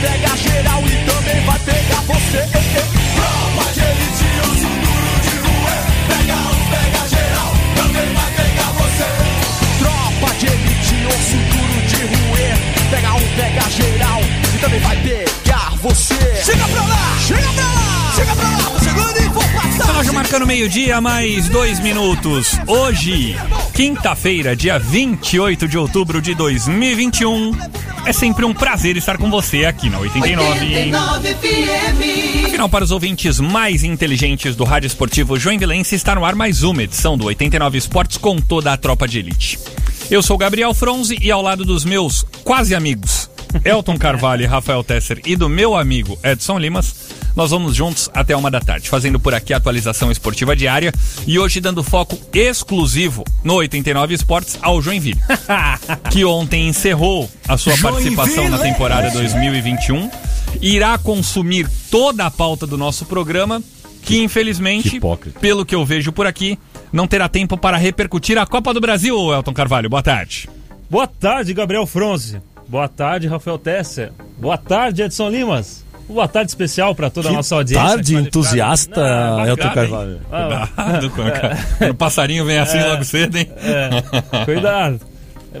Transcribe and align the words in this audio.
Pega 0.00 0.34
geral 0.36 0.82
e 0.86 0.96
também 1.10 1.44
vai 1.44 1.58
pegar 1.58 2.00
você. 2.06 2.48
Tropa 3.14 3.72
de 3.74 3.80
elite, 3.80 4.24
osso 4.40 4.70
duro 4.80 5.12
de 5.22 5.34
ruê. 5.44 5.78
Pega 6.08 6.36
um, 6.36 6.60
pega 6.70 7.08
geral, 7.08 7.52
também 7.76 8.08
vai 8.14 8.30
pegar 8.32 8.70
você. 8.72 9.08
Tropa 9.78 10.34
de 10.38 10.46
elite, 10.46 10.96
osso 11.06 11.36
duro 11.52 11.78
de 11.86 12.00
ruê. 12.06 12.48
Pega 12.90 13.14
um, 13.14 13.28
pega 13.36 13.70
geral 13.70 14.20
e 14.54 14.58
também 14.58 14.80
vai 14.80 14.96
pegar 14.96 15.72
você. 15.82 16.42
Chega 16.44 16.66
pra 16.68 16.82
lá, 16.82 17.18
chega 17.26 17.52
pra 17.52 17.64
lá, 17.64 18.12
chega 18.16 18.36
pra 18.36 18.48
lá, 18.48 19.12
tô 19.12 19.20
e 19.20 19.28
vou 19.28 19.42
passar. 19.42 19.86
Relógio 19.86 20.14
marcando 20.14 20.46
meio-dia, 20.46 21.00
mais 21.00 21.48
dois 21.48 21.78
minutos. 21.78 22.58
Hoje, 22.66 23.36
quinta-feira, 23.74 24.56
dia 24.56 24.78
28 24.78 25.68
de 25.68 25.76
outubro 25.76 26.22
de 26.22 26.34
2021. 26.34 27.52
É 28.06 28.12
sempre 28.12 28.44
um 28.44 28.54
prazer 28.54 28.96
estar 28.96 29.18
com 29.18 29.30
você 29.30 29.64
aqui 29.64 29.88
na 29.88 29.98
89. 29.98 30.92
Afinal, 32.46 32.68
para 32.68 32.84
os 32.84 32.90
ouvintes 32.90 33.38
mais 33.38 33.84
inteligentes 33.84 34.56
do 34.56 34.64
Rádio 34.64 34.86
Esportivo 34.86 35.38
Joinvilense, 35.38 35.94
está 35.94 36.14
no 36.14 36.24
ar 36.24 36.34
mais 36.34 36.62
uma 36.62 36.82
edição 36.82 37.16
do 37.16 37.26
89 37.26 37.78
Esportes 37.78 38.16
com 38.16 38.36
toda 38.36 38.72
a 38.72 38.76
tropa 38.76 39.06
de 39.06 39.18
elite. 39.18 39.58
Eu 40.10 40.22
sou 40.22 40.36
Gabriel 40.38 40.74
Fronze 40.74 41.16
e 41.20 41.30
ao 41.30 41.42
lado 41.42 41.64
dos 41.64 41.84
meus 41.84 42.24
quase 42.42 42.74
amigos, 42.74 43.30
Elton 43.64 43.96
Carvalho 43.96 44.42
e 44.42 44.46
Rafael 44.46 44.82
Tesser, 44.82 45.20
e 45.24 45.36
do 45.36 45.48
meu 45.48 45.76
amigo 45.76 46.18
Edson 46.24 46.58
Limas, 46.58 46.99
nós 47.34 47.50
vamos 47.50 47.74
juntos 47.74 48.10
até 48.12 48.36
uma 48.36 48.50
da 48.50 48.60
tarde, 48.60 48.88
fazendo 48.88 49.18
por 49.18 49.34
aqui 49.34 49.52
a 49.52 49.56
atualização 49.56 50.10
esportiva 50.10 50.54
diária 50.56 50.92
e 51.26 51.38
hoje 51.38 51.60
dando 51.60 51.82
foco 51.82 52.18
exclusivo 52.32 53.24
no 53.42 53.54
89 53.54 54.14
Esportes 54.14 54.58
ao 54.60 54.80
Joinville, 54.80 55.20
que 56.10 56.24
ontem 56.24 56.68
encerrou 56.68 57.30
a 57.48 57.56
sua 57.56 57.76
participação 57.78 58.48
na 58.48 58.58
temporada 58.58 59.10
2021, 59.10 60.10
irá 60.60 60.98
consumir 60.98 61.68
toda 61.90 62.26
a 62.26 62.30
pauta 62.30 62.66
do 62.66 62.76
nosso 62.76 63.06
programa, 63.06 63.62
que 64.02 64.18
infelizmente, 64.22 65.00
que 65.00 65.30
pelo 65.40 65.64
que 65.64 65.74
eu 65.74 65.84
vejo 65.84 66.12
por 66.12 66.26
aqui, 66.26 66.58
não 66.92 67.06
terá 67.06 67.28
tempo 67.28 67.56
para 67.56 67.76
repercutir 67.76 68.38
a 68.38 68.46
Copa 68.46 68.74
do 68.74 68.80
Brasil, 68.80 69.32
Elton 69.32 69.54
Carvalho. 69.54 69.88
Boa 69.88 70.02
tarde. 70.02 70.48
Boa 70.88 71.06
tarde, 71.06 71.54
Gabriel 71.54 71.86
Fronze. 71.86 72.40
Boa 72.66 72.88
tarde, 72.88 73.26
Rafael 73.26 73.58
Tesser. 73.58 74.12
Boa 74.38 74.58
tarde, 74.58 75.02
Edson 75.02 75.28
Limas. 75.28 75.84
Boa 76.12 76.26
tarde 76.28 76.50
especial 76.50 76.94
para 76.94 77.08
toda 77.08 77.28
a 77.28 77.32
nossa 77.32 77.54
audiência. 77.54 77.86
tarde, 77.88 78.14
entusiasta, 78.16 79.00
Ah, 79.00 79.30
bacana, 79.30 79.48
Elton? 79.48 79.70
Carvalho. 79.70 80.20
Ah, 80.32 80.66
Cuidado, 80.76 81.10
com 81.10 81.22
a- 81.22 81.56
quando 81.78 81.90
o 81.90 81.94
passarinho 81.94 82.44
vem 82.44 82.58
assim 82.58 82.80
logo 82.82 83.04
cedo, 83.04 83.36
hein? 83.38 83.48
é, 83.62 84.44
cuidado. 84.44 85.00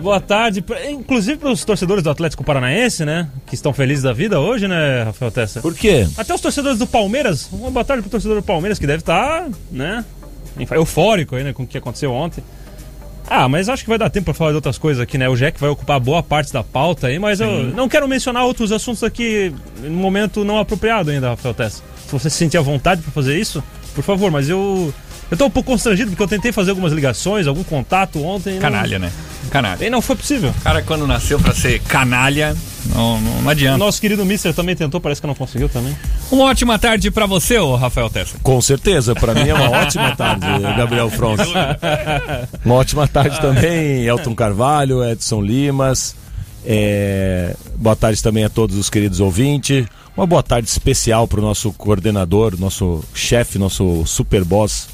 Boa 0.00 0.20
tarde, 0.20 0.64
inclusive 0.88 1.36
para 1.38 1.50
os 1.50 1.64
torcedores 1.64 2.02
do 2.04 2.10
Atlético 2.10 2.44
Paranaense, 2.44 3.04
né? 3.04 3.28
Que 3.46 3.54
estão 3.56 3.72
felizes 3.72 4.04
da 4.04 4.12
vida 4.12 4.38
hoje, 4.38 4.68
né, 4.68 5.02
Rafael 5.04 5.30
Tesser? 5.32 5.60
Por 5.62 5.74
quê? 5.74 6.06
Até 6.16 6.32
os 6.34 6.40
torcedores 6.40 6.78
do 6.78 6.86
Palmeiras. 6.86 7.48
Uma 7.52 7.70
boa 7.72 7.84
tarde 7.84 8.00
pro 8.02 8.10
torcedor 8.10 8.36
do 8.36 8.42
Palmeiras, 8.42 8.78
que 8.78 8.86
deve 8.86 9.00
estar, 9.00 9.48
né? 9.70 10.04
Eufórico 10.70 11.34
aí, 11.36 11.42
né? 11.44 11.52
Com 11.52 11.62
o 11.64 11.66
que 11.66 11.78
aconteceu 11.78 12.12
ontem. 12.12 12.42
Ah, 13.32 13.48
mas 13.48 13.68
acho 13.68 13.84
que 13.84 13.88
vai 13.88 13.96
dar 13.96 14.10
tempo 14.10 14.24
pra 14.24 14.34
falar 14.34 14.50
de 14.50 14.56
outras 14.56 14.76
coisas 14.76 15.00
aqui, 15.00 15.16
né? 15.16 15.28
O 15.28 15.36
Jack 15.36 15.60
vai 15.60 15.70
ocupar 15.70 16.00
boa 16.00 16.20
parte 16.20 16.52
da 16.52 16.64
pauta 16.64 17.06
aí, 17.06 17.16
mas 17.18 17.40
eu 17.40 17.62
não 17.62 17.88
quero 17.88 18.08
mencionar 18.08 18.44
outros 18.44 18.72
assuntos 18.72 19.04
aqui 19.04 19.54
no 19.82 19.90
momento 19.92 20.44
não 20.44 20.58
apropriado 20.58 21.10
ainda, 21.12 21.28
Rafael 21.30 21.54
Tessa. 21.54 21.80
Se 22.06 22.12
você 22.12 22.28
se 22.28 22.36
sentir 22.36 22.58
à 22.58 22.60
vontade 22.60 23.00
pra 23.02 23.12
fazer 23.12 23.38
isso, 23.38 23.62
por 23.94 24.02
favor, 24.02 24.30
mas 24.32 24.48
eu. 24.48 24.92
Eu 25.30 25.36
tô 25.36 25.46
um 25.46 25.50
pouco 25.50 25.70
constrangido 25.70 26.10
porque 26.10 26.24
eu 26.24 26.26
tentei 26.26 26.50
fazer 26.50 26.70
algumas 26.70 26.92
ligações, 26.92 27.46
algum 27.46 27.62
contato 27.62 28.20
ontem. 28.20 28.50
e 28.50 28.54
não- 28.54 28.60
Canalha, 28.62 28.98
né? 28.98 29.12
Canalha. 29.50 29.84
E 29.84 29.90
não 29.90 30.00
foi 30.00 30.16
possível. 30.16 30.50
O 30.50 30.62
cara, 30.62 30.82
quando 30.82 31.06
nasceu 31.06 31.38
pra 31.38 31.52
ser 31.54 31.80
canalha, 31.80 32.56
não, 32.86 33.20
não, 33.20 33.42
não 33.42 33.50
adianta. 33.50 33.78
nosso 33.78 34.00
querido 34.00 34.24
Mister 34.24 34.54
também 34.54 34.74
tentou, 34.76 35.00
parece 35.00 35.20
que 35.20 35.26
não 35.26 35.34
conseguiu 35.34 35.68
também. 35.68 35.94
Uma 36.30 36.44
ótima 36.44 36.78
tarde 36.78 37.10
pra 37.10 37.26
você, 37.26 37.58
ô 37.58 37.76
Rafael 37.76 38.08
Tessa. 38.08 38.38
Com 38.42 38.60
certeza, 38.60 39.14
para 39.14 39.34
mim 39.34 39.48
é 39.48 39.54
uma 39.54 39.70
ótima 39.70 40.14
tarde, 40.16 40.46
Gabriel 40.76 41.10
Fronte. 41.10 41.44
Uma 42.64 42.74
ótima 42.76 43.06
tarde 43.06 43.40
também, 43.40 44.04
Elton 44.06 44.34
Carvalho, 44.34 45.04
Edson 45.04 45.42
Limas. 45.42 46.14
É, 46.64 47.56
Boa 47.76 47.96
tarde 47.96 48.22
também 48.22 48.44
a 48.44 48.48
todos 48.50 48.76
os 48.76 48.90
queridos 48.90 49.20
ouvintes. 49.20 49.86
Uma 50.16 50.26
boa 50.26 50.42
tarde 50.42 50.68
especial 50.68 51.26
para 51.26 51.40
o 51.40 51.42
nosso 51.42 51.72
coordenador, 51.72 52.58
nosso 52.58 53.02
chefe, 53.14 53.58
nosso 53.58 54.04
super 54.04 54.44
boss, 54.44 54.88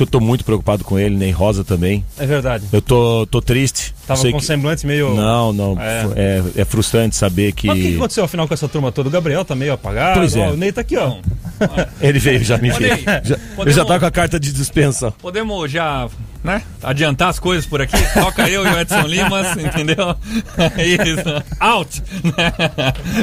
que 0.00 0.02
eu 0.04 0.06
tô 0.06 0.20
muito 0.20 0.44
preocupado 0.44 0.82
com 0.82 0.98
ele, 0.98 1.14
nem 1.16 1.30
Rosa 1.30 1.62
também. 1.62 2.04
É 2.18 2.24
verdade. 2.26 2.64
Eu 2.72 2.80
tô, 2.80 3.26
tô 3.30 3.40
triste. 3.42 3.94
Tava 4.06 4.22
com 4.30 4.38
que- 4.38 4.44
semblante 4.44 4.86
meio. 4.86 5.14
Não, 5.14 5.52
não. 5.52 5.76
É. 5.80 6.06
É, 6.16 6.42
é 6.62 6.64
frustrante 6.64 7.14
saber 7.14 7.52
que. 7.52 7.66
Mas 7.66 7.78
o 7.78 7.82
que 7.82 7.96
aconteceu 7.96 8.24
afinal 8.24 8.48
com 8.48 8.54
essa 8.54 8.68
turma 8.68 8.90
toda? 8.90 9.08
O 9.08 9.12
Gabriel 9.12 9.44
tá 9.44 9.54
meio 9.54 9.72
apagado. 9.72 10.18
Pois 10.20 10.34
é. 10.34 10.48
ó, 10.48 10.52
o 10.52 10.56
Ney 10.56 10.72
tá 10.72 10.80
aqui, 10.80 10.96
ó. 10.96 11.16
Ele 12.00 12.18
veio 12.18 12.42
já 12.42 12.56
me 12.58 12.70
ver. 12.70 12.92
aí, 12.92 13.04
Já, 13.24 13.36
podemos- 13.36 13.58
ele 13.66 13.72
já 13.72 13.84
tá 13.84 14.00
com 14.00 14.06
a 14.06 14.10
carta 14.10 14.40
de 14.40 14.52
dispensa. 14.52 15.10
Podemos 15.20 15.70
já, 15.70 16.08
né, 16.42 16.62
adiantar 16.82 17.28
as 17.28 17.38
coisas 17.38 17.66
por 17.66 17.80
aqui? 17.82 17.96
Toca 18.14 18.48
eu 18.48 18.64
e 18.66 18.68
o 18.70 18.78
Edson 18.80 19.02
Limas, 19.02 19.56
entendeu? 19.58 20.16
É 20.76 20.86
Isso. 20.86 21.44
Out! 21.58 22.02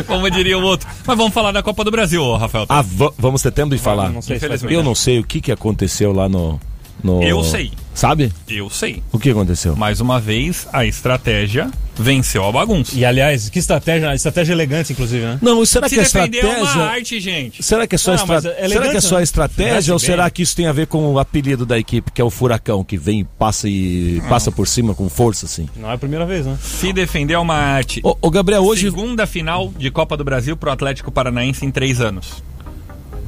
Como 0.06 0.30
diria 0.30 0.58
o 0.58 0.62
outro. 0.64 0.88
Mas 1.06 1.18
vamos 1.18 1.34
falar 1.34 1.52
da 1.52 1.64
Copa 1.64 1.84
do 1.84 1.92
Brasil, 1.92 2.36
Rafael. 2.36 2.66
Ah, 2.70 2.82
va- 2.82 3.12
vamos 3.18 3.42
ter 3.42 3.52
tempo 3.52 3.76
de 3.76 3.82
falar. 3.82 4.10
Não 4.10 4.22
sei. 4.22 4.40
Eu 4.70 4.84
não 4.84 4.96
sei 4.96 5.20
o 5.20 5.24
que, 5.24 5.42
que 5.42 5.52
aconteceu 5.52 6.12
lá 6.14 6.30
no, 6.30 6.60
no- 7.04 7.22
Eu 7.24 7.44
sei. 7.44 7.72
Sabe? 7.94 8.32
Eu 8.48 8.70
sei. 8.70 9.02
O 9.12 9.18
que 9.18 9.32
aconteceu? 9.32 9.76
Mais 9.76 10.00
uma 10.00 10.20
vez, 10.20 10.68
a 10.72 10.86
estratégia 10.86 11.72
venceu 11.96 12.46
a 12.46 12.52
bagunça. 12.52 12.92
E 12.96 13.04
aliás, 13.04 13.50
que 13.50 13.58
estratégia, 13.58 14.14
estratégia 14.14 14.54
elegante, 14.54 14.94
inclusive, 14.94 15.26
né? 15.26 15.40
Não, 15.42 15.66
será 15.66 15.90
Se 15.90 15.96
que 15.96 16.02
a 16.02 16.04
defender 16.04 16.40
é 16.40 16.46
uma 16.46 16.54
estratégia. 16.58 16.84
arte, 16.84 17.20
gente. 17.20 17.64
Será 17.64 17.88
que 17.88 17.96
é 17.96 17.98
só, 17.98 18.12
Não, 18.16 18.36
estra... 18.36 18.56
é 18.60 18.70
será 18.70 18.90
que 18.92 18.98
é 18.98 19.02
só 19.02 19.18
né? 19.18 19.24
estratégia 19.24 19.94
ou 19.96 20.00
bem. 20.00 20.06
será 20.06 20.30
que 20.30 20.44
isso 20.44 20.56
tem 20.56 20.68
a 20.68 20.72
ver 20.72 20.86
com 20.86 21.12
o 21.12 21.18
apelido 21.18 21.66
da 21.66 21.80
equipe, 21.80 22.12
que 22.12 22.22
é 22.22 22.24
o 22.24 22.30
Furacão, 22.30 22.84
que 22.84 22.98
vem, 22.98 23.26
passa 23.40 23.68
e 23.68 24.22
passa 24.30 24.52
por 24.52 24.68
cima 24.68 24.94
com 24.94 25.10
força, 25.10 25.48
assim? 25.48 25.68
Não 25.76 25.90
é 25.90 25.96
a 25.96 25.98
primeira 25.98 26.26
vez, 26.28 26.46
né? 26.46 26.56
Se 26.62 26.94
defender 26.94 27.34
é 27.34 27.40
uma 27.40 27.56
arte. 27.56 28.00
Ô, 28.04 28.16
ô, 28.22 28.30
Gabriel, 28.30 28.64
hoje 28.64 28.84
Segunda 28.84 29.26
final 29.26 29.74
de 29.76 29.90
Copa 29.90 30.16
do 30.16 30.24
Brasil 30.24 30.56
pro 30.56 30.70
Atlético 30.70 31.12
Paranaense 31.12 31.66
em 31.66 31.72
três 31.72 32.00
anos. 32.00 32.44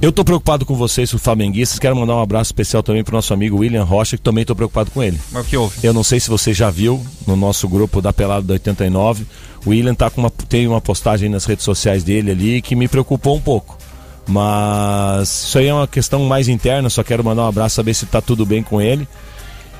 Eu 0.01 0.11
tô 0.11 0.23
preocupado 0.23 0.65
com 0.65 0.75
vocês, 0.75 1.13
os 1.13 1.21
flamenguistas. 1.21 1.77
Quero 1.77 1.95
mandar 1.95 2.15
um 2.15 2.21
abraço 2.21 2.49
especial 2.49 2.81
também 2.81 3.03
pro 3.03 3.15
nosso 3.15 3.33
amigo 3.33 3.57
William 3.57 3.83
Rocha, 3.83 4.15
que 4.17 4.23
também 4.23 4.45
tô 4.45 4.55
preocupado 4.55 4.91
com 4.91 5.03
ele. 5.03 5.19
Mas 5.31 5.45
o 5.45 5.49
que 5.49 5.57
houve? 5.57 5.75
Eu 5.83 5.93
não 5.93 6.03
sei 6.03 6.19
se 6.19 6.29
você 6.29 6.53
já 6.53 6.69
viu 6.69 7.05
no 7.27 7.35
nosso 7.35 7.67
grupo 7.67 8.01
da 8.01 8.13
Pelada 8.13 8.47
da 8.47 8.53
89. 8.53 9.25
O 9.65 9.71
William 9.71 9.93
tá 9.93 10.09
com 10.09 10.21
uma, 10.21 10.29
tem 10.29 10.67
uma 10.67 10.79
postagem 10.79 11.29
nas 11.29 11.45
redes 11.45 11.65
sociais 11.65 12.03
dele 12.03 12.31
ali 12.31 12.61
que 12.61 12.75
me 12.75 12.88
preocupou 12.88 13.35
um 13.35 13.41
pouco. 13.41 13.77
Mas 14.25 15.45
isso 15.45 15.57
aí 15.57 15.67
é 15.67 15.73
uma 15.73 15.88
questão 15.88 16.23
mais 16.25 16.47
interna, 16.47 16.89
só 16.89 17.03
quero 17.03 17.23
mandar 17.23 17.43
um 17.43 17.47
abraço, 17.47 17.75
saber 17.75 17.93
se 17.93 18.05
tá 18.05 18.21
tudo 18.21 18.45
bem 18.45 18.61
com 18.61 18.79
ele. 18.79 19.07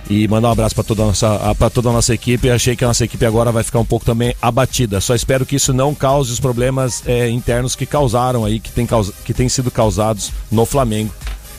E 0.08 0.28
mandar 0.28 0.50
um 0.50 0.52
abraço 0.52 0.76
para 0.76 0.84
toda, 0.84 1.04
a 1.04 1.06
nossa- 1.08 1.56
pra 1.56 1.70
toda 1.70 1.90
a 1.90 1.94
nossa 1.94 2.14
equipe. 2.14 2.50
Achei 2.50 2.76
que 2.76 2.84
a 2.84 2.88
nossa 2.88 3.06
equipe 3.06 3.26
agora 3.26 3.52
vai 3.52 3.64
ficar 3.64 3.80
um 3.80 3.86
pouco 3.86 4.06
também 4.06 4.36
abatida. 4.42 5.00
Só 5.02 5.14
espero 5.16 5.46
que 5.46 5.56
isso 5.56 5.72
não 5.74 5.94
cause 5.96 6.32
os 6.32 6.40
problemas 6.40 7.04
é, 7.06 7.30
internos 7.30 7.76
que 7.76 7.86
causaram 7.86 8.44
aí, 8.46 8.60
que 8.60 8.72
tem, 8.72 8.86
causa, 8.86 9.14
que 9.24 9.34
tem 9.34 9.48
sido 9.48 9.70
causados 9.70 10.32
no 10.52 10.66
Flamengo. 10.66 11.14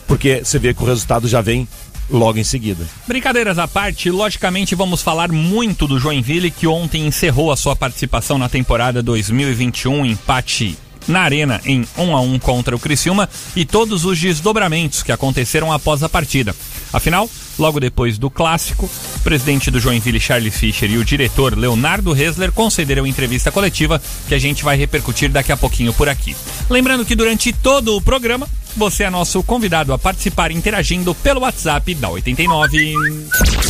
Porque 0.06 0.43
você 0.44 0.59
vê 0.59 0.75
que 0.75 0.82
o 0.82 0.87
resultado 0.87 1.29
já 1.29 1.41
vem 1.41 1.69
logo 2.11 2.38
em 2.38 2.44
seguida. 2.44 2.85
Brincadeiras 3.06 3.56
à 3.56 3.69
parte, 3.69 4.11
logicamente 4.11 4.75
vamos 4.75 5.00
falar 5.00 5.31
muito 5.31 5.87
do 5.87 6.00
Joinville 6.00 6.50
que 6.50 6.67
ontem 6.67 7.06
encerrou 7.06 7.53
a 7.53 7.56
sua 7.56 7.76
participação 7.76 8.37
na 8.37 8.49
temporada 8.49 9.00
2021, 9.00 10.05
empate 10.05 10.76
na 11.06 11.20
arena 11.20 11.61
em 11.64 11.87
1 11.97 12.17
a 12.17 12.20
1 12.20 12.38
contra 12.41 12.75
o 12.75 12.79
Criciúma 12.81 13.29
e 13.55 13.64
todos 13.64 14.05
os 14.05 14.19
desdobramentos 14.19 15.05
que 15.05 15.12
aconteceram 15.12 15.73
após 15.73 16.03
a 16.03 16.09
partida. 16.09 16.55
Afinal, 16.93 17.31
logo 17.61 17.79
depois 17.79 18.19
do 18.19 18.31
clássico, 18.31 18.91
o 19.17 19.21
presidente 19.21 19.71
do 19.71 19.79
Joinville, 19.79 20.19
Charles 20.19 20.57
Fischer, 20.57 20.91
e 20.91 20.99
o 20.99 21.05
diretor 21.05 21.57
Leonardo 21.57 22.17
Hesler 22.17 22.51
concederam 22.51 23.07
entrevista 23.07 23.53
coletiva 23.53 24.01
que 24.27 24.35
a 24.35 24.39
gente 24.39 24.65
vai 24.65 24.77
repercutir 24.77 25.31
daqui 25.31 25.53
a 25.53 25.57
pouquinho 25.57 25.93
por 25.93 26.09
aqui. 26.09 26.35
Lembrando 26.69 27.05
que 27.05 27.15
durante 27.15 27.53
todo 27.53 27.97
o 27.97 28.01
programa 28.01 28.49
você 28.77 29.05
é 29.05 29.11
nosso 29.11 29.43
convidado 29.43 29.93
a 29.93 29.99
participar 29.99 30.51
interagindo 30.51 31.15
pelo 31.15 31.41
WhatsApp 31.41 31.95
da 31.95 32.09
89. 32.09 32.95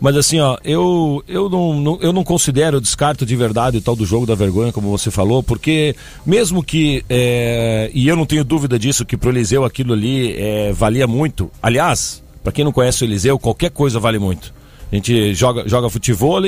Mas 0.02 0.18
assim, 0.18 0.42
ó, 0.42 0.58
eu, 0.66 1.24
eu, 1.26 1.50
não, 1.50 1.80
não- 1.80 2.00
eu 2.02 2.12
não 2.12 2.26
considero, 2.26 2.82
descarto 2.82 3.26
de 3.26 3.36
verdade 3.38 3.78
o 3.78 3.82
tal 3.82 3.96
do 3.96 4.06
jogo 4.06 4.26
da 4.26 4.36
vergonha, 4.36 4.74
como 4.74 4.90
você 4.90 5.10
falou, 5.10 5.42
porque 5.42 5.96
mesmo 6.26 6.62
que, 6.62 7.06
é, 7.10 7.90
e 7.94 8.10
eu 8.10 8.18
não 8.18 8.26
tenho 8.26 8.44
dúvida 8.44 8.78
disso, 8.78 9.06
que 9.06 9.16
pro 9.16 9.30
Eliseu 9.30 9.64
aquilo 9.64 9.94
ali 9.94 10.36
é, 10.38 10.74
valia 10.74 11.08
muito. 11.08 11.50
Aliás, 11.62 12.22
para 12.44 12.52
quem 12.52 12.66
não 12.66 12.72
conhece 12.72 13.04
o 13.04 13.06
Eliseu, 13.06 13.40
qualquer 13.40 13.72
coisa 13.72 14.00
vale 14.00 14.20
muito. 14.20 14.54
A 14.92 14.96
gente 14.96 15.34
joga, 15.34 15.68
joga 15.68 15.90
futebol 15.90 16.40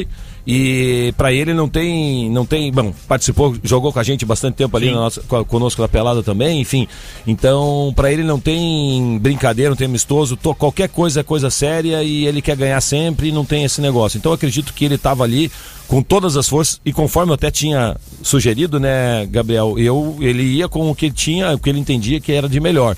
e 0.45 1.12
para 1.18 1.33
ele 1.33 1.51
não 1.51 1.68
tem, 1.68 2.30
não 2.30 2.45
tem, 2.45 2.71
bom, 2.71 2.94
participou, 3.07 3.56
jogou 3.63 3.92
com 3.92 3.97
a 3.97 4.03
gente 4.03 4.24
bastante 4.24 4.53
tempo 4.53 4.77
ali 4.77 4.92
na 4.92 4.97
nossa, 4.97 5.21
co- 5.21 5.44
conosco 5.45 5.81
na 5.81 5.88
pelada 5.88 6.21
também, 6.21 6.62
enfim. 6.62 6.88
Então, 7.25 7.92
para 7.95 8.12
ele 8.13 8.24
não 8.24 8.39
tem 8.39 9.18
brincadeira, 9.19 9.71
não 9.71 9.75
tem 9.75 9.88
amistoso, 9.88 10.38
to- 10.38 10.53
qualquer 10.53 10.89
coisa 10.89 11.21
é 11.21 11.24
coisa 11.24 11.50
séria 11.50 12.03
e 12.03 12.27
ele 12.27 12.39
quer 12.39 12.56
ganhar 12.56 12.80
sempre 12.81 13.30
e 13.30 13.31
não 13.31 13.44
tem 13.44 13.63
esse 13.63 13.81
negócio. 13.81 14.19
Então, 14.19 14.31
eu 14.31 14.36
acredito 14.36 14.74
que 14.75 14.86
ele 14.86 14.94
estava 14.95 15.24
ali 15.24 15.51
com 15.88 16.03
todas 16.03 16.38
as 16.38 16.48
forças 16.48 16.80
e 16.86 16.94
conforme 16.94 17.31
eu 17.31 17.36
até 17.36 17.50
tinha 17.50 17.98
sugerido, 18.21 18.80
né, 18.80 19.25
Gabriel, 19.25 19.80
eu 19.80 20.18
ele 20.21 20.44
ia 20.44 20.69
com 20.69 20.91
o 20.91 20.94
que 20.94 21.07
ele 21.07 21.15
tinha, 21.15 21.56
o 21.56 21.57
que 21.57 21.68
ele 21.68 21.80
entendia 21.80 22.19
que 22.19 22.31
era 22.31 22.48
de 22.48 22.59
melhor. 22.59 22.95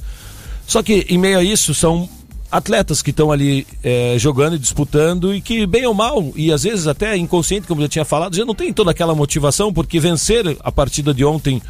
Só 0.66 0.84
que 0.84 1.06
em 1.08 1.18
meio 1.18 1.40
a 1.40 1.44
isso 1.44 1.74
são 1.74 2.10
atletas 2.52 3.02
que 3.02 3.10
estão 3.10 3.32
ali 3.32 3.68
eh, 3.84 4.16
jogando 4.18 4.56
e 4.56 4.60
disputando 4.60 5.34
e 5.36 5.42
que, 5.42 5.66
bem 5.66 5.86
ou 5.86 5.94
mal, 5.94 6.32
e 6.36 6.52
às 6.52 6.64
vezes 6.64 6.88
até 6.88 7.16
inconsciente, 7.18 7.68
como 7.68 7.82
eu 7.82 7.86
já 7.86 7.90
tinha 7.90 8.06
falado, 8.06 8.36
já 8.36 8.46
não 8.46 8.56
tem 8.56 8.72
toda 8.72 8.92
aquela 8.92 9.14
motivação, 9.14 9.74
porque 9.74 10.00
vencer 10.00 10.58
a 10.62 10.72
partida 10.72 11.14
de 11.14 11.26
ontem 11.26 11.62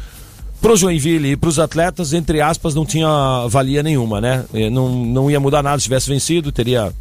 pro 0.60 0.76
Joinville 0.76 1.32
e 1.32 1.36
pros 1.36 1.58
atletas, 1.58 2.12
entre 2.12 2.40
aspas, 2.40 2.74
não 2.74 2.84
tinha 2.84 3.46
valia 3.48 3.82
nenhuma, 3.82 4.20
né? 4.20 4.44
Eh, 4.54 4.70
Não, 4.70 4.88
não 4.88 5.30
ia 5.30 5.40
mudar 5.40 5.62
nada 5.62 5.78
se 5.78 5.84
tivesse 5.84 6.08
vencido, 6.08 6.52
teria 6.52 6.92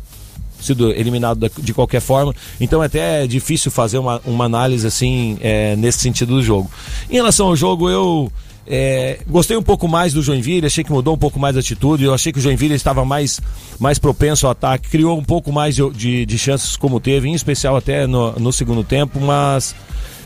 sido 0.59 0.91
eliminado 0.91 1.49
de 1.59 1.73
qualquer 1.73 2.01
forma. 2.01 2.33
Então 2.59 2.81
é 2.81 2.87
até 2.87 3.27
difícil 3.27 3.69
fazer 3.69 3.99
uma, 3.99 4.19
uma 4.25 4.45
análise 4.45 4.87
assim 4.87 5.37
eh, 5.41 5.75
nesse 5.75 5.99
sentido 5.99 6.33
do 6.35 6.41
jogo. 6.41 6.69
Em 7.09 7.13
relação 7.13 7.47
ao 7.47 7.55
jogo, 7.55 7.89
eu 7.89 8.31
eh, 8.67 9.19
gostei 9.27 9.55
um 9.55 9.63
pouco 9.63 9.87
mais 9.87 10.13
do 10.13 10.21
Joinville, 10.21 10.65
achei 10.67 10.83
que 10.83 10.91
mudou 10.91 11.15
um 11.15 11.17
pouco 11.17 11.39
mais 11.39 11.55
a 11.55 11.59
atitude, 11.61 12.03
eu 12.03 12.13
achei 12.13 12.31
que 12.33 12.39
o 12.39 12.41
Joinville 12.41 12.73
estava 12.75 13.05
mais, 13.05 13.39
mais 13.79 13.97
propenso 13.97 14.45
ao 14.45 14.51
ataque, 14.51 14.89
criou 14.89 15.17
um 15.17 15.23
pouco 15.23 15.51
mais 15.51 15.75
de, 15.75 15.89
de, 15.91 16.25
de 16.25 16.37
chances 16.37 16.75
como 16.75 16.99
teve, 16.99 17.29
em 17.29 17.33
especial 17.33 17.75
até 17.77 18.05
no, 18.05 18.33
no 18.33 18.51
segundo 18.51 18.83
tempo, 18.83 19.19
mas 19.19 19.73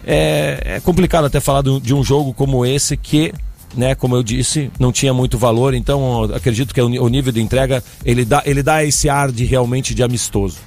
é, 0.06 0.62
é 0.78 0.80
complicado 0.80 1.26
até 1.26 1.40
falar 1.40 1.62
do- 1.62 1.80
de 1.80 1.94
um 1.94 2.04
jogo 2.04 2.34
como 2.34 2.66
esse 2.66 2.98
que 2.98 3.32
né, 3.74 3.96
como 3.96 4.18
eu 4.18 4.22
disse, 4.24 4.70
não 4.78 4.92
tinha 4.92 5.14
muito 5.14 5.38
valor, 5.38 5.74
então 5.74 6.24
acredito 6.34 6.74
que 6.74 6.82
ni- 6.84 7.00
o 7.00 7.08
nível 7.08 7.32
de 7.32 7.40
entrega 7.42 7.82
ele 8.04 8.26
dá, 8.26 8.44
ele 8.46 8.62
dá 8.62 8.84
esse 8.84 9.08
ar 9.08 9.32
de 9.32 9.46
realmente 9.46 9.96
de 9.96 10.04
amistoso. 10.04 10.58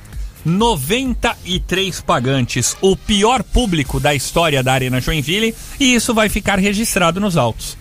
93 0.45 2.01
pagantes, 2.03 2.77
o 2.81 2.97
pior 2.97 3.43
público 3.43 3.99
da 3.99 4.15
história 4.15 4.63
da 4.63 4.73
Arena 4.73 5.01
Joinville, 5.01 5.55
e 5.81 5.95
isso 5.95 6.13
vai 6.13 6.29
ficar 6.29 6.59
registrado 6.59 7.21
nos 7.21 7.37
autos. 7.37 7.77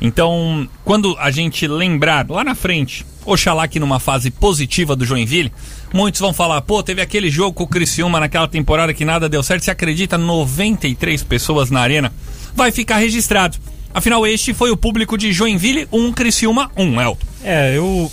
Então, 0.00 0.68
quando 0.84 1.16
a 1.18 1.30
gente 1.30 1.66
lembrar 1.66 2.28
lá 2.28 2.42
na 2.42 2.56
frente, 2.56 3.06
oxalá 3.24 3.68
que 3.68 3.78
numa 3.78 4.00
fase 4.00 4.30
positiva 4.30 4.96
do 4.96 5.04
Joinville, 5.04 5.52
muitos 5.94 6.20
vão 6.20 6.32
falar, 6.32 6.60
pô, 6.62 6.82
teve 6.82 7.00
aquele 7.00 7.30
jogo 7.30 7.52
com 7.52 7.64
o 7.64 7.68
Criciúma 7.68 8.18
naquela 8.18 8.48
temporada 8.48 8.92
que 8.92 9.04
nada 9.04 9.28
deu 9.28 9.42
certo, 9.42 9.64
você 9.64 9.70
acredita 9.70 10.18
93 10.18 11.22
pessoas 11.22 11.70
na 11.70 11.80
arena? 11.80 12.12
Vai 12.54 12.72
ficar 12.72 12.96
registrado. 12.96 13.56
Afinal, 13.94 14.26
este 14.26 14.52
foi 14.52 14.70
o 14.70 14.76
público 14.76 15.16
de 15.16 15.32
Joinville 15.32 15.86
1, 15.92 16.12
Criciúma 16.12 16.70
1, 16.76 17.00
Elton. 17.00 17.26
É, 17.44 17.76
eu 17.76 18.10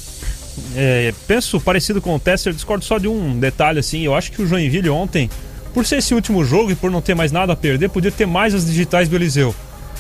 é, 0.75 1.13
penso 1.27 1.59
parecido 1.59 2.01
com 2.01 2.15
o 2.15 2.19
Tesser, 2.19 2.53
discordo 2.53 2.83
só 2.85 2.97
de 2.97 3.07
um 3.07 3.39
detalhe 3.39 3.79
assim. 3.79 4.01
Eu 4.01 4.15
acho 4.15 4.31
que 4.31 4.41
o 4.41 4.47
Joinville 4.47 4.89
ontem, 4.89 5.29
por 5.73 5.85
ser 5.85 5.97
esse 5.97 6.13
último 6.13 6.43
jogo 6.43 6.71
e 6.71 6.75
por 6.75 6.89
não 6.91 7.01
ter 7.01 7.15
mais 7.15 7.31
nada 7.31 7.53
a 7.53 7.55
perder, 7.55 7.89
podia 7.89 8.11
ter 8.11 8.25
mais 8.25 8.53
as 8.53 8.65
digitais 8.65 9.07
do 9.09 9.15
Eliseu. 9.15 9.53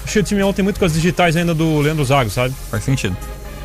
Achei 0.05 0.21
o 0.21 0.25
time 0.25 0.41
ontem 0.43 0.61
muito 0.63 0.79
com 0.79 0.85
as 0.85 0.93
digitais 0.93 1.35
ainda 1.35 1.53
do 1.53 1.79
Leandro 1.79 2.03
Zago, 2.05 2.29
sabe? 2.29 2.53
Faz 2.71 2.83
sentido. 2.83 3.15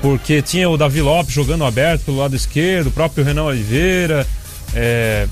Porque 0.02 0.42
tinha 0.42 0.68
o 0.68 0.76
Davi 0.76 1.00
Lopes 1.00 1.32
jogando 1.32 1.64
aberto 1.64 2.02
pelo 2.04 2.18
lado 2.18 2.36
esquerdo, 2.36 2.88
o 2.88 2.90
próprio 2.90 3.24
Renan 3.24 3.44
Oliveira. 3.44 4.26
é, 4.74 5.26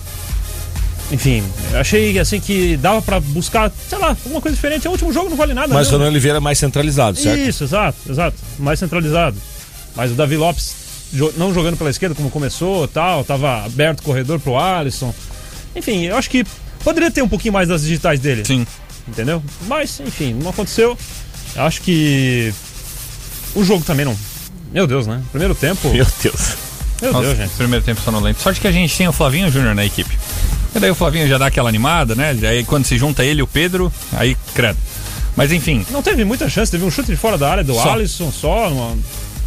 Enfim, 1.10 1.44
achei 1.78 2.18
assim 2.18 2.40
que 2.40 2.76
dava 2.78 3.02
pra 3.02 3.20
buscar, 3.20 3.70
sei 3.88 3.98
lá, 3.98 4.08
alguma 4.24 4.40
coisa 4.40 4.54
diferente. 4.54 4.86
É 4.86 4.88
o 4.88 4.92
último 4.92 5.12
jogo, 5.12 5.28
não 5.28 5.36
vale 5.36 5.52
nada. 5.52 5.74
Mas 5.74 5.88
o. 5.88 5.92
Renan 5.98 6.08
Oliveira 6.08 6.38
é 6.38 6.40
mais 6.40 6.58
centralizado, 6.58 7.18
certo? 7.18 7.38
Isso, 7.38 7.64
exato, 7.64 7.98
exato. 8.08 8.36
Mais 8.58 8.78
centralizado. 8.78 9.36
Mas 9.94 10.10
o 10.10 10.14
Davi 10.14 10.38
Lopes 10.38 10.74
não 11.36 11.52
jogando 11.52 11.76
pela 11.76 11.90
esquerda 11.90 12.14
como 12.14 12.30
começou, 12.30 12.88
tal, 12.88 13.24
tava 13.24 13.64
aberto 13.64 14.00
o 14.00 14.02
corredor 14.02 14.40
pro 14.40 14.58
Alisson. 14.58 15.14
Enfim, 15.74 16.04
eu 16.04 16.16
acho 16.16 16.28
que 16.28 16.44
poderia 16.82 17.10
ter 17.10 17.22
um 17.22 17.28
pouquinho 17.28 17.52
mais 17.52 17.68
das 17.68 17.82
digitais 17.82 18.20
dele, 18.20 18.44
Sim. 18.44 18.66
entendeu? 19.06 19.42
Mas, 19.66 20.00
enfim, 20.00 20.34
não 20.34 20.50
aconteceu. 20.50 20.96
Eu 21.54 21.62
acho 21.62 21.82
que 21.82 22.52
o 23.54 23.64
jogo 23.64 23.84
também 23.84 24.04
não. 24.04 24.16
Meu 24.72 24.86
Deus, 24.86 25.06
né? 25.06 25.22
Primeiro 25.30 25.54
tempo. 25.54 25.88
Meu 25.90 26.06
Deus. 26.22 26.56
Meu 27.00 27.12
Nossa, 27.12 27.26
Deus, 27.26 27.38
gente. 27.38 27.50
Primeiro 27.56 27.84
tempo 27.84 28.00
sonolento. 28.00 28.40
Sorte 28.40 28.60
que 28.60 28.68
a 28.68 28.72
gente 28.72 28.96
tem 28.96 29.08
o 29.08 29.12
Flavinho 29.12 29.50
Júnior 29.50 29.74
na 29.74 29.84
equipe. 29.84 30.16
E 30.74 30.78
daí 30.78 30.90
o 30.90 30.94
Flavinho 30.94 31.28
já 31.28 31.36
dá 31.36 31.46
aquela 31.46 31.68
animada, 31.68 32.14
né? 32.14 32.30
Aí 32.42 32.64
quando 32.64 32.86
se 32.86 32.96
junta 32.96 33.24
ele 33.24 33.40
e 33.40 33.42
o 33.42 33.46
Pedro, 33.46 33.92
aí 34.12 34.36
credo. 34.54 34.78
Mas 35.36 35.50
enfim, 35.50 35.84
Não 35.90 36.02
teve 36.02 36.24
muita 36.24 36.48
chance, 36.48 36.70
teve 36.70 36.84
um 36.84 36.90
chute 36.90 37.10
de 37.10 37.16
fora 37.16 37.36
da 37.36 37.50
área 37.50 37.64
do 37.64 37.74
Só. 37.74 37.92
Alisson 37.94 38.30
só. 38.30 38.68
Uma... 38.68 38.96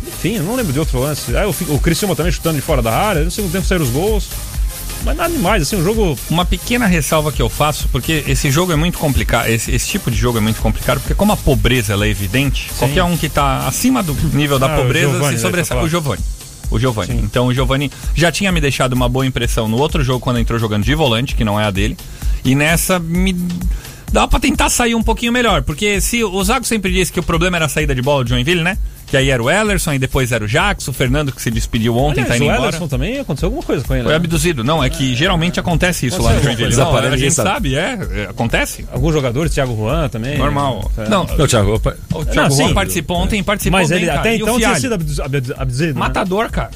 Enfim, 0.08 0.36
eu 0.36 0.44
não 0.44 0.56
lembro 0.56 0.72
de 0.74 0.80
outro 0.80 1.00
lance. 1.00 1.36
Aí 1.36 1.46
o, 1.46 1.56
o 1.76 1.80
Criciúma 1.80 2.16
também 2.16 2.32
chutando 2.32 2.56
de 2.56 2.62
fora 2.62 2.82
da 2.82 2.92
área. 2.96 3.24
No 3.24 3.32
segundo 3.32 3.52
tempo 3.52 3.66
saíram 3.66 3.86
os 3.86 3.92
gols. 3.92 4.30
Mas 5.04 5.18
nada 5.18 5.32
demais, 5.32 5.62
assim, 5.62 5.76
um 5.76 5.84
jogo 5.84 6.18
uma 6.30 6.46
pequena 6.46 6.88
ressalva 6.88 7.32
que 7.32 7.42
eu 7.42 7.50
faço, 7.50 7.88
porque 7.92 8.24
esse 8.28 8.50
jogo 8.50 8.72
é 8.72 8.76
muito 8.76 8.98
complicado, 8.98 9.48
esse, 9.48 9.70
esse 9.72 9.88
tipo 9.88 10.10
de 10.10 10.18
jogo 10.18 10.40
é 10.40 10.42
muito 10.42 10.60
complicado, 10.62 11.00
porque 11.00 11.14
como 11.14 11.32
a 11.32 11.38
pobreza 11.38 11.94
ela 11.94 12.06
é 12.08 12.10
evidente, 12.10 12.72
qualquer 12.80 13.04
um 13.04 13.16
que 13.16 13.30
tá 13.30 13.68
acima 13.68 14.02
do 14.02 14.14
nível 14.36 14.58
da 14.58 14.74
Ah, 14.74 14.78
pobreza 14.78 15.12
Giovani, 15.12 15.36
se 15.36 15.42
sobressai. 15.44 15.84
O 15.84 15.88
Giovanni. 15.88 16.24
O 16.72 16.80
Giovani. 16.80 17.20
Então 17.24 17.48
o 17.48 17.54
Giovani 17.54 17.92
já 18.16 18.32
tinha 18.32 18.52
me 18.52 18.60
deixado 18.60 18.94
uma 18.94 19.08
boa 19.08 19.26
impressão 19.26 19.68
no 19.68 19.78
outro 19.78 20.04
jogo 20.04 20.22
quando 20.22 20.40
entrou 20.40 20.58
jogando 20.58 20.84
de 20.84 20.96
volante, 20.96 21.36
que 21.36 21.44
não 21.44 21.60
é 21.60 21.66
a 21.66 21.72
dele. 21.72 21.96
E 22.44 22.56
nessa 22.56 22.98
me 22.98 23.36
dá 24.12 24.28
pra 24.28 24.40
tentar 24.40 24.70
sair 24.70 24.96
um 24.96 25.04
pouquinho 25.04 25.32
melhor, 25.32 25.62
porque 25.62 26.02
se 26.02 26.24
o 26.24 26.44
Zago 26.44 26.66
sempre 26.66 26.92
disse 26.92 27.12
que 27.12 27.20
o 27.20 27.24
problema 27.24 27.58
era 27.58 27.66
a 27.66 27.70
saída 27.70 27.94
de 27.94 28.02
bola 28.02 28.24
de 28.24 28.32
Joinville, 28.32 28.64
né? 28.64 28.76
Que 29.16 29.20
aí 29.20 29.30
era 29.30 29.42
o 29.42 29.50
Ellerson, 29.50 29.94
e 29.94 30.00
depois 30.00 30.34
era 30.34 30.44
o 30.44 30.48
Jackson, 30.48 30.92
o 30.92 30.94
Fernando 30.94 31.32
que 31.32 31.42
se 31.42 31.50
despediu 31.50 31.96
ontem, 31.96 32.20
Aliás, 32.20 32.28
tá 32.28 32.36
indo 32.36 32.52
o 32.52 32.54
embora. 32.54 32.68
Ederson 32.68 32.88
também 32.90 33.18
aconteceu 33.18 33.48
alguma 33.48 33.64
coisa 33.64 33.82
com 33.86 33.94
ele. 33.94 34.04
Foi 34.04 34.12
né? 34.12 34.16
abduzido. 34.18 34.62
Não, 34.62 34.84
é 34.84 34.90
que 34.90 35.16
geralmente 35.16 35.58
acontece 35.58 36.08
isso 36.08 36.22
lá 36.22 36.34
no 36.34 36.44
Joinville. 36.44 36.76
Não, 36.76 36.98
a 36.98 37.16
gente 37.16 37.34
sabe. 37.34 37.50
sabe, 37.50 37.76
é, 37.76 37.98
é, 38.12 38.24
acontece. 38.30 38.86
Alguns 38.92 39.14
jogadores, 39.14 39.54
Thiago 39.54 39.74
Juan 39.74 40.10
também. 40.10 40.38
Normal. 40.38 40.92
É. 40.98 41.08
Não, 41.08 41.26
Não, 41.38 41.48
Thiago, 41.48 41.76
opa, 41.76 41.96
o 42.14 42.26
Thiago 42.26 42.50
Não, 42.50 42.58
Juan 42.58 42.68
sim. 42.68 42.74
participou 42.74 43.18
ontem, 43.18 43.42
participou 43.42 43.80
Mas 43.80 43.88
bem, 43.88 44.00
ele 44.00 44.08
cara. 44.08 44.20
até 44.20 44.32
o 44.32 44.36
então 44.36 44.58
tinha 44.58 44.76
sido 44.76 44.96
abdu- 44.96 45.22
abdu- 45.24 45.56
abduzido. 45.58 45.94
né? 45.94 46.00
Matador, 46.00 46.50
cara. 46.52 46.72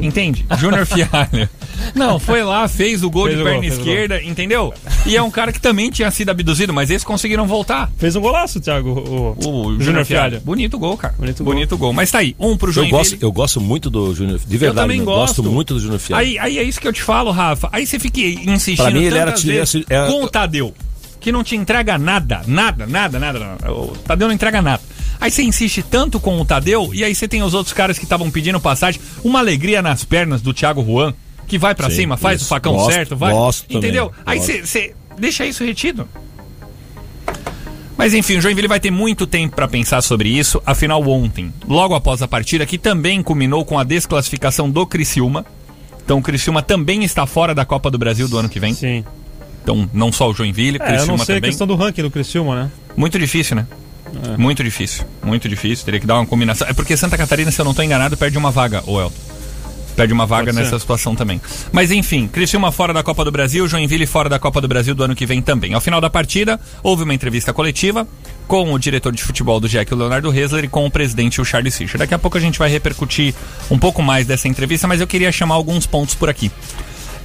Entende? 0.00 0.46
Júnior 0.58 0.86
Fialho. 0.86 1.46
Não, 1.94 2.18
foi 2.18 2.42
lá, 2.42 2.66
fez 2.68 3.02
o 3.02 3.10
gol 3.10 3.24
Fez 3.26 3.36
de 3.36 3.42
o 3.42 3.44
perna 3.44 3.58
o 3.60 3.62
gol. 3.68 3.78
esquerda, 3.78 4.22
entendeu? 4.22 4.72
E 5.06 5.16
é 5.16 5.22
um 5.22 5.30
cara 5.30 5.52
que 5.52 5.60
também 5.60 5.90
tinha 5.90 6.10
sido 6.10 6.30
abduzido, 6.30 6.72
mas 6.72 6.90
eles 6.90 7.02
conseguiram 7.04 7.46
voltar. 7.46 7.90
Fez 7.98 8.14
um 8.16 8.20
golaço, 8.20 8.60
Thiago. 8.60 8.90
O, 8.90 9.36
O 9.38 9.62
Júnior 9.72 9.82
Júnior 9.82 10.04
Fialho. 10.04 10.40
Bonito 10.40 10.78
gol, 10.78 10.96
cara. 10.96 11.14
Bonito 11.18 11.42
Bonito, 11.44 11.70
gol. 11.76 11.88
gol. 11.88 11.92
Mas 11.92 12.10
tá 12.10 12.18
aí, 12.18 12.34
um 12.38 12.56
pro 12.56 12.68
eu 12.70 12.72
Joinville. 12.74 12.96
gosto, 12.98 13.16
eu 13.20 13.32
gosto 13.32 13.60
muito 13.60 13.90
do 13.90 14.14
Júnior. 14.14 14.38
De 14.38 14.56
verdade, 14.56 14.78
eu 14.78 14.82
também 14.82 14.98
né? 14.98 15.04
gosto. 15.04 15.42
muito 15.42 15.74
do 15.74 15.80
Júnior 15.80 15.98
Fialho. 16.00 16.24
Aí, 16.26 16.38
aí 16.38 16.58
é 16.58 16.62
isso 16.62 16.80
que 16.80 16.86
eu 16.88 16.92
te 16.92 17.02
falo, 17.02 17.30
Rafa. 17.30 17.68
Aí 17.72 17.86
você 17.86 17.98
fica 17.98 18.20
insistindo 18.20 18.84
Pra 18.86 18.90
mim, 18.90 19.04
ele 19.04 19.18
era 19.18 19.32
vezes 19.34 19.84
é- 19.88 20.06
com 20.06 20.22
o 20.24 20.28
Tadeu, 20.28 20.74
que 21.20 21.32
não 21.32 21.42
te 21.44 21.56
entrega 21.56 21.98
nada, 21.98 22.42
nada, 22.46 22.86
nada, 22.86 23.18
nada. 23.18 23.38
nada. 23.38 23.72
O 23.72 23.88
Tadeu 24.06 24.28
não 24.28 24.34
entrega 24.34 24.62
nada. 24.62 24.82
Aí 25.20 25.30
você 25.30 25.42
insiste 25.42 25.82
tanto 25.82 26.18
com 26.18 26.40
o 26.40 26.44
Tadeu, 26.46 26.90
e 26.94 27.04
aí 27.04 27.14
você 27.14 27.28
tem 27.28 27.42
os 27.42 27.52
outros 27.52 27.74
caras 27.74 27.98
que 27.98 28.04
estavam 28.04 28.30
pedindo 28.30 28.58
passagem. 28.58 28.98
Uma 29.22 29.38
alegria 29.40 29.82
nas 29.82 30.02
pernas 30.02 30.40
do 30.40 30.54
Thiago 30.54 30.82
Juan, 30.82 31.12
que 31.50 31.58
vai 31.58 31.74
pra 31.74 31.90
Sim, 31.90 31.96
cima, 31.96 32.16
faz 32.16 32.36
isso. 32.40 32.46
o 32.46 32.48
facão 32.48 32.74
Gosto, 32.74 32.92
certo, 32.92 33.16
vai. 33.16 33.32
gosto 33.32 33.66
também, 33.66 33.78
Entendeu? 33.78 34.12
Aí 34.24 34.38
você 34.38 34.94
deixa 35.18 35.44
isso 35.44 35.64
retido. 35.64 36.08
Mas 37.98 38.14
enfim, 38.14 38.38
o 38.38 38.40
Joinville 38.40 38.68
vai 38.68 38.80
ter 38.80 38.90
muito 38.90 39.26
tempo 39.26 39.54
para 39.54 39.68
pensar 39.68 40.00
sobre 40.00 40.28
isso. 40.30 40.62
Afinal, 40.64 41.06
ontem, 41.06 41.52
logo 41.68 41.94
após 41.94 42.22
a 42.22 42.28
partida, 42.28 42.64
que 42.64 42.78
também 42.78 43.22
culminou 43.22 43.64
com 43.64 43.78
a 43.78 43.84
desclassificação 43.84 44.70
do 44.70 44.86
Criciúma. 44.86 45.44
Então 46.02 46.18
o 46.18 46.22
Criciúma 46.22 46.62
também 46.62 47.04
está 47.04 47.26
fora 47.26 47.54
da 47.54 47.64
Copa 47.64 47.90
do 47.90 47.98
Brasil 47.98 48.26
do 48.28 48.38
ano 48.38 48.48
que 48.48 48.58
vem. 48.58 48.72
Sim. 48.72 49.04
Então, 49.62 49.90
não 49.92 50.10
só 50.10 50.30
o 50.30 50.32
Joinville, 50.32 50.78
É, 50.80 50.82
eu 50.82 50.86
Criciúma 50.86 51.18
não 51.18 51.24
sei 51.24 51.36
a 51.36 51.40
questão 51.40 51.66
do 51.66 51.74
ranking 51.74 52.00
do 52.02 52.10
Criciúma, 52.10 52.62
né? 52.62 52.70
Muito 52.96 53.18
difícil, 53.18 53.56
né? 53.56 53.66
É. 54.32 54.36
Muito 54.38 54.64
difícil. 54.64 55.04
Muito 55.22 55.48
difícil. 55.48 55.84
Teria 55.84 56.00
que 56.00 56.06
dar 56.06 56.14
uma 56.14 56.26
combinação. 56.26 56.66
É 56.66 56.72
porque 56.72 56.96
Santa 56.96 57.18
Catarina, 57.18 57.50
se 57.50 57.60
eu 57.60 57.64
não 57.64 57.72
estou 57.72 57.84
enganado, 57.84 58.16
perde 58.16 58.38
uma 58.38 58.50
vaga, 58.50 58.82
o 58.86 58.98
Elton. 59.00 59.39
Perde 60.00 60.14
uma 60.14 60.24
vaga 60.24 60.46
Pode 60.46 60.56
nessa 60.56 60.70
ser. 60.70 60.80
situação 60.80 61.14
também. 61.14 61.38
Mas 61.70 61.90
enfim, 61.90 62.26
Criciúma 62.26 62.72
fora 62.72 62.90
da 62.90 63.02
Copa 63.02 63.22
do 63.22 63.30
Brasil, 63.30 63.68
Joinville 63.68 64.06
fora 64.06 64.30
da 64.30 64.38
Copa 64.38 64.58
do 64.58 64.66
Brasil 64.66 64.94
do 64.94 65.04
ano 65.04 65.14
que 65.14 65.26
vem 65.26 65.42
também. 65.42 65.74
Ao 65.74 65.80
final 65.80 66.00
da 66.00 66.08
partida, 66.08 66.58
houve 66.82 67.04
uma 67.04 67.12
entrevista 67.12 67.52
coletiva 67.52 68.08
com 68.48 68.72
o 68.72 68.78
diretor 68.78 69.12
de 69.12 69.22
futebol 69.22 69.60
do 69.60 69.68
Jack, 69.68 69.92
o 69.92 69.96
Leonardo 69.98 70.34
Hesler, 70.34 70.64
e 70.64 70.68
com 70.68 70.86
o 70.86 70.90
presidente, 70.90 71.38
o 71.38 71.44
Charles 71.44 71.76
Fischer. 71.76 71.98
Daqui 71.98 72.14
a 72.14 72.18
pouco 72.18 72.38
a 72.38 72.40
gente 72.40 72.58
vai 72.58 72.70
repercutir 72.70 73.34
um 73.70 73.78
pouco 73.78 74.02
mais 74.02 74.26
dessa 74.26 74.48
entrevista, 74.48 74.88
mas 74.88 75.02
eu 75.02 75.06
queria 75.06 75.30
chamar 75.30 75.56
alguns 75.56 75.84
pontos 75.84 76.14
por 76.14 76.30
aqui. 76.30 76.50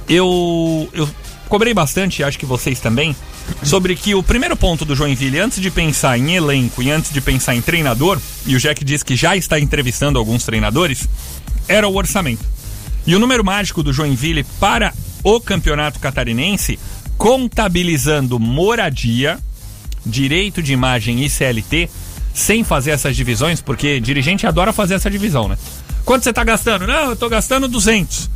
Eu, 0.06 0.86
eu 0.92 1.08
cobrei 1.48 1.72
bastante, 1.72 2.22
acho 2.22 2.38
que 2.38 2.44
vocês 2.44 2.78
também, 2.78 3.16
sobre 3.62 3.96
que 3.96 4.14
o 4.14 4.22
primeiro 4.22 4.54
ponto 4.54 4.84
do 4.84 4.94
Joinville, 4.94 5.40
antes 5.40 5.62
de 5.62 5.70
pensar 5.70 6.18
em 6.18 6.34
elenco 6.34 6.82
e 6.82 6.90
antes 6.90 7.10
de 7.10 7.22
pensar 7.22 7.54
em 7.54 7.62
treinador, 7.62 8.20
e 8.46 8.54
o 8.54 8.60
Jack 8.60 8.84
diz 8.84 9.02
que 9.02 9.16
já 9.16 9.34
está 9.34 9.58
entrevistando 9.58 10.18
alguns 10.18 10.44
treinadores, 10.44 11.08
era 11.66 11.88
o 11.88 11.96
orçamento. 11.96 12.55
E 13.06 13.14
o 13.14 13.18
número 13.18 13.44
mágico 13.44 13.82
do 13.82 13.92
Joinville 13.92 14.44
para 14.58 14.92
o 15.22 15.40
campeonato 15.40 16.00
catarinense, 16.00 16.78
contabilizando 17.16 18.38
moradia, 18.38 19.38
direito 20.04 20.62
de 20.62 20.72
imagem 20.72 21.24
e 21.24 21.30
CLT, 21.30 21.88
sem 22.34 22.64
fazer 22.64 22.90
essas 22.90 23.16
divisões, 23.16 23.60
porque 23.60 24.00
dirigente 24.00 24.46
adora 24.46 24.72
fazer 24.72 24.94
essa 24.94 25.10
divisão, 25.10 25.48
né? 25.48 25.56
Quanto 26.04 26.24
você 26.24 26.30
está 26.30 26.44
gastando? 26.44 26.86
Não, 26.86 27.06
eu 27.06 27.12
estou 27.14 27.28
gastando 27.28 27.66
200. 27.66 28.30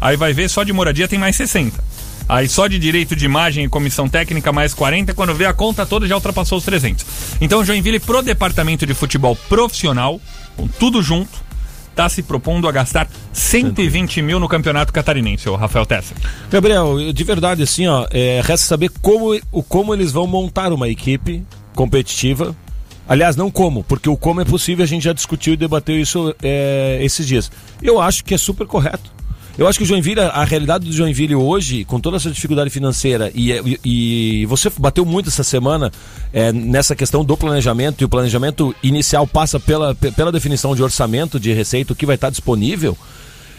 Aí 0.00 0.16
vai 0.16 0.32
ver, 0.32 0.50
só 0.50 0.62
de 0.62 0.72
moradia 0.72 1.08
tem 1.08 1.18
mais 1.18 1.36
60. 1.36 1.82
Aí 2.28 2.48
só 2.48 2.66
de 2.66 2.78
direito 2.78 3.14
de 3.14 3.24
imagem 3.24 3.64
e 3.64 3.68
comissão 3.68 4.08
técnica 4.08 4.52
mais 4.52 4.74
40, 4.74 5.14
quando 5.14 5.34
vê 5.34 5.46
a 5.46 5.52
conta 5.52 5.86
toda 5.86 6.06
já 6.08 6.16
ultrapassou 6.16 6.58
os 6.58 6.64
300. 6.64 7.06
Então 7.40 7.64
Joinville 7.64 8.00
pro 8.00 8.22
departamento 8.22 8.84
de 8.84 8.94
futebol 8.94 9.36
profissional, 9.48 10.20
com 10.56 10.66
tudo 10.66 11.02
junto, 11.02 11.45
está 11.96 12.10
se 12.10 12.22
propondo 12.22 12.68
a 12.68 12.72
gastar 12.72 13.08
120 13.32 14.20
mil 14.20 14.38
no 14.38 14.46
campeonato 14.46 14.92
catarinense, 14.92 15.48
o 15.48 15.56
Rafael 15.56 15.86
Tessa. 15.86 16.14
Gabriel, 16.50 17.10
de 17.10 17.24
verdade, 17.24 17.62
assim, 17.62 17.86
ó, 17.86 18.06
é, 18.10 18.42
resta 18.44 18.66
saber 18.66 18.90
como, 19.00 19.40
como 19.66 19.94
eles 19.94 20.12
vão 20.12 20.26
montar 20.26 20.72
uma 20.74 20.90
equipe 20.90 21.42
competitiva. 21.74 22.54
Aliás, 23.08 23.34
não 23.34 23.50
como, 23.50 23.82
porque 23.82 24.10
o 24.10 24.16
como 24.16 24.42
é 24.42 24.44
possível, 24.44 24.84
a 24.84 24.86
gente 24.86 25.04
já 25.04 25.14
discutiu 25.14 25.54
e 25.54 25.56
debateu 25.56 25.98
isso 25.98 26.34
é, 26.42 26.98
esses 27.00 27.26
dias. 27.26 27.50
Eu 27.82 27.98
acho 27.98 28.22
que 28.24 28.34
é 28.34 28.38
super 28.38 28.66
correto. 28.66 29.10
Eu 29.58 29.66
acho 29.66 29.78
que 29.78 29.84
o 29.84 29.86
Joinville, 29.86 30.20
a 30.20 30.44
realidade 30.44 30.84
do 30.84 30.92
Joinville 30.92 31.34
hoje, 31.34 31.82
com 31.86 31.98
toda 31.98 32.18
essa 32.18 32.30
dificuldade 32.30 32.68
financeira, 32.68 33.32
e, 33.34 33.52
e- 33.52 33.80
e 34.42 34.46
você 34.46 34.70
bateu 34.78 35.02
muito 35.06 35.30
essa 35.30 35.42
semana 35.42 35.90
é, 36.30 36.52
nessa 36.52 36.94
questão 36.94 37.24
do 37.24 37.36
planejamento, 37.38 38.02
e 38.02 38.04
o 38.04 38.08
planejamento 38.08 38.74
inicial 38.82 39.26
passa 39.26 39.58
pela, 39.58 39.94
pe- 39.94 40.10
pela 40.12 40.30
definição 40.30 40.74
de 40.76 40.82
orçamento, 40.82 41.40
de 41.40 41.54
receita, 41.54 41.94
o 41.94 41.96
que 41.96 42.04
vai 42.04 42.16
estar 42.16 42.28
disponível, 42.28 42.96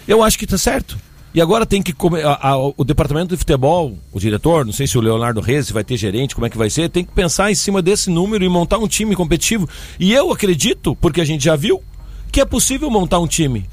eu 0.08 0.22
acho 0.22 0.38
que 0.38 0.46
está 0.46 0.58
certo. 0.58 0.96
E 1.34 1.42
agora 1.42 1.66
tem 1.66 1.82
que. 1.82 1.94
a- 2.24 2.50
a- 2.52 2.58
o 2.58 2.84
departamento 2.84 3.30
de 3.34 3.38
futebol, 3.38 3.98
o 4.12 4.20
diretor, 4.20 4.66
não 4.66 4.74
sei 4.74 4.86
se 4.86 4.98
o 5.00 5.02
Leonardo 5.02 5.42
Reis 5.42 5.70
vai 5.72 5.84
ter 5.84 5.98
gerente, 5.98 6.36
como 6.36 6.46
é 6.46 6.50
que 6.50 6.58
vai 6.58 6.70
ser, 6.70 6.90
tem 6.90 7.04
que 7.04 7.12
pensar 7.12 7.52
em 7.52 7.56
cima 7.56 7.82
desse 7.82 8.10
número 8.12 8.44
e 8.46 8.50
montar 8.50 8.78
um 8.78 8.88
time 8.88 9.16
competitivo. 9.16 9.68
E 10.00 10.14
eu 10.14 10.32
acredito, 10.32 10.96
porque 10.96 11.22
a 11.22 11.26
gente 11.26 11.44
já 11.44 11.56
viu, 11.56 11.82
que 12.32 12.40
é 12.40 12.46
possível 12.46 12.90
montar 12.92 13.20
um 13.20 13.28
time 13.28 13.66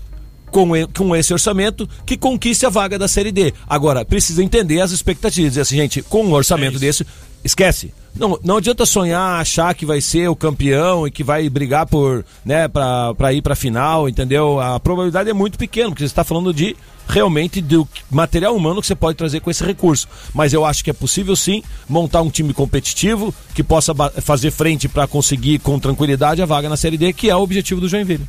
com, 0.54 0.68
com 0.96 1.16
esse 1.16 1.32
orçamento 1.32 1.88
que 2.06 2.16
conquiste 2.16 2.64
a 2.64 2.70
vaga 2.70 2.96
da 2.96 3.08
Série 3.08 3.32
D. 3.32 3.52
Agora, 3.68 4.04
precisa 4.04 4.40
entender 4.40 4.80
as 4.80 4.92
expectativas. 4.92 5.50
Dizer 5.50 5.62
assim, 5.62 5.76
gente, 5.76 6.00
com 6.00 6.24
um 6.24 6.32
orçamento 6.32 6.78
desse, 6.78 7.04
esquece. 7.42 7.92
Não, 8.14 8.38
não 8.44 8.58
adianta 8.58 8.86
sonhar, 8.86 9.40
achar 9.40 9.74
que 9.74 9.84
vai 9.84 10.00
ser 10.00 10.28
o 10.28 10.36
campeão 10.36 11.08
e 11.08 11.10
que 11.10 11.24
vai 11.24 11.50
brigar 11.50 11.86
por, 11.86 12.24
né, 12.44 12.68
pra, 12.68 13.12
pra 13.14 13.32
ir 13.32 13.42
pra 13.42 13.56
final, 13.56 14.08
entendeu? 14.08 14.60
A 14.60 14.78
probabilidade 14.78 15.28
é 15.28 15.32
muito 15.32 15.58
pequena, 15.58 15.88
porque 15.88 16.02
você 16.04 16.06
está 16.06 16.22
falando 16.22 16.54
de 16.54 16.76
realmente 17.08 17.60
do 17.60 17.86
material 18.08 18.54
humano 18.54 18.80
que 18.80 18.86
você 18.86 18.94
pode 18.94 19.18
trazer 19.18 19.40
com 19.40 19.50
esse 19.50 19.64
recurso. 19.64 20.06
Mas 20.32 20.52
eu 20.52 20.64
acho 20.64 20.84
que 20.84 20.90
é 20.90 20.92
possível 20.92 21.34
sim 21.34 21.64
montar 21.88 22.22
um 22.22 22.30
time 22.30 22.54
competitivo 22.54 23.34
que 23.52 23.64
possa 23.64 23.92
fazer 24.22 24.52
frente 24.52 24.88
para 24.88 25.08
conseguir 25.08 25.58
com 25.58 25.80
tranquilidade 25.80 26.40
a 26.40 26.46
vaga 26.46 26.68
na 26.68 26.76
Série 26.76 26.96
D, 26.96 27.12
que 27.12 27.28
é 27.28 27.34
o 27.34 27.40
objetivo 27.40 27.80
do 27.80 27.88
Joinville. 27.88 28.28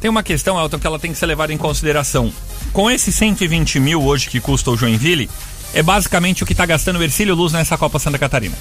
Tem 0.00 0.10
uma 0.10 0.22
questão, 0.22 0.60
Elton, 0.60 0.78
que 0.78 0.86
ela 0.86 0.98
tem 0.98 1.12
que 1.12 1.18
ser 1.18 1.26
levada 1.26 1.52
em 1.52 1.58
consideração. 1.58 2.32
Com 2.72 2.90
esses 2.90 3.14
120 3.14 3.80
mil 3.80 4.02
hoje 4.02 4.28
que 4.28 4.40
custa 4.40 4.70
o 4.70 4.76
Joinville, 4.76 5.28
é 5.74 5.82
basicamente 5.82 6.42
o 6.42 6.46
que 6.46 6.52
está 6.52 6.64
gastando 6.64 6.98
o 6.98 7.02
Ercílio 7.02 7.34
Luz 7.34 7.52
nessa 7.52 7.76
Copa 7.76 7.98
Santa 7.98 8.18
Catarina. 8.18 8.56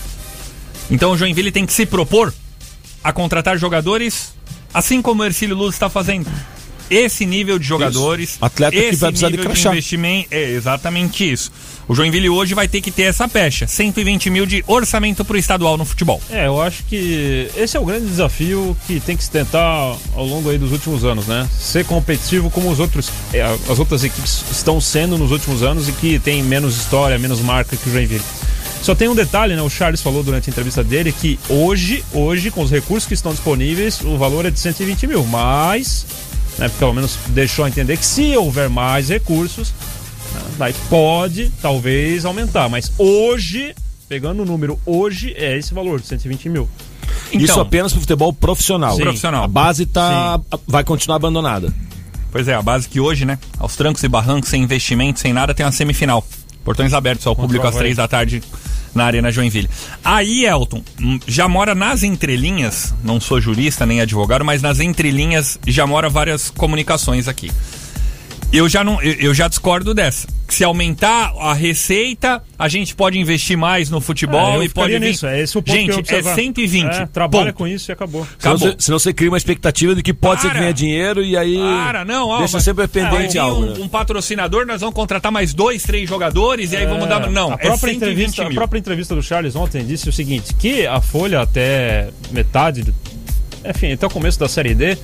Então 0.90 1.12
o 1.12 1.18
Joinville 1.18 1.52
tem 1.52 1.66
que 1.66 1.74
se 1.74 1.86
propor 1.86 2.34
a 3.04 3.14
contratar 3.14 3.58
jogadores 3.58 4.34
assim 4.74 5.02
como 5.02 5.24
o 5.24 5.26
Ercílio 5.26 5.56
Luz 5.56 5.76
está 5.76 5.90
fazendo. 5.90 6.30
Esse 6.90 7.26
nível 7.26 7.60
de 7.60 7.66
jogadores, 7.66 8.38
Atleta 8.40 8.72
que 8.72 8.78
esse 8.78 8.96
vai 8.98 9.10
precisar 9.10 9.30
de 9.30 9.38
nível 9.38 9.52
crachá. 9.52 9.72
investimento, 9.72 10.28
é 10.32 10.52
exatamente 10.52 11.30
isso. 11.30 11.52
O 11.90 11.96
Joinville 11.96 12.30
hoje 12.30 12.54
vai 12.54 12.68
ter 12.68 12.82
que 12.82 12.92
ter 12.92 13.04
essa 13.04 13.30
pecha, 13.30 13.66
120 13.66 14.30
mil 14.30 14.46
de 14.46 14.62
orçamento 14.68 15.24
para 15.24 15.36
o 15.36 15.38
estadual 15.38 15.78
no 15.78 15.86
futebol. 15.86 16.22
É, 16.30 16.48
eu 16.48 16.62
acho 16.62 16.84
que 16.84 17.50
esse 17.56 17.78
é 17.78 17.80
o 17.80 17.86
grande 17.86 18.08
desafio 18.08 18.76
que 18.86 19.00
tem 19.00 19.16
que 19.16 19.24
se 19.24 19.32
tentar 19.32 19.96
ao 20.14 20.26
longo 20.26 20.50
aí 20.50 20.58
dos 20.58 20.74
últimos 20.74 21.06
anos, 21.06 21.28
né? 21.28 21.48
Ser 21.58 21.86
competitivo 21.86 22.50
como 22.50 22.70
os 22.70 22.82
outros, 22.82 23.10
é, 23.34 23.42
as 23.42 23.80
outras 23.80 24.04
equipes 24.04 24.44
estão 24.52 24.82
sendo 24.82 25.18
nos 25.18 25.32
últimos 25.32 25.64
anos 25.64 25.88
e 25.88 25.94
que 25.94 26.20
tem 26.20 26.44
menos 26.44 26.76
história, 26.76 27.18
menos 27.18 27.40
marca 27.40 27.78
que 27.78 27.88
o 27.88 27.92
Joinville. 27.92 28.24
Só 28.82 28.94
tem 28.94 29.08
um 29.08 29.16
detalhe, 29.16 29.56
né? 29.56 29.62
O 29.62 29.70
Charles 29.70 30.02
falou 30.02 30.24
durante 30.24 30.50
a 30.50 30.52
entrevista 30.52 30.84
dele 30.84 31.14
que 31.14 31.40
hoje, 31.48 32.04
hoje, 32.12 32.52
com 32.52 32.64
os 32.64 32.70
recursos 32.70 33.08
que 33.08 33.14
estão 33.14 33.32
disponíveis, 33.32 34.02
o 34.02 34.18
valor 34.18 34.46
é 34.46 34.52
de 34.52 34.60
120 34.60 35.08
mil, 35.08 35.26
mas, 35.26 36.06
né, 36.58 36.70
pelo 36.78 36.94
menos 36.94 37.18
deixou 37.28 37.64
a 37.64 37.70
entender 37.70 37.96
que 37.96 38.06
se 38.06 38.36
houver 38.36 38.70
mais 38.70 39.08
recursos, 39.08 39.74
daí 40.58 40.74
pode, 40.90 41.52
talvez, 41.62 42.26
aumentar. 42.26 42.70
Mas 42.70 42.92
hoje, 42.98 43.74
pegando 44.08 44.44
o 44.44 44.46
número 44.46 44.80
hoje, 44.86 45.34
é 45.38 45.58
esse 45.58 45.74
valor 45.74 46.00
de 46.00 46.08
120 46.08 46.50
mil. 46.50 46.70
Isso 47.32 47.44
Então, 47.52 47.62
apenas 47.62 47.92
pro 47.92 48.02
futebol 48.02 48.32
profissional. 48.34 48.96
Sim. 48.96 49.02
Profissional. 49.02 49.44
A 49.44 49.48
base 49.48 49.86
tá, 49.86 50.40
vai 50.68 50.84
continuar 50.84 51.18
abandonada. 51.18 51.74
Pois 52.32 52.48
é, 52.48 52.54
a 52.54 52.62
base 52.62 52.88
que 52.88 53.00
hoje, 53.00 53.26
né, 53.26 53.40
aos 53.58 53.76
trancos 53.76 54.04
e 54.04 54.08
barrancos, 54.08 54.50
sem 54.50 54.64
investimento, 54.64 55.20
sem 55.20 55.34
nada, 55.34 55.54
tem 55.54 55.66
uma 55.66 55.72
semifinal. 55.72 56.26
Portões 56.64 56.94
abertos 56.94 57.26
ao 57.26 57.36
público 57.36 57.66
às 57.66 57.76
três 57.76 57.96
da 57.96 58.08
tarde 58.08 58.44
na 58.94 59.06
Arena 59.06 59.32
Joinville. 59.32 59.70
Aí, 60.04 60.46
Elton, 60.46 60.84
hum, 61.00 61.20
já 61.26 61.48
mora 61.48 61.74
nas 61.74 62.04
entrelinhas, 62.04 62.94
não 63.04 63.22
sou 63.22 63.40
jurista 63.40 63.86
nem 63.86 64.02
advogado, 64.02 64.44
mas 64.44 64.62
nas 64.62 64.80
entrelinhas 64.80 65.58
já 65.66 65.88
mora 65.88 66.10
várias 66.10 66.50
comunicações 66.50 67.28
aqui. 67.28 67.52
Eu 68.52 68.70
já 68.70 68.82
não, 68.82 69.02
eu, 69.02 69.34
já 69.34 69.48
discordo 69.50 69.94
dessa. 69.94 70.26
Se 70.48 70.64
aumentar 70.64 71.34
a 71.38 71.54
receita, 71.54 72.42
a 72.58 72.70
gente 72.70 72.96
pode 72.96 73.20
investir 73.20 73.58
mais 73.58 73.90
no 73.90 74.00
futebol 74.00 74.54
É, 74.54 74.56
eu 74.58 74.64
e 74.64 74.70
pode 74.70 74.94
vir. 74.94 75.02
nisso, 75.02 75.28
é 75.28 75.42
esse 75.42 75.58
o 75.58 75.62
ponto 75.62 75.74
que 75.74 75.78
eu 75.80 75.84
gente, 75.84 75.96
é 75.96 76.00
observar. 76.00 76.36
120. 76.36 76.86
É, 76.86 77.06
trabalha 77.08 77.46
ponto. 77.48 77.56
com 77.58 77.68
isso 77.68 77.92
e 77.92 77.94
acabou. 77.94 78.26
Senão 78.40 78.56
Acabou. 78.56 78.72
você, 78.72 78.76
senão 78.80 79.00
você 79.00 79.14
cria 79.14 79.30
uma 79.30 79.38
expectativa 79.38 79.94
de 79.94 80.02
que 80.02 80.14
pode 80.14 80.42
ser 80.42 80.48
que 80.48 80.54
Para. 80.54 80.62
venha 80.62 80.74
dinheiro 80.74 81.22
e 81.22 81.36
aí 81.36 81.58
Para, 81.58 82.06
não, 82.06 82.30
ó, 82.30 82.38
deixa 82.40 82.62
sempre 82.62 82.88
pendente 82.88 83.34
vir 83.34 83.40
algo. 83.40 83.64
um, 83.64 83.66
né? 83.66 83.80
um 83.82 83.88
patrocinador, 83.90 84.66
nós 84.66 84.80
vamos 84.80 84.96
contratar 84.96 85.30
mais 85.32 85.54
dois, 85.54 85.84
três 85.84 86.08
jogadores 86.08 86.72
e 86.72 86.78
aí 86.78 86.86
vamos 86.86 87.08
dar. 87.10 87.30
Não, 87.30 87.52
a 87.52 87.56
é 87.56 87.58
própria 87.58 87.94
120 87.94 87.96
entrevista, 87.98 88.42
mil. 88.44 88.52
a 88.52 88.56
própria 88.56 88.80
entrevista 88.80 89.14
do 89.14 89.22
Charles 89.22 89.58
ontem 89.58 89.86
disse 89.86 90.08
o 90.08 90.14
seguinte, 90.14 90.54
que 90.54 90.88
a 90.88 91.02
folha 91.02 91.42
até 91.42 92.10
metade, 92.32 92.84
do, 92.84 92.96
enfim, 93.70 93.94
até 93.94 94.06
o 94.06 94.10
começo 94.10 94.40
da 94.40 94.48
série 94.48 94.74
D 94.74 94.98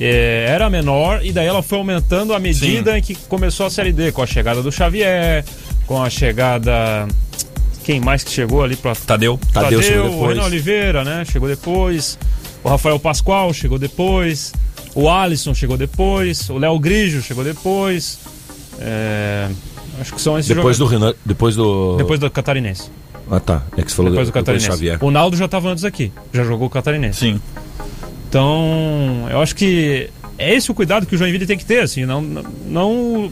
eh, 0.00 0.46
era 0.48 0.68
menor 0.70 1.24
e 1.24 1.32
daí 1.32 1.46
ela 1.46 1.62
foi 1.62 1.78
aumentando 1.78 2.34
à 2.34 2.38
medida 2.38 2.98
em 2.98 3.02
que 3.02 3.14
começou 3.14 3.66
a 3.66 3.70
série 3.70 3.92
D, 3.92 4.12
com 4.12 4.22
a 4.22 4.26
chegada 4.26 4.62
do 4.62 4.70
Xavier, 4.70 5.44
com 5.86 6.02
a 6.02 6.10
chegada 6.10 7.06
quem 7.84 8.00
mais 8.00 8.22
que 8.22 8.30
chegou 8.30 8.62
ali 8.62 8.76
para 8.76 8.94
Tadeu. 8.94 9.40
Tadeu 9.52 9.82
chegou 9.82 10.06
o 10.06 10.10
depois. 10.10 10.36
Renan 10.36 10.46
Oliveira, 10.46 11.04
né? 11.04 11.24
Chegou 11.24 11.48
depois. 11.48 12.18
O 12.62 12.68
Rafael 12.68 12.98
Pascoal 12.98 13.52
chegou 13.54 13.78
depois. 13.78 14.52
O 14.94 15.08
Alisson 15.08 15.54
chegou 15.54 15.76
depois. 15.76 16.50
O 16.50 16.58
Léo 16.58 16.78
Grigio 16.78 17.22
chegou 17.22 17.42
depois. 17.42 18.18
É, 18.78 19.48
Acho 20.00 20.14
que 20.14 20.20
são 20.20 20.38
esses 20.38 20.54
Depois 20.54 20.78
do 20.78 20.84
jogadores. 20.84 21.12
Renan, 21.14 21.24
depois 21.24 21.56
do 21.56 21.96
Depois 21.96 22.20
do 22.20 22.30
Catarinense. 22.30 22.90
Ah, 23.30 23.40
tá. 23.40 23.62
É 23.76 23.82
que 23.82 23.90
você 23.90 23.96
falou 23.96 24.10
Depois 24.10 24.28
do 24.28 24.32
Catarinense. 24.32 24.66
Xavier. 24.66 24.98
O 25.02 25.10
Naldo 25.10 25.36
já 25.36 25.46
estava 25.46 25.70
antes 25.70 25.84
aqui. 25.84 26.12
Já 26.32 26.44
jogou 26.44 26.66
o 26.66 26.70
Catarinense. 26.70 27.20
Sim. 27.20 27.40
Então, 28.28 29.26
eu 29.30 29.40
acho 29.40 29.54
que 29.56 30.10
é 30.36 30.54
esse 30.54 30.70
o 30.70 30.74
cuidado 30.74 31.06
que 31.06 31.14
o 31.14 31.18
Joinville 31.18 31.46
tem 31.46 31.56
que 31.56 31.64
ter, 31.64 31.80
assim, 31.80 32.04
não, 32.04 32.20
não, 32.66 33.30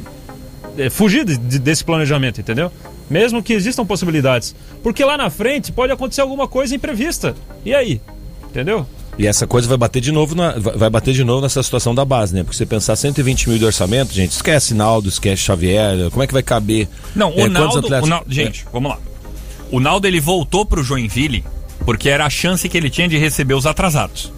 é, 0.78 0.88
fugir 0.88 1.24
de- 1.24 1.36
de- 1.36 1.58
desse 1.58 1.84
planejamento, 1.84 2.40
entendeu? 2.40 2.72
Mesmo 3.08 3.42
que 3.42 3.52
existam 3.52 3.84
possibilidades. 3.84 4.54
Porque 4.82 5.04
lá 5.04 5.16
na 5.16 5.28
frente 5.30 5.70
pode 5.70 5.92
acontecer 5.92 6.22
alguma 6.22 6.48
coisa 6.48 6.74
imprevista. 6.74 7.34
E 7.64 7.74
aí? 7.74 8.00
Entendeu? 8.50 8.86
E 9.18 9.26
essa 9.26 9.46
coisa 9.46 9.68
vai 9.68 9.76
bater 9.78 10.00
de 10.00 10.10
novo 10.12 10.34
na, 10.34 10.52
vai 10.58 10.90
bater 10.90 11.14
de 11.14 11.22
novo 11.24 11.42
nessa 11.42 11.62
situação 11.62 11.94
da 11.94 12.04
base, 12.04 12.34
né? 12.34 12.42
Porque 12.42 12.56
você 12.56 12.66
pensar 12.66 12.96
120 12.96 13.48
mil 13.48 13.58
de 13.58 13.64
orçamento, 13.64 14.12
gente, 14.12 14.32
esquece 14.32 14.74
Naldo, 14.74 15.08
esquece 15.08 15.42
Xavier, 15.42 16.10
como 16.10 16.22
é 16.22 16.26
que 16.26 16.32
vai 16.32 16.42
caber? 16.42 16.88
Não, 17.14 17.28
o 17.30 17.32
É, 17.32 17.36
quantos 17.42 17.52
Naldo, 17.52 17.78
atletas- 17.78 18.06
o 18.06 18.10
Naldo- 18.10 18.32
Gente, 18.32 18.66
vamos 18.72 18.90
lá. 18.90 18.98
O 19.70 19.78
Naldo 19.80 20.06
ele 20.06 20.20
voltou 20.20 20.66
pro 20.66 20.82
Joinville 20.82 21.44
porque 21.84 22.08
era 22.08 22.26
a 22.26 22.30
chance 22.30 22.68
que 22.68 22.76
ele 22.76 22.90
tinha 22.90 23.08
de 23.08 23.16
receber 23.18 23.54
os 23.54 23.66
atrasados. 23.66 24.32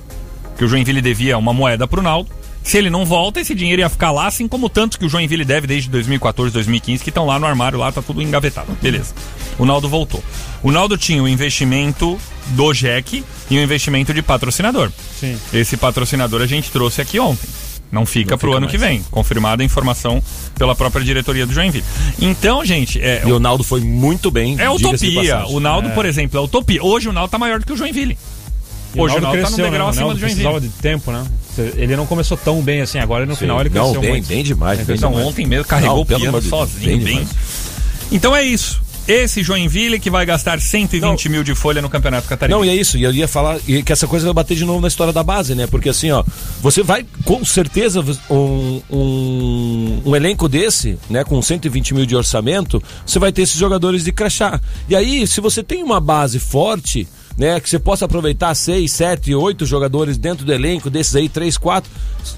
Que 0.59 0.65
o 0.65 0.69
Joinville 0.69 1.01
devia 1.01 1.39
uma 1.39 1.53
moeda 1.55 1.87
pro 1.87 2.03
Naldo. 2.03 2.29
Se 2.63 2.77
ele 2.77 2.91
não 2.91 3.07
volta, 3.07 3.41
esse 3.41 3.55
dinheiro 3.55 3.81
ia 3.81 3.89
ficar 3.89 4.11
lá, 4.11 4.27
assim 4.27 4.47
como 4.47 4.69
tanto 4.69 4.99
que 4.99 5.07
o 5.07 5.09
Joinville 5.09 5.45
deve 5.45 5.67
desde 5.67 5.89
2014, 5.89 6.53
2015, 6.53 7.03
que 7.03 7.09
estão 7.11 7.25
lá 7.25 7.39
no 7.39 7.47
armário, 7.47 7.79
lá 7.79 7.91
tá 7.91 8.03
tudo 8.03 8.21
engavetado. 8.21 8.77
Beleza. 8.83 9.15
O 9.59 9.65
Naldo 9.65 9.89
voltou. 9.89 10.23
O 10.63 10.71
Naldo 10.71 10.99
tinha 10.99 11.23
o 11.23 11.29
investimento 11.29 12.19
do 12.49 12.75
JEC 12.75 13.25
e 13.51 13.57
o 13.57 13.63
investimento 13.63 14.13
de 14.13 14.21
patrocinador. 14.21 14.91
Sim. 15.19 15.39
Esse 15.53 15.77
patrocinador 15.79 16.43
a 16.43 16.47
gente 16.47 16.71
trouxe 16.71 17.01
aqui 17.01 17.19
ontem. 17.19 17.49
Não 17.91 18.05
fica 18.05 18.33
Não 18.33 18.39
pro 18.39 18.49
fica 18.51 18.57
ano 18.59 18.67
mais. 18.67 18.71
que 18.73 18.77
vem. 18.79 19.03
Confirmada 19.11 19.63
a 19.63 19.65
informação 19.65 20.23
pela 20.59 20.75
própria 20.75 21.03
diretoria 21.03 21.47
do 21.47 21.55
Joinville. 21.55 21.85
Então, 22.21 22.63
gente, 22.65 23.01
é, 23.01 23.23
E 23.25 23.33
o 23.33 23.39
Naldo 23.41 23.65
foi 23.65 23.81
muito 23.81 24.31
bem. 24.31 24.57
é 24.61 24.69
utopia. 24.69 25.47
O 25.47 25.59
Naldo, 25.59 25.89
por 25.91 26.05
exemplo, 26.05 26.39
é 26.39 26.43
utopia. 26.43 26.85
Hoje 26.85 27.09
o 27.09 27.13
Naldo 27.15 27.31
tá 27.31 27.39
maior 27.39 27.61
do 27.61 27.65
que 27.65 27.73
o 27.73 27.77
Joinville. 27.77 28.19
E 28.95 29.01
Hoje 29.01 29.17
o 29.17 29.21
Naldo 29.21 29.23
Naldo 29.23 29.43
tá 29.43 29.51
no 29.51 29.57
cresceu, 29.57 29.65
degrau 29.65 29.79
né? 29.81 29.85
O 29.85 29.89
acima 29.91 30.15
do 30.15 30.21
Joinville. 30.21 30.43
precisava 30.43 30.61
de 30.61 30.69
tempo, 30.83 31.13
né? 31.13 31.25
Ele 31.77 31.97
não 31.97 32.07
começou 32.07 32.37
tão 32.37 32.63
bem 32.63 32.81
assim 32.81 32.99
agora 32.99 33.27
no 33.27 33.35
Sim. 33.35 33.41
final 33.41 33.61
ele 33.61 33.69
Não, 33.71 33.83
cresceu 33.85 34.01
bem, 34.01 34.11
muito. 34.13 34.27
bem 34.29 34.43
demais. 34.45 34.81
bem 34.81 34.97
Então, 34.97 35.11
demais. 35.11 35.27
ontem 35.29 35.47
mesmo 35.47 35.65
carregou 35.67 35.97
Não, 35.97 36.03
o 36.03 36.07
pelo 36.07 36.21
piano 36.21 36.43
sozinho, 36.43 36.99
bem 36.99 37.17
bem. 37.17 37.29
Então 38.13 38.35
é 38.35 38.43
isso. 38.45 38.81
Esse 39.07 39.43
Joinville 39.43 39.99
que 39.99 40.11
vai 40.11 40.27
gastar 40.27 40.61
120 40.61 41.31
mil 41.31 41.43
de 41.43 41.55
folha 41.55 41.81
no 41.81 41.89
Campeonato 41.89 42.25
Não, 42.25 42.29
Catarinense. 42.29 42.67
e 42.67 42.71
é 42.71 42.75
isso, 42.75 42.99
e 42.99 43.03
eu 43.05 43.11
ia 43.13 43.27
falar 43.27 43.59
que 43.59 43.91
essa 43.91 44.07
coisa 44.07 44.27
vai 44.27 44.35
bater 44.35 44.55
de 44.55 44.67
novo 44.67 44.83
na 44.83 44.89
história 44.89 45.15
da 45.15 45.23
base, 45.23 45.55
né? 45.55 45.67
Porque 45.67 45.89
assim, 45.89 46.11
ó, 46.11 46.23
você 46.61 46.83
vai, 46.83 47.07
com 47.25 47.43
certeza, 47.43 48.05
um, 48.29 48.83
um, 48.91 50.03
um 50.05 50.15
elenco 50.15 50.47
desse, 50.47 50.99
né, 51.09 51.25
com 51.25 51.41
120 51.41 51.95
mil 51.95 52.05
de 52.05 52.15
orçamento, 52.15 52.83
você 53.07 53.19
vai 53.19 53.33
ter 53.33 53.43
esses 53.43 53.57
jogadores 53.59 54.05
de 54.05 54.13
crachá. 54.13 54.61
E 54.91 54.95
aí, 54.95 55.27
se 55.27 55.41
você 55.41 55.63
tem 55.63 55.83
uma 55.83 56.01
base 56.01 56.39
forte, 56.39 57.09
né, 57.39 57.61
que 57.61 57.71
você 57.71 57.79
possa 57.79 58.05
aproveitar 58.05 58.53
seis, 58.57 58.91
sete, 58.91 59.33
oito 59.33 59.65
jogadores 59.65 60.19
dentro 60.19 60.45
do 60.45 60.53
elenco, 60.53 60.91
desses 60.91 61.15
aí, 61.15 61.29
três, 61.29 61.57
quatro, 61.57 61.89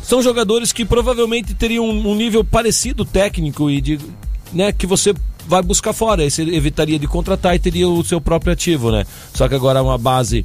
são 0.03 0.23
jogadores 0.23 0.73
que 0.73 0.85
provavelmente 0.85 1.55
teriam 1.55 1.89
um, 1.89 2.15
nível 2.15 2.45
parecido 2.45 3.03
técnico 3.03 3.71
e 3.71 3.81
de, 3.81 3.99
né, 4.53 4.71
que 4.73 4.87
você 4.87 5.15
vai 5.49 5.63
buscar 5.63 5.95
fora. 5.95 6.23
Aí 6.23 6.31
você 6.31 6.43
evitaria 6.43 6.99
de 6.99 7.07
contratar 7.07 7.57
e 7.57 7.59
teria 7.59 7.89
o 7.89 8.05
seu 8.05 8.21
próprio 8.21 8.53
ativo, 8.53 8.93
né? 8.93 9.07
Só 9.33 9.49
que 9.49 9.55
agora 9.55 9.79
é 9.79 9.83
uma 9.83 9.97
base 9.97 10.45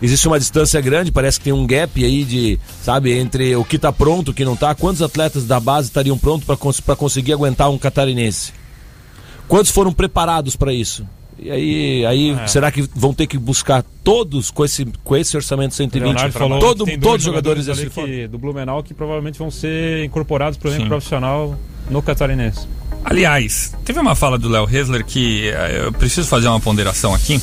existe 0.00 0.26
uma 0.26 0.38
distância 0.40 0.80
grande, 0.80 1.12
parece 1.12 1.38
que 1.38 1.44
tem 1.44 1.52
um 1.52 1.64
gap 1.64 2.04
aí 2.04 2.24
de, 2.24 2.58
sabe, 2.82 3.12
entre 3.12 3.54
o 3.54 3.64
que 3.64 3.78
tá 3.78 3.92
pronto, 3.92 4.30
o 4.30 4.34
que 4.34 4.44
não 4.44 4.56
tá. 4.56 4.74
Quantos 4.74 5.00
atletas 5.02 5.44
da 5.44 5.60
base 5.60 5.88
estariam 5.88 6.18
prontos 6.18 6.44
para 6.44 6.56
cons 6.56 6.80
conseguir 6.80 7.34
aguentar 7.34 7.70
um 7.70 7.78
catarinense? 7.78 8.52
Quantos 9.46 9.70
foram 9.70 9.92
preparados 9.92 10.56
para 10.56 10.72
isso? 10.72 11.06
E 11.44 11.50
aí, 11.50 12.06
aí 12.06 12.36
será 12.48 12.70
que 12.70 12.82
vão 12.94 13.12
ter 13.12 13.26
que 13.26 13.36
buscar 13.36 13.84
todos 14.04 14.50
com 14.50 14.64
esse, 14.64 14.86
com 15.02 15.16
esse 15.16 15.36
orçamento 15.36 15.72
O 15.72 15.74
120? 15.74 16.04
Leonardo 16.04 16.32
falou 16.32 16.58
Todo, 16.60 16.84
todos 16.98 17.16
os 17.16 17.24
jogadores 17.24 17.68
ali 17.68 17.84
desse 17.84 17.90
que, 17.90 18.28
do 18.28 18.38
Blumenau 18.38 18.82
que 18.82 18.94
provavelmente 18.94 19.38
vão 19.38 19.50
ser 19.50 20.04
incorporados 20.04 20.56
para 20.56 20.68
o 20.68 20.72
elenco 20.72 20.88
profissional 20.88 21.58
no 21.90 22.00
Catarinense. 22.00 22.68
Aliás, 23.04 23.74
teve 23.84 23.98
uma 23.98 24.14
fala 24.14 24.38
do 24.38 24.48
Léo 24.48 24.68
Hesler 24.70 25.04
que 25.04 25.48
eh, 25.48 25.86
eu 25.86 25.92
preciso 25.92 26.28
fazer 26.28 26.46
uma 26.46 26.60
ponderação 26.60 27.12
aqui. 27.12 27.40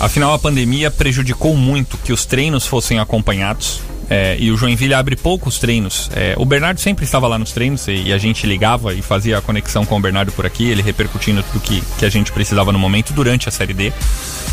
Afinal, 0.00 0.32
a 0.32 0.38
pandemia 0.38 0.90
prejudicou 0.90 1.54
muito 1.54 1.98
que 1.98 2.12
os 2.12 2.24
treinos 2.24 2.66
fossem 2.66 2.98
acompanhados. 2.98 3.80
Eh, 4.08 4.36
e 4.38 4.50
o 4.50 4.56
Joinville 4.56 4.94
abre 4.94 5.16
poucos 5.16 5.58
treinos. 5.58 6.10
Eh, 6.14 6.34
o 6.36 6.44
Bernardo 6.44 6.80
sempre 6.80 7.04
estava 7.04 7.26
lá 7.26 7.38
nos 7.38 7.52
treinos 7.52 7.86
e, 7.88 7.92
e 7.92 8.12
a 8.12 8.18
gente 8.18 8.46
ligava 8.46 8.94
e 8.94 9.02
fazia 9.02 9.38
a 9.38 9.40
conexão 9.40 9.84
com 9.84 9.96
o 9.96 10.00
Bernardo 10.00 10.32
por 10.32 10.46
aqui, 10.46 10.68
ele 10.68 10.82
repercutindo 10.82 11.42
tudo 11.42 11.60
que, 11.60 11.82
que 11.98 12.04
a 12.04 12.08
gente 12.08 12.32
precisava 12.32 12.72
no 12.72 12.78
momento 12.78 13.12
durante 13.12 13.48
a 13.48 13.52
Série 13.52 13.74
D. 13.74 13.92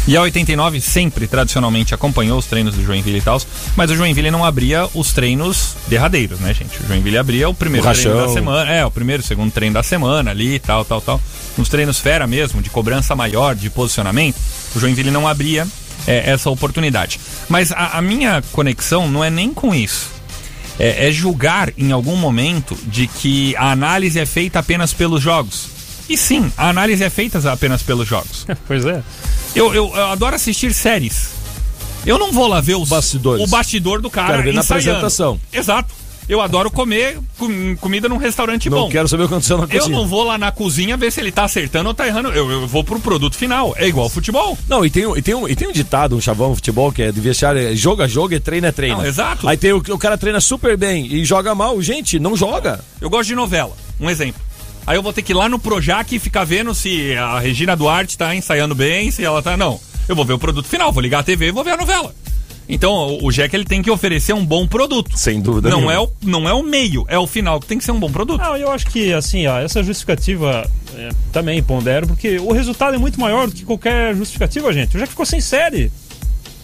E 0.08 0.18
a 0.18 0.22
89 0.22 0.82
sempre, 0.82 1.28
tradicionalmente, 1.28 1.94
acompanhou 1.94 2.40
os 2.40 2.48
treinos 2.48 2.76
do 2.76 2.84
Joinville 2.84 3.20
e 3.20 3.22
tal, 3.22 3.40
mas 3.76 3.92
o 3.92 3.96
Joinville 3.96 4.32
não 4.32 4.44
abria 4.44 4.90
os 4.96 5.14
treinos 5.14 5.76
derradeiros, 5.88 6.40
né, 6.40 6.54
gente? 6.54 6.82
O 6.82 6.88
Joinville 6.88 7.18
abria 7.18 7.48
o 7.48 7.54
primeiro 7.54 7.88
O 7.88 7.94
treino 7.94 8.16
da 8.16 8.30
semana, 8.30 8.72
é, 8.72 8.86
o 8.86 8.90
primeiro, 8.90 9.22
segundo 9.22 9.52
treino 9.52 9.76
da 9.76 9.84
semana 9.84 10.32
ali, 10.32 10.58
tal, 10.58 10.84
tal, 10.84 11.02
tal. 11.02 11.22
Nos 11.56 11.70
treinos 11.70 12.00
fera 12.00 12.26
mesmo, 12.26 12.62
de 12.62 12.70
cobrança 12.70 13.16
maior, 13.16 13.54
de 13.54 13.70
posicionamento, 13.70 14.38
o 14.76 14.80
Joinville 14.80 15.12
não 15.12 15.28
abria 15.28 15.68
é, 16.08 16.32
essa 16.32 16.50
oportunidade. 16.50 17.20
Mas 17.50 17.72
a, 17.72 17.98
a 17.98 18.02
minha 18.02 18.42
conexão 18.52 19.08
não 19.10 19.24
é 19.24 19.30
nem 19.30 19.54
com 19.54 19.74
isso. 19.74 20.10
É, 20.80 21.08
é 21.08 21.12
julgar 21.12 21.72
em 21.78 21.92
algum 21.92 22.16
momento 22.16 22.76
de 22.88 23.08
que 23.08 23.56
a 23.56 23.72
análise 23.72 24.20
é 24.20 24.26
feita 24.26 24.60
apenas 24.60 24.94
pelos 24.94 25.22
jogos. 25.22 25.70
E 26.10 26.18
sim, 26.18 26.52
a 26.58 26.70
análise 26.70 27.04
é 27.04 27.10
feita 27.10 27.40
apenas 27.52 27.82
pelos 27.84 28.08
jogos. 28.08 28.46
pois 28.68 28.86
é. 28.86 29.04
Eu, 29.56 29.74
eu, 29.74 29.94
eu 29.96 30.06
adoro 30.08 30.36
assistir 30.36 30.74
séries. 30.74 31.30
Eu 32.06 32.18
não 32.18 32.32
vou 32.32 32.48
lá 32.48 32.60
ver 32.62 32.76
os, 32.76 32.90
Bastidores. 32.90 33.44
o 33.46 33.48
bastidor 33.48 34.02
do 34.02 34.10
cara 34.10 34.30
Quero 34.32 34.44
ver 34.44 34.54
na 34.54 34.62
ensaiando. 34.62 34.90
apresentação. 34.90 35.40
Exato. 35.54 35.94
Eu 36.30 36.40
adoro 36.40 36.72
comer 36.72 37.20
com- 37.38 37.76
comida 37.78 38.08
num 38.08 38.18
restaurante 38.18 38.70
Não 38.70 38.78
bom. 38.84 38.90
quero 38.90 39.08
saber 39.08 39.24
o 39.24 39.28
que 39.28 39.34
aconteceu 39.34 39.58
na 39.58 39.64
Eu 39.66 39.68
cozinha. 39.80 39.98
não 39.98 40.08
vou 40.08 40.24
lá 40.24 40.38
na 40.38 40.52
cozinha 40.52 40.96
ver 40.96 41.12
se 41.12 41.20
ele 41.20 41.32
tá 41.32 41.44
acertando 41.44 41.90
ou 41.90 41.94
tá 41.96 42.08
errando. 42.08 42.30
Eu, 42.30 42.50
eu 42.50 42.68
vou 42.68 42.84
pro 42.84 43.00
produto 43.00 43.36
final. 43.36 43.74
É 43.78 43.88
igual 43.88 44.10
futebol. 44.10 44.58
Não, 44.68 44.86
e 44.86 44.90
tem, 44.90 45.06
um- 45.06 45.18
e, 45.18 45.22
tem 45.22 45.36
um, 45.36 45.48
e 45.48 45.56
tem 45.56 45.68
um 45.68 45.72
ditado, 45.72 46.16
um 46.16 46.22
chavão 46.22 46.50
no 46.50 46.56
futebol, 46.56 46.92
que 46.92 47.02
é 47.02 47.12
de 47.12 47.20
vestiário, 47.20 47.60
é 47.62 47.76
jogo 47.76 48.02
a 48.04 48.08
jogo 48.08 48.34
e 48.34 48.40
treino 48.40 48.68
é 48.68 48.72
treino. 48.72 48.98
Não, 48.98 49.06
exato. 49.06 49.48
Aí 49.48 49.58
tem 49.58 49.74
o, 49.74 49.78
o 49.78 49.98
cara 49.98 50.18
treina 50.18 50.40
super 50.40 50.78
bem 50.78 51.06
e 51.12 51.26
joga 51.26 51.54
mal. 51.54 51.82
Gente, 51.82 52.18
não 52.20 52.36
joga. 52.38 52.80
Eu 53.02 53.10
gosto 53.10 53.28
de 53.28 53.36
novela. 53.36 53.76
Um 54.00 54.10
exemplo. 54.10 54.42
Aí 54.88 54.96
eu 54.98 55.04
vou 55.04 55.12
ter 55.14 55.22
que 55.22 55.32
ir 55.34 55.36
lá 55.36 55.48
no 55.50 55.60
Projac 55.60 56.16
e 56.16 56.20
ficar 56.20 56.44
vendo 56.44 56.74
se 56.74 57.14
a 57.16 57.40
Regina 57.40 57.76
Duarte 57.76 58.18
tá 58.18 58.34
ensaiando 58.36 58.74
bem, 58.74 59.12
se 59.12 59.24
ela 59.24 59.42
tá. 59.42 59.56
Não. 59.58 59.80
Eu 60.08 60.16
vou 60.16 60.26
ver 60.26 60.34
o 60.34 60.40
produto 60.40 60.68
final, 60.68 60.92
vou 60.92 61.02
ligar 61.04 61.20
a 61.20 61.24
TV 61.24 61.48
e 61.48 61.52
vou 61.52 61.64
ver 61.64 61.72
a 61.72 61.78
novela. 61.78 62.14
Então, 62.72 63.18
o, 63.22 63.32
Jack 63.32 63.54
ele 63.54 63.66
tem 63.66 63.82
que 63.82 63.92
oferecer 63.92 64.34
um 64.34 64.46
bom 64.46 64.66
produto. 64.66 65.18
Sem 65.18 65.42
dúvida 65.42 65.70
Não 65.70 65.82
nenhuma. 65.82 65.94
é, 65.94 66.00
o, 66.00 66.10
não 66.24 66.48
é 66.48 66.54
o 66.54 66.64
meio, 66.64 67.06
é 67.10 67.20
o 67.20 67.28
final 67.28 67.60
que 67.60 67.68
tem 67.68 67.78
que 67.78 67.84
ser 67.84 67.92
um 67.92 68.00
bom 68.00 68.10
produto. 68.10 68.42
Não, 68.42 68.56
eu 68.56 68.72
acho 68.72 68.88
que, 68.88 69.12
assim, 69.14 69.46
ó, 69.46 69.60
essa 69.60 69.84
justificativa 69.84 70.66
é, 70.96 71.10
também 71.34 71.62
pondero, 71.62 72.08
porque 72.08 72.40
o 72.40 72.52
resultado 72.54 72.96
é 72.96 72.98
muito 72.98 73.20
maior 73.20 73.48
do 73.48 73.54
que 73.54 73.66
qualquer 73.66 74.16
justificativa, 74.16 74.72
gente. 74.72 74.96
O 74.96 75.00
Jack 75.00 75.10
ficou 75.10 75.26
sem 75.26 75.42
série. 75.42 75.92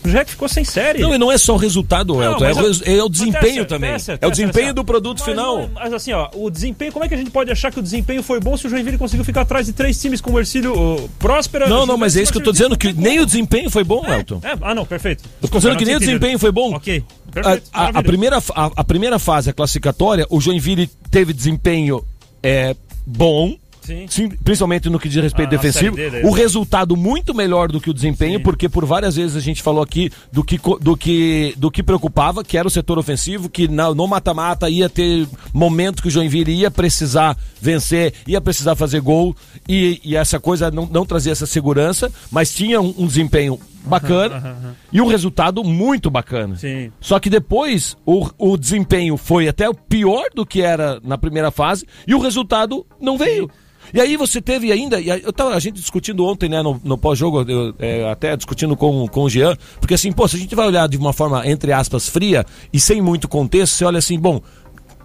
O 0.08 0.12
Jack 0.12 0.32
ficou 0.32 0.48
sem 0.48 0.64
série. 0.64 1.00
Não, 1.02 1.14
e 1.14 1.18
não 1.18 1.32
é 1.32 1.38
só 1.38 1.54
o 1.54 1.58
resultado, 1.58 2.22
Elton, 2.24 2.46
é, 2.46 2.54
o, 2.54 2.56
res- 2.68 2.82
é 2.86 3.04
o 3.04 3.10
desempenho 3.10 3.56
Tessa, 3.56 3.66
também. 3.66 3.92
Tessa, 3.92 4.18
é 4.22 4.28
o 4.28 4.32
desempenho 4.32 4.74
do 4.74 4.86
produto 4.86 5.20
Mas 5.20 5.28
final. 5.30 5.58
não- 5.60 5.70
Mas 5.74 5.94
assim, 5.94 6.14
ó, 6.14 6.30
o 6.34 6.50
desempenho, 6.50 6.92
como 6.92 7.04
é 7.06 7.08
que 7.08 7.14
a 7.14 7.18
gente 7.18 7.30
pode 7.30 7.52
achar 7.52 7.72
que 7.72 7.80
o 7.80 7.82
desempenho 7.82 8.24
foi 8.24 8.40
bom 8.40 8.56
se 8.56 8.66
o 8.68 8.70
Joinville 8.70 8.98
conseguiu 8.98 9.26
ficar 9.26 9.42
atrás 9.42 9.66
de 9.66 9.74
três 9.74 10.00
times 10.02 10.22
com 10.22 10.32
o 10.32 10.40
Ercílio 10.40 10.74
o 10.78 11.10
Próspera? 11.20 11.68
Não, 11.68 11.86
não, 11.86 11.98
mas 11.98 12.16
é 12.16 12.22
isso 12.22 12.32
que 12.32 12.38
eu 12.38 12.44
tô 12.44 12.52
dizendo, 12.52 12.78
que 12.78 12.94
não 12.94 13.02
nem 13.02 13.20
o 13.20 13.26
desempenho 13.26 13.70
foi 13.70 13.84
bom, 13.84 14.06
Elton. 14.08 14.40
É, 14.44 14.56
ah, 14.62 14.74
não, 14.74 14.86
perfeito. 14.86 15.24
Eu 15.42 15.50
tô 15.50 15.58
dizendo 15.58 15.78
que 15.78 15.86
nem 15.86 15.96
o 15.96 16.00
desempenho 16.00 16.40
foi 16.40 16.52
bom. 16.52 16.74
Ok, 16.76 17.04
A, 17.28 17.32
perfeito. 17.32 17.70
a- 17.74 17.78
a 17.80 17.82
maravilha. 17.84 18.04
primeira, 18.04 18.38
a, 18.56 18.72
a 18.78 18.84
primeira 18.84 19.20
fase, 19.20 19.50
a 19.50 19.54
classificatória, 19.54 20.26
o 20.30 20.40
Joinville 20.40 20.88
teve 21.12 21.34
desempenho 21.34 22.04
é, 22.42 22.76
bom. 23.06 23.56
Sim. 23.88 24.06
sim, 24.10 24.30
principalmente 24.30 24.90
no 24.90 25.00
que 25.00 25.08
diz 25.10 25.24
respeito 25.24 25.48
Ah, 25.48 25.58
defensivo, 25.58 25.96
o 26.26 26.32
resultado 26.32 26.96
muito 26.96 27.34
melhor 27.34 27.72
do 27.72 27.80
que 27.80 27.90
o 27.90 27.94
desempenho, 27.94 28.38
Sim. 28.38 28.44
porque 28.44 28.68
por 28.68 28.86
várias 28.86 29.16
vezes 29.16 29.36
a 29.36 29.40
gente 29.40 29.64
falou 29.64 29.82
aqui 29.82 30.12
do 30.32 30.44
que, 30.44 30.60
do 30.82 30.96
que, 30.98 31.54
do 31.58 31.72
que 31.72 31.82
preocupava, 31.82 32.44
que 32.44 32.58
era 32.58 32.68
o 32.68 32.72
setor 32.72 33.00
ofensivo, 33.00 33.50
que 33.50 33.68
na- 33.68 33.94
no 33.96 34.06
mata-mata 34.08 34.70
ia 34.70 34.90
ter 34.90 35.28
momento 35.54 36.02
que 36.02 36.10
o 36.10 36.12
Joinville 36.12 36.52
ia 36.54 36.70
precisar 36.70 37.38
vencer, 37.62 38.14
ia 38.28 38.42
precisar 38.42 38.76
fazer 38.76 39.00
gol, 39.00 39.36
e, 39.68 40.02
e 40.04 40.16
essa 40.16 40.40
coisa 40.40 40.70
não, 40.70 40.86
não 40.86 41.06
trazia 41.06 41.32
essa 41.32 41.46
segurança, 41.46 42.12
mas 42.30 42.54
tinha 42.54 42.82
um, 42.82 42.94
um 42.98 43.08
desempenho 43.08 43.60
bacana 43.86 44.76
e 44.92 45.00
um 45.02 45.08
resultado 45.08 45.64
muito 45.64 46.10
bacana. 46.10 46.58
Sim. 46.58 46.92
Só 47.00 47.20
que 47.20 47.30
depois 47.30 47.96
o, 48.06 48.28
o 48.38 48.58
desempenho 48.58 49.16
foi 49.16 49.48
até 49.48 49.70
o 49.70 49.74
pior 49.74 50.26
do 50.36 50.46
que 50.46 50.62
era 50.62 51.00
na 51.04 51.18
primeira 51.18 51.52
fase 51.52 51.86
e 52.06 52.14
o 52.14 52.20
resultado 52.20 52.86
não 53.00 53.18
veio. 53.18 53.50
E 53.94 54.02
aí 54.02 54.18
você 54.18 54.42
teve 54.42 54.72
ainda, 54.72 55.00
eu 55.00 55.32
tava 55.32 55.56
a 55.56 55.60
gente 55.60 55.76
discutindo 55.76 56.26
ontem, 56.26 56.50
né, 56.50 56.62
no, 56.62 56.80
no 56.84 56.98
pós-jogo, 56.98 57.46
é, 57.80 58.10
até 58.10 58.36
discutindo 58.36 58.76
com, 58.76 59.08
com 59.08 59.24
o 59.24 59.30
Jean, 59.30 59.56
porque 59.80 59.94
assim, 59.94 60.12
pô, 60.12 60.28
se 60.28 60.36
a 60.36 60.40
gente 60.40 60.56
vai 60.56 60.68
olhar 60.68 60.88
de 60.88 60.98
uma 60.98 61.14
forma, 61.14 61.48
entre 61.48 61.72
aspas, 61.72 62.08
fria 62.10 62.46
e 62.72 62.80
sem 62.80 63.02
muito 63.02 63.28
contexto, 63.28 63.74
você 63.74 63.86
olha 63.86 64.00
assim, 64.00 64.20
bom, 64.20 64.42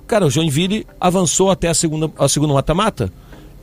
cara, 0.07 0.27
o 0.27 0.31
Joinville 0.31 0.87
avançou 1.01 1.51
até 1.51 1.69
a 1.69 1.75
segunda, 1.75 2.11
a 2.19 2.29
segunda 2.29 2.55
mata-mata. 2.55 3.13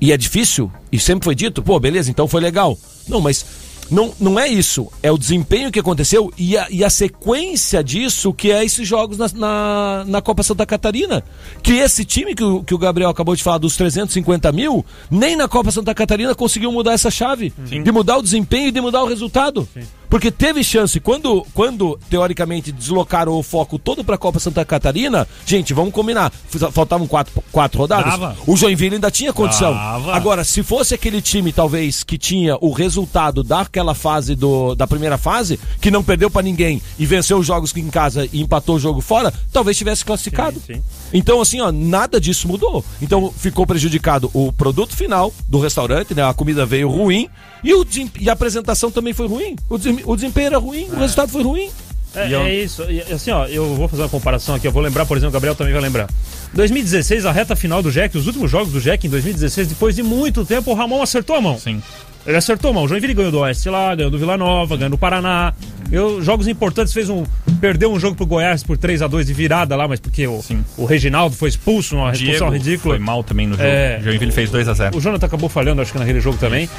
E 0.01 0.13
é 0.13 0.17
difícil, 0.17 0.71
e 0.91 0.97
sempre 0.97 1.25
foi 1.25 1.35
dito, 1.35 1.61
pô, 1.61 1.77
beleza, 1.77 2.09
então 2.09 2.25
foi 2.25 2.39
legal. 2.39 2.77
Não, 3.07 3.19
mas 3.19 3.45
não, 3.89 4.13
não 4.19 4.39
é 4.39 4.47
isso. 4.47 4.87
É 5.01 5.11
o 5.11 5.17
desempenho 5.17 5.71
que 5.71 5.79
aconteceu 5.79 6.31
e 6.37 6.57
a, 6.57 6.67
e 6.69 6.83
a 6.83 6.89
sequência 6.89 7.83
disso 7.83 8.33
que 8.33 8.51
é 8.51 8.63
esses 8.63 8.87
jogos 8.87 9.17
na, 9.17 9.27
na, 9.33 10.05
na 10.07 10.21
Copa 10.21 10.43
Santa 10.43 10.65
Catarina. 10.65 11.23
Que 11.63 11.73
esse 11.73 12.05
time 12.05 12.35
que 12.35 12.43
o, 12.43 12.63
que 12.63 12.73
o 12.73 12.77
Gabriel 12.77 13.09
acabou 13.09 13.35
de 13.35 13.43
falar 13.43 13.57
dos 13.57 13.75
350 13.75 14.51
mil, 14.51 14.85
nem 15.09 15.35
na 15.35 15.47
Copa 15.47 15.71
Santa 15.71 15.93
Catarina 15.93 16.35
conseguiu 16.35 16.71
mudar 16.71 16.93
essa 16.93 17.09
chave. 17.09 17.51
De 17.83 17.91
mudar 17.91 18.17
o 18.17 18.21
desempenho 18.21 18.67
e 18.67 18.71
de 18.71 18.81
mudar 18.81 19.03
o 19.03 19.07
resultado. 19.07 19.67
Porque 20.09 20.31
teve 20.31 20.63
chance, 20.63 20.99
quando, 20.99 21.45
quando 21.53 21.99
teoricamente 22.09 22.71
deslocaram 22.71 23.33
o 23.33 23.43
foco 23.43 23.77
todo 23.77 24.03
pra 24.03 24.17
Copa 24.17 24.39
Santa 24.39 24.65
Catarina, 24.65 25.27
gente, 25.45 25.73
vamos 25.73 25.93
combinar. 25.93 26.31
Faltavam 26.71 27.07
quatro, 27.07 27.43
quatro 27.51 27.79
rodadas. 27.79 28.11
Dava. 28.11 28.37
O 28.47 28.57
Joinville 28.57 28.95
ainda 28.95 29.11
tinha 29.11 29.31
condição. 29.31 29.73
Dava. 29.73 30.15
Agora, 30.15 30.43
se 30.43 30.63
fosse 30.63 30.95
aquele 30.95 31.21
time, 31.21 31.53
talvez, 31.53 32.03
que 32.03 32.17
tinha 32.17 32.57
o 32.59 32.71
resultado 32.71 33.43
daquela 33.43 33.93
fase 33.93 34.35
do, 34.35 34.73
da 34.73 34.87
primeira 34.87 35.17
fase, 35.17 35.59
que 35.79 35.91
não 35.91 36.03
perdeu 36.03 36.31
pra 36.31 36.41
ninguém 36.41 36.81
e 36.97 37.05
venceu 37.05 37.37
os 37.37 37.45
jogos 37.45 37.75
em 37.75 37.89
casa 37.89 38.27
e 38.33 38.41
empatou 38.41 38.77
o 38.77 38.79
jogo 38.79 39.01
fora, 39.01 39.31
talvez 39.53 39.77
tivesse 39.77 40.03
classificado. 40.03 40.59
Sim, 40.65 40.75
sim. 40.75 40.83
Então, 41.13 41.39
assim, 41.39 41.61
ó, 41.61 41.71
nada 41.71 42.19
disso 42.19 42.47
mudou. 42.47 42.83
Então, 43.01 43.31
ficou 43.35 43.65
prejudicado 43.67 44.29
o 44.33 44.51
produto 44.51 44.95
final 44.95 45.31
do 45.47 45.59
restaurante, 45.59 46.15
né? 46.15 46.27
A 46.27 46.33
comida 46.33 46.65
veio 46.65 46.89
ruim 46.89 47.29
e, 47.63 47.73
o, 47.73 47.85
e 48.19 48.29
a 48.29 48.33
apresentação 48.33 48.89
também 48.91 49.13
foi 49.13 49.27
ruim. 49.27 49.55
O, 49.69 49.77
desem- 49.77 50.01
o 50.05 50.15
desempenho 50.15 50.47
era 50.47 50.57
ruim, 50.57 50.85
o 50.91 50.95
resultado 50.99 51.31
foi 51.31 51.43
ruim. 51.43 51.69
É, 52.15 52.27
E 52.27 52.33
eu- 52.33 52.41
é 52.41 52.55
isso. 52.55 52.83
E, 52.89 53.01
assim, 53.13 53.29
ó, 53.31 53.45
eu 53.45 53.75
vou 53.75 53.87
fazer 53.87 54.01
uma 54.03 54.09
comparação 54.09 54.55
aqui. 54.55 54.67
Eu 54.67 54.71
vou 54.71 54.81
lembrar, 54.81 55.05
por 55.05 55.15
exemplo, 55.15 55.29
o 55.29 55.33
Gabriel 55.33 55.53
também 55.55 55.73
vai 55.73 55.81
lembrar. 55.81 56.07
2016, 56.53 57.25
a 57.25 57.31
reta 57.31 57.55
final 57.55 57.81
do 57.83 57.91
Jack, 57.91 58.17
os 58.17 58.25
últimos 58.25 58.49
jogos 58.49 58.71
do 58.73 58.81
Jack 58.81 59.05
em 59.05 59.09
2016, 59.09 59.67
depois 59.67 59.95
de 59.95 60.01
muito 60.01 60.43
tempo, 60.43 60.71
o 60.71 60.73
Ramon 60.73 61.01
acertou 61.03 61.35
a 61.35 61.41
mão. 61.41 61.59
Sim. 61.59 61.81
Ele 62.25 62.35
acertou 62.35 62.71
a 62.71 62.73
mão. 62.73 62.83
O 62.83 62.87
Joinville 62.87 63.13
ganhou 63.13 63.31
do 63.31 63.39
Oeste 63.39 63.69
lá, 63.69 63.95
ganhou 63.95 64.11
do 64.11 64.17
Vila 64.17 64.37
Nova, 64.37 64.75
ganhou 64.75 64.89
do 64.89 64.97
Paraná. 64.97 65.53
Eu, 65.91 66.21
jogos 66.21 66.47
importantes, 66.47 66.91
fez 66.93 67.09
um. 67.09 67.23
Perdeu 67.61 67.91
um 67.91 67.99
jogo 67.99 68.15
pro 68.15 68.25
Goiás 68.25 68.61
por 68.61 68.77
3 68.77 69.01
a 69.01 69.07
2 69.07 69.25
de 69.27 69.33
virada 69.33 69.75
lá, 69.75 69.87
mas 69.87 69.99
porque 69.99 70.27
o, 70.27 70.41
Sim. 70.41 70.63
o 70.77 70.85
Reginaldo 70.85 71.35
foi 71.35 71.49
expulso, 71.49 71.95
uma 71.95 72.11
expulsão 72.11 72.49
ridícula. 72.49 72.95
foi 72.95 73.03
mal 73.03 73.23
também 73.23 73.47
no 73.47 73.53
jogo. 73.53 73.67
É. 73.67 73.99
Joinville 74.03 74.31
fez 74.31 74.49
2 74.49 74.67
a 74.67 74.73
0 74.73 74.97
O 74.97 75.01
Jonathan 75.01 75.25
acabou 75.27 75.47
falhando, 75.47 75.81
acho 75.81 75.91
que 75.93 75.97
naquele 75.99 76.19
jogo 76.19 76.37
também. 76.37 76.69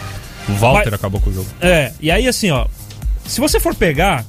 O 0.49 0.53
Walter 0.55 0.91
Vai- 0.91 0.95
acabou 0.95 1.21
com 1.21 1.31
o 1.31 1.33
jogo. 1.33 1.47
É, 1.61 1.93
e 2.01 2.11
aí 2.11 2.27
assim, 2.27 2.51
ó. 2.51 2.67
Se 3.27 3.41
você 3.41 3.61
for 3.61 3.75
pegar 3.75 4.25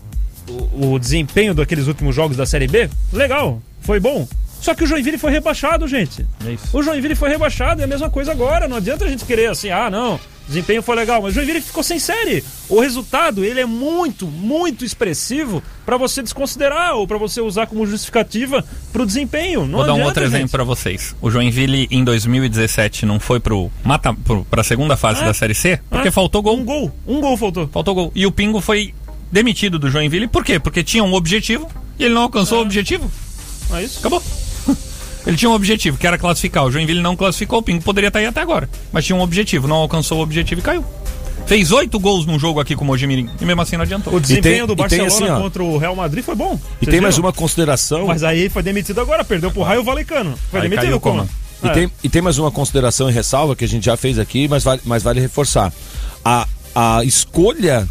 o, 0.48 0.94
o 0.94 1.00
desempenho 1.00 1.54
daqueles 1.54 1.88
últimos 1.88 2.16
jogos 2.16 2.38
da 2.38 2.46
Série 2.46 2.68
B, 2.68 2.90
legal, 3.12 3.62
foi 3.82 4.00
bom. 4.00 4.28
Só 4.60 4.76
que 4.76 4.84
o 4.84 4.88
Joinville 4.88 5.18
foi 5.18 5.32
rebaixado, 5.32 5.88
gente. 5.88 6.24
É 6.46 6.52
isso. 6.52 6.66
O 6.78 6.84
Joinville 6.84 7.16
foi 7.16 7.30
rebaixado, 7.30 7.82
é 7.82 7.84
a 7.86 7.88
mesma 7.88 8.12
coisa 8.12 8.32
agora. 8.32 8.68
Não 8.68 8.78
adianta 8.78 9.06
a 9.06 9.08
gente 9.08 9.26
querer 9.26 9.50
assim, 9.50 9.72
ah, 9.72 9.90
não, 9.90 10.20
desempenho 10.52 10.82
foi 10.84 10.96
legal, 10.96 11.22
mas 11.22 11.32
o 11.32 11.36
Joinville 11.36 11.62
ficou 11.62 11.82
sem 11.82 11.98
série. 12.00 12.44
O 12.70 12.80
resultado, 12.80 13.44
ele 13.44 13.60
é 13.60 13.66
muito, 13.66 14.28
muito 14.28 14.86
expressivo 14.86 15.64
pra 15.86 15.98
você 15.98 16.22
desconsiderar 16.22 16.94
ou 16.96 17.08
pra 17.08 17.18
você 17.18 17.42
usar 17.42 17.66
como 17.68 17.86
justificativa 17.88 18.64
pro 18.94 19.06
desempenho. 19.06 19.66
Não 19.66 19.80
Vou 19.80 19.86
dar 19.86 19.94
um 19.94 19.96
adianta, 19.96 20.08
outro 20.10 20.24
gente. 20.26 20.34
exemplo 20.36 20.52
pra 20.52 20.64
vocês. 20.64 21.16
O 21.22 21.32
Joinville 21.32 21.88
em 21.90 22.04
2017 22.04 23.06
não 23.06 23.20
foi 23.20 23.40
pro 23.40 23.72
mata 23.84 24.14
pro, 24.14 24.46
pra 24.46 24.64
segunda 24.64 24.96
fase 24.96 25.22
Ah. 25.22 25.26
da 25.26 25.34
Série 25.34 25.56
C 25.56 25.80
porque 25.90 26.10
Ah, 26.10 26.12
faltou 26.12 26.42
gol. 26.42 26.58
Um 26.60 26.64
gol, 26.66 26.92
um 27.08 27.20
gol 27.22 27.38
faltou. 27.38 27.68
Faltou 27.68 27.96
gol. 27.96 28.12
E 28.14 28.26
o 28.26 28.32
Pingo 28.32 28.62
foi 28.62 28.94
demitido 29.32 29.80
do 29.80 29.90
Joinville. 29.90 30.28
Por 30.28 30.44
quê? 30.44 30.60
Porque 30.60 30.84
tinha 30.84 31.04
um 31.04 31.14
objetivo 31.14 31.68
e 31.98 32.04
ele 32.04 32.14
não 32.14 32.24
alcançou 32.24 32.60
o 32.60 32.62
objetivo. 32.62 33.10
Não 33.70 33.78
é 33.78 33.84
isso? 33.84 34.00
Acabou. 34.00 34.22
Ele 35.26 35.38
tinha 35.38 35.50
um 35.50 35.54
objetivo, 35.54 35.98
que 35.98 36.08
era 36.08 36.18
classificar. 36.18 36.66
O 36.66 36.72
Joinville 36.72 37.02
não 37.02 37.16
classificou, 37.16 37.60
o 37.60 37.64
Pingo 37.64 37.84
poderia 37.84 38.08
estar 38.08 38.20
aí 38.20 38.26
até 38.26 38.42
agora. 38.42 38.70
Mas 38.92 39.06
tinha 39.06 39.16
um 39.16 39.22
objetivo, 39.22 39.68
não 39.68 39.76
alcançou 39.78 40.20
o 40.20 40.22
objetivo 40.22 40.60
e 40.62 40.64
caiu. 40.64 40.84
Fez 41.46 41.72
oito 41.72 42.00
gols 42.00 42.26
num 42.26 42.40
jogo 42.40 42.60
aqui 42.60 42.76
com 42.76 42.84
o 42.84 42.88
Mojimirim 42.88 43.30
e 43.42 43.46
mesmo 43.46 43.62
assim 43.62 43.76
não 43.76 43.84
adiantou. 43.84 44.14
O 44.14 44.20
desempenho 44.20 44.58
tem- 44.60 44.68
do 44.68 44.76
Barcelona 44.76 45.08
assim, 45.08 45.24
ó, 45.30 45.42
contra 45.42 45.64
o 45.64 45.78
Real 45.78 45.96
Madrid 45.96 46.24
foi 46.24 46.36
bom. 46.36 46.60
E 46.82 46.86
tem 46.86 47.02
mais 47.02 47.16
viram? 47.16 47.28
uma 47.28 47.34
consideração. 47.34 48.06
Mas 48.08 48.24
aí 48.24 48.48
foi 48.50 48.64
demitido 48.64 49.02
agora, 49.02 49.24
perdeu 49.24 49.52
pro 49.52 49.62
Raio 49.64 49.84
Valecano. 49.84 50.38
Foi 50.50 50.62
Aí 50.62 50.70
demitido 50.70 51.00
como? 51.00 51.28
E, 51.64 51.68
É. 51.68 51.72
tem, 51.72 51.92
e 52.04 52.10
tem 52.10 52.22
mais 52.22 52.38
uma 52.38 52.52
consideração 52.52 53.10
e 53.10 53.14
ressalva 53.14 53.56
que 53.56 53.66
a 53.66 53.68
gente 53.68 53.86
já 53.86 53.98
fez 53.98 54.18
aqui, 54.18 54.48
mas 54.48 54.64
vale, 54.64 54.82
mas 54.86 55.04
vale 55.04 55.20
reforçar. 55.20 55.72
A, 56.24 56.48
a 56.74 57.04
escolha, 57.04 57.88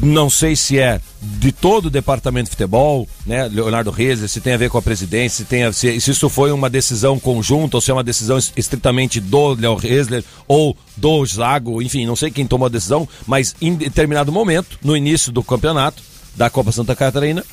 não 0.00 0.30
sei 0.30 0.54
se 0.56 0.78
é 0.78 1.00
de 1.20 1.52
todo 1.52 1.86
o 1.86 1.90
departamento 1.90 2.44
de 2.46 2.50
futebol, 2.50 3.06
né, 3.26 3.46
Leonardo 3.48 3.90
Reis, 3.90 4.18
se 4.30 4.40
tem 4.40 4.52
a 4.54 4.56
ver 4.56 4.70
com 4.70 4.78
a 4.78 4.82
presidência, 4.82 5.38
se, 5.38 5.44
tem 5.44 5.64
a- 5.64 5.72
se, 5.72 6.00
se 6.00 6.10
isso 6.10 6.28
foi 6.28 6.50
uma 6.52 6.70
decisão 6.70 7.18
conjunta 7.18 7.76
ou 7.76 7.80
se 7.80 7.90
é 7.90 7.94
uma 7.94 8.04
decisão 8.04 8.38
es- 8.38 8.52
estritamente 8.56 9.20
do 9.20 9.54
Léo 9.54 9.74
Resler 9.74 10.24
ou 10.48 10.76
do 10.96 11.24
Zago, 11.26 11.82
enfim, 11.82 12.06
não 12.06 12.16
sei 12.16 12.30
quem 12.30 12.46
tomou 12.46 12.66
a 12.66 12.70
decisão, 12.70 13.08
mas 13.26 13.54
em 13.60 13.74
determinado 13.74 14.30
momento, 14.32 14.78
no 14.82 14.96
início 14.96 15.30
do 15.32 15.42
campeonato 15.42 16.02
da 16.36 16.48
Copa 16.48 16.72
Santa 16.72 16.94
Catarina, 16.96 17.44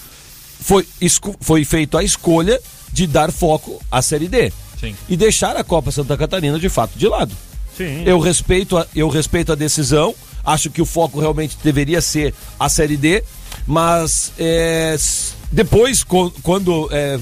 foi, 0.62 0.86
foi 1.42 1.65
feito 1.65 1.98
a 1.98 2.04
escolha 2.04 2.60
de 2.92 3.06
dar 3.08 3.32
foco 3.32 3.82
à 3.92 4.02
Série 4.02 4.28
D 4.28 4.52
Sim. 4.80 4.96
e 5.08 5.15
deixar 5.18 5.56
a 5.56 5.63
Copa 5.63 5.92
Santa 5.92 6.15
Catarina 6.18 6.60
de 6.60 6.70
fato 6.70 6.98
de 6.98 7.08
lado. 7.08 7.36
Sim. 7.78 8.04
Eu 8.06 8.20
respeito 8.20 8.78
a, 8.78 8.86
eu 8.96 9.08
respeito 9.10 9.52
a 9.52 9.56
decisão, 9.56 10.13
acho 10.45 10.69
que 10.69 10.82
o 10.82 10.86
foco 10.86 11.19
realmente 11.19 11.58
deveria 11.63 12.02
ser 12.02 12.34
a 12.60 12.67
Série 12.69 12.97
D, 12.97 13.23
mas 13.67 14.32
é, 14.38 14.95
depois, 15.52 16.04
quando 16.43 16.88
é, 16.91 17.19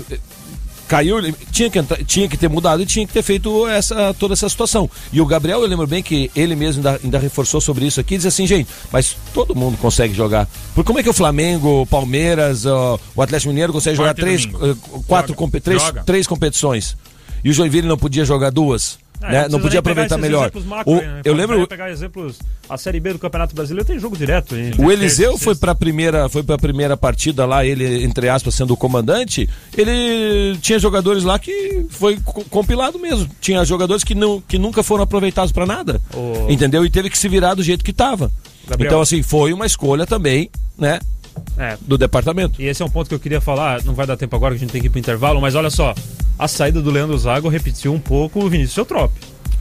caiu, 0.87 1.17
tinha 1.51 1.69
que, 1.69 1.77
entrar- 1.79 2.03
tinha 2.05 2.27
que 2.29 2.37
ter 2.37 2.47
mudado 2.47 2.81
e 2.81 2.85
tinha 2.85 3.05
que 3.05 3.11
ter 3.11 3.21
feito 3.21 3.67
essa, 3.67 4.13
toda 4.13 4.33
essa 4.33 4.47
situação. 4.47 4.89
E 5.11 5.19
o 5.19 5.25
Gabriel, 5.25 5.61
eu 5.61 5.67
lembro 5.67 5.85
bem 5.85 6.01
que 6.01 6.31
ele 6.35 6.55
mesmo 6.55 6.79
ainda, 6.87 6.99
ainda 7.03 7.19
reforçou 7.19 7.59
sobre 7.59 7.85
isso 7.85 7.99
aqui, 7.99 8.15
disse 8.15 8.27
assim, 8.29 8.47
gente, 8.47 8.69
mas 8.91 9.15
todo 9.33 9.53
mundo 9.55 9.77
consegue 9.77 10.13
jogar. 10.13 10.47
Porque 10.73 10.87
como 10.87 10.99
é 10.99 11.03
que 11.03 11.09
o 11.09 11.13
Flamengo, 11.13 11.81
o 11.81 11.85
Palmeiras, 11.85 12.65
ó, 12.65 12.97
o 13.15 13.21
Atlético 13.21 13.49
Mineiro 13.49 13.73
consegue 13.73 13.97
jogar 13.97 14.13
três, 14.13 14.45
domingo. 14.45 14.65
eh, 14.71 15.01
quatro, 15.07 15.35
Joga. 15.37 15.59
três, 15.61 15.81
Joga. 15.81 16.03
três 16.03 16.25
competições? 16.27 16.95
E 17.43 17.49
o 17.49 17.53
Joinville 17.53 17.87
não 17.87 17.97
podia 17.97 18.23
jogar 18.25 18.49
duas? 18.51 18.97
É, 19.21 19.31
né? 19.31 19.47
Não 19.49 19.59
podia 19.59 19.79
aproveitar 19.79 20.17
melhor. 20.17 20.51
macro, 20.65 20.93
O- 20.93 20.95
né? 21.01 21.21
eu 21.25 21.33
lembro, 21.33 21.67
pegar 21.67 21.89
exemplos. 21.89 22.37
A 22.69 22.77
Série 22.77 22.99
B 22.99 23.13
do 23.13 23.19
Campeonato 23.19 23.55
Brasileiro 23.55 23.87
tem 23.87 23.97
jogo 23.97 24.15
direto. 24.17 24.55
hein? 24.55 24.71
o 24.77 24.91
Eliseu 24.91 25.37
foi 25.37 25.55
para 25.55 25.73
primeira, 25.73 26.27
foi 26.29 26.43
para 26.43 26.57
primeira 26.57 26.95
partida 26.97 27.45
lá, 27.45 27.65
ele 27.65 28.03
entre 28.03 28.27
aspas 28.29 28.53
sendo 28.55 28.73
o 28.73 28.77
comandante, 28.77 29.49
ele 29.75 30.57
tinha 30.61 30.77
jogadores 30.77 31.23
lá 31.23 31.39
que 31.39 31.85
foi 31.89 32.17
co- 32.23 32.43
compilado 32.49 32.99
mesmo. 32.99 33.27
Tinha 33.39 33.63
jogadores 33.65 34.03
que 34.03 34.13
não 34.13 34.41
que 34.41 34.57
nunca 34.57 34.83
foram 34.83 35.03
aproveitados 35.03 35.51
para 35.51 35.65
nada. 35.65 35.99
Entendeu? 36.49 36.85
E 36.85 36.89
teve 36.89 37.09
que 37.09 37.17
se 37.17 37.27
virar 37.29 37.53
do 37.53 37.63
jeito 37.63 37.83
que 37.83 37.93
tava. 37.93 38.31
Gabriel. 38.67 38.89
Então 38.89 39.01
assim, 39.01 39.23
foi 39.23 39.53
uma 39.53 39.65
escolha 39.65 40.05
também, 40.05 40.49
né, 40.77 40.99
É, 41.57 41.77
do 41.81 41.97
departamento. 41.97 42.61
E 42.61 42.65
esse 42.65 42.81
é 42.81 42.85
um 42.85 42.89
ponto 42.89 43.07
que 43.07 43.15
eu 43.15 43.19
queria 43.19 43.41
falar, 43.41 43.83
não 43.83 43.93
vai 43.93 44.05
dar 44.05 44.17
tempo 44.17 44.35
agora 44.35 44.53
que 44.53 44.57
a 44.57 44.61
gente 44.61 44.71
tem 44.71 44.81
que 44.81 44.87
ir 44.87 44.89
pro 44.89 44.99
intervalo, 44.99 45.41
mas 45.41 45.55
olha 45.55 45.69
só, 45.69 45.93
a 46.37 46.47
saída 46.47 46.81
do 46.81 46.91
Leandro 46.91 47.17
Zago 47.17 47.49
repetiu 47.49 47.93
um 47.93 47.99
pouco 47.99 48.43
o 48.43 48.49
Vinícius 48.49 48.77
Eutrop, 48.77 49.11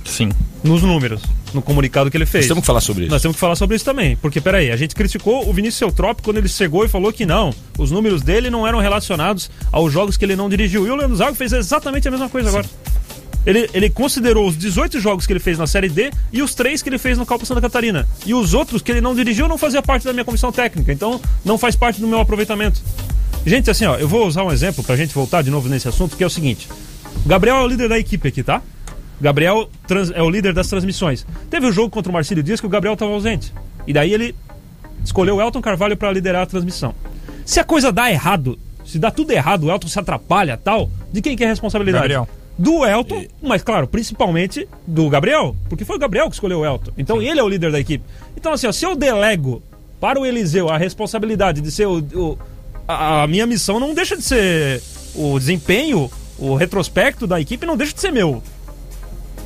Sim. 0.05 0.31
nos 0.63 0.83
números, 0.83 1.23
no 1.55 1.63
comunicado 1.63 2.11
que 2.11 2.17
ele 2.17 2.27
fez. 2.27 2.45
Nós 2.45 2.49
temos 2.49 2.63
que 2.63 2.67
falar 2.67 2.81
sobre 2.81 3.05
isso. 3.05 3.11
Nós 3.11 3.23
temos 3.23 3.37
que 3.37 3.41
falar 3.41 3.57
sobre 3.57 3.77
isso 3.77 3.85
também, 3.85 4.17
porque 4.17 4.41
peraí, 4.41 4.71
a 4.71 4.77
gente 4.77 4.95
criticou 4.95 5.49
o 5.49 5.53
Vinícius 5.53 5.81
Eutrop 5.81 6.21
quando 6.23 6.37
ele 6.37 6.49
chegou 6.49 6.85
e 6.85 6.89
falou 6.89 7.13
que 7.13 7.25
não, 7.25 7.53
os 7.79 7.91
números 7.91 8.23
dele 8.23 8.51
não 8.51 8.67
eram 8.67 8.79
relacionados 8.79 9.51
aos 9.73 9.93
jogos 9.93 10.17
que 10.17 10.25
ele 10.25 10.37
não 10.37 10.49
dirigiu. 10.49 10.87
E 10.87 10.91
o 10.91 10.97
Leandro 10.97 11.17
Zago 11.17 11.35
fez 11.35 11.53
exatamente 11.53 12.07
a 12.09 12.11
mesma 12.11 12.29
coisa 12.29 12.49
agora. 12.49 12.67
Ele, 13.47 13.71
ele 13.73 13.89
considerou 13.89 14.47
os 14.49 14.59
18 14.59 14.99
jogos 14.99 15.25
que 15.27 15.33
ele 15.33 15.39
fez 15.41 15.57
na 15.57 15.67
Série 15.69 15.89
D 15.89 16.11
e 16.33 16.43
os 16.43 16.53
3 16.55 16.83
que 16.83 16.89
ele 16.89 16.99
fez 16.99 17.17
no 17.17 17.25
Copa 17.25 17.45
Santa 17.47 17.61
Catarina. 17.61 18.07
E 18.27 18.35
os 18.35 18.53
outros 18.55 18.83
que 18.83 18.91
ele 18.91 19.01
não 19.01 19.15
dirigiu 19.15 19.47
não 19.47 19.57
fazia 19.57 19.81
parte 19.81 20.05
da 20.05 20.13
minha 20.13 20.25
comissão 20.25 20.51
técnica, 20.51 20.93
então 20.93 21.21
não 21.45 21.57
faz 21.57 21.77
parte 21.77 22.01
do 22.01 22.09
meu 22.09 22.19
aproveitamento. 22.21 22.83
Gente, 23.47 23.71
assim, 23.71 23.87
ó, 23.87 23.95
eu 23.97 24.09
vou 24.09 24.27
usar 24.27 24.43
um 24.43 24.51
exemplo 24.51 24.83
pra 24.83 24.97
gente 24.97 25.15
voltar 25.15 25.43
de 25.43 25.51
novo 25.51 25.69
nesse 25.69 25.87
assunto, 25.87 26.17
que 26.17 26.25
é 26.25 26.27
o 26.27 26.31
seguinte. 26.31 26.69
Gabriel 27.25 27.57
é 27.59 27.63
o 27.63 27.67
líder 27.69 27.89
da 27.89 27.97
equipe 27.99 28.27
aqui, 28.27 28.43
tá? 28.43 28.61
Gabriel 29.21 29.71
trans- 29.87 30.11
é 30.11 30.21
o 30.21 30.29
líder 30.29 30.53
das 30.53 30.67
transmissões. 30.67 31.25
Teve 31.49 31.67
o 31.67 31.73
jogo 31.73 31.89
contra 31.89 32.11
o 32.11 32.13
Marcílio 32.13 32.43
Dias 32.43 32.61
que 32.61 32.67
o 32.67 32.69
Gabriel 32.69 32.95
estava 32.95 33.13
ausente. 33.13 33.53
E 33.87 33.93
daí 33.93 34.13
ele 34.13 34.35
escolheu 35.05 35.37
o 35.37 35.41
Elton 35.41 35.63
Carvalho 35.63 35.97
para 35.97 36.11
liderar 36.11 36.43
a 36.43 36.47
transmissão. 36.47 36.93
Se 37.45 37.61
a 37.61 37.65
coisa 37.65 37.93
dá 37.93 38.11
errado, 38.11 38.59
se 38.85 38.99
dá 38.99 39.11
tudo 39.13 39.31
errado, 39.31 39.65
o 39.65 39.71
Elton 39.71 39.87
se 39.87 39.99
atrapalha 40.01 40.57
tal, 40.57 40.91
de 41.13 41.23
quem 41.23 41.37
que 41.37 41.45
é 41.45 41.47
a 41.47 41.51
responsabilidade? 41.51 42.03
Gabriel. 42.03 42.29
Do 42.59 42.87
Elton, 42.87 43.27
mas 43.43 43.63
claro, 43.63 43.87
principalmente 43.87 44.67
do 44.87 45.09
Gabriel, 45.11 45.55
porque 45.69 45.85
foi 45.85 45.97
o 45.97 45.99
Gabriel 45.99 46.29
que 46.29 46.35
escolheu 46.35 46.61
o 46.61 46.65
Elton. 46.67 46.91
Então 46.97 47.21
ele 47.21 47.39
é 47.39 47.43
o 47.43 47.49
líder 47.49 47.71
da 47.71 47.79
equipe. 47.79 48.03
Então, 48.37 48.53
assim, 48.53 48.67
ó, 48.67 48.73
se 48.73 48.85
eu 48.87 48.97
delego 48.97 49.63
para 50.01 50.19
o 50.19 50.25
Eliseu 50.25 50.69
a 50.71 50.77
responsabilidade 50.79 51.61
de 51.61 51.71
ser 51.71 51.87
o. 51.87 51.99
o- 52.15 52.39
a, 52.89 53.25
a 53.25 53.27
minha 53.27 53.47
missão 53.47 53.79
não 53.81 53.93
deixa 53.93 54.17
de 54.17 54.23
ser 54.23 54.81
o 55.15 55.39
desempenho, 55.39 56.11
o 56.39 56.55
retrospecto 56.55 57.27
da 57.27 57.41
equipe 57.41 57.67
não 57.67 57.77
deixa 57.77 57.93
de 57.93 58.01
ser 58.01 58.13
meu. 58.13 58.43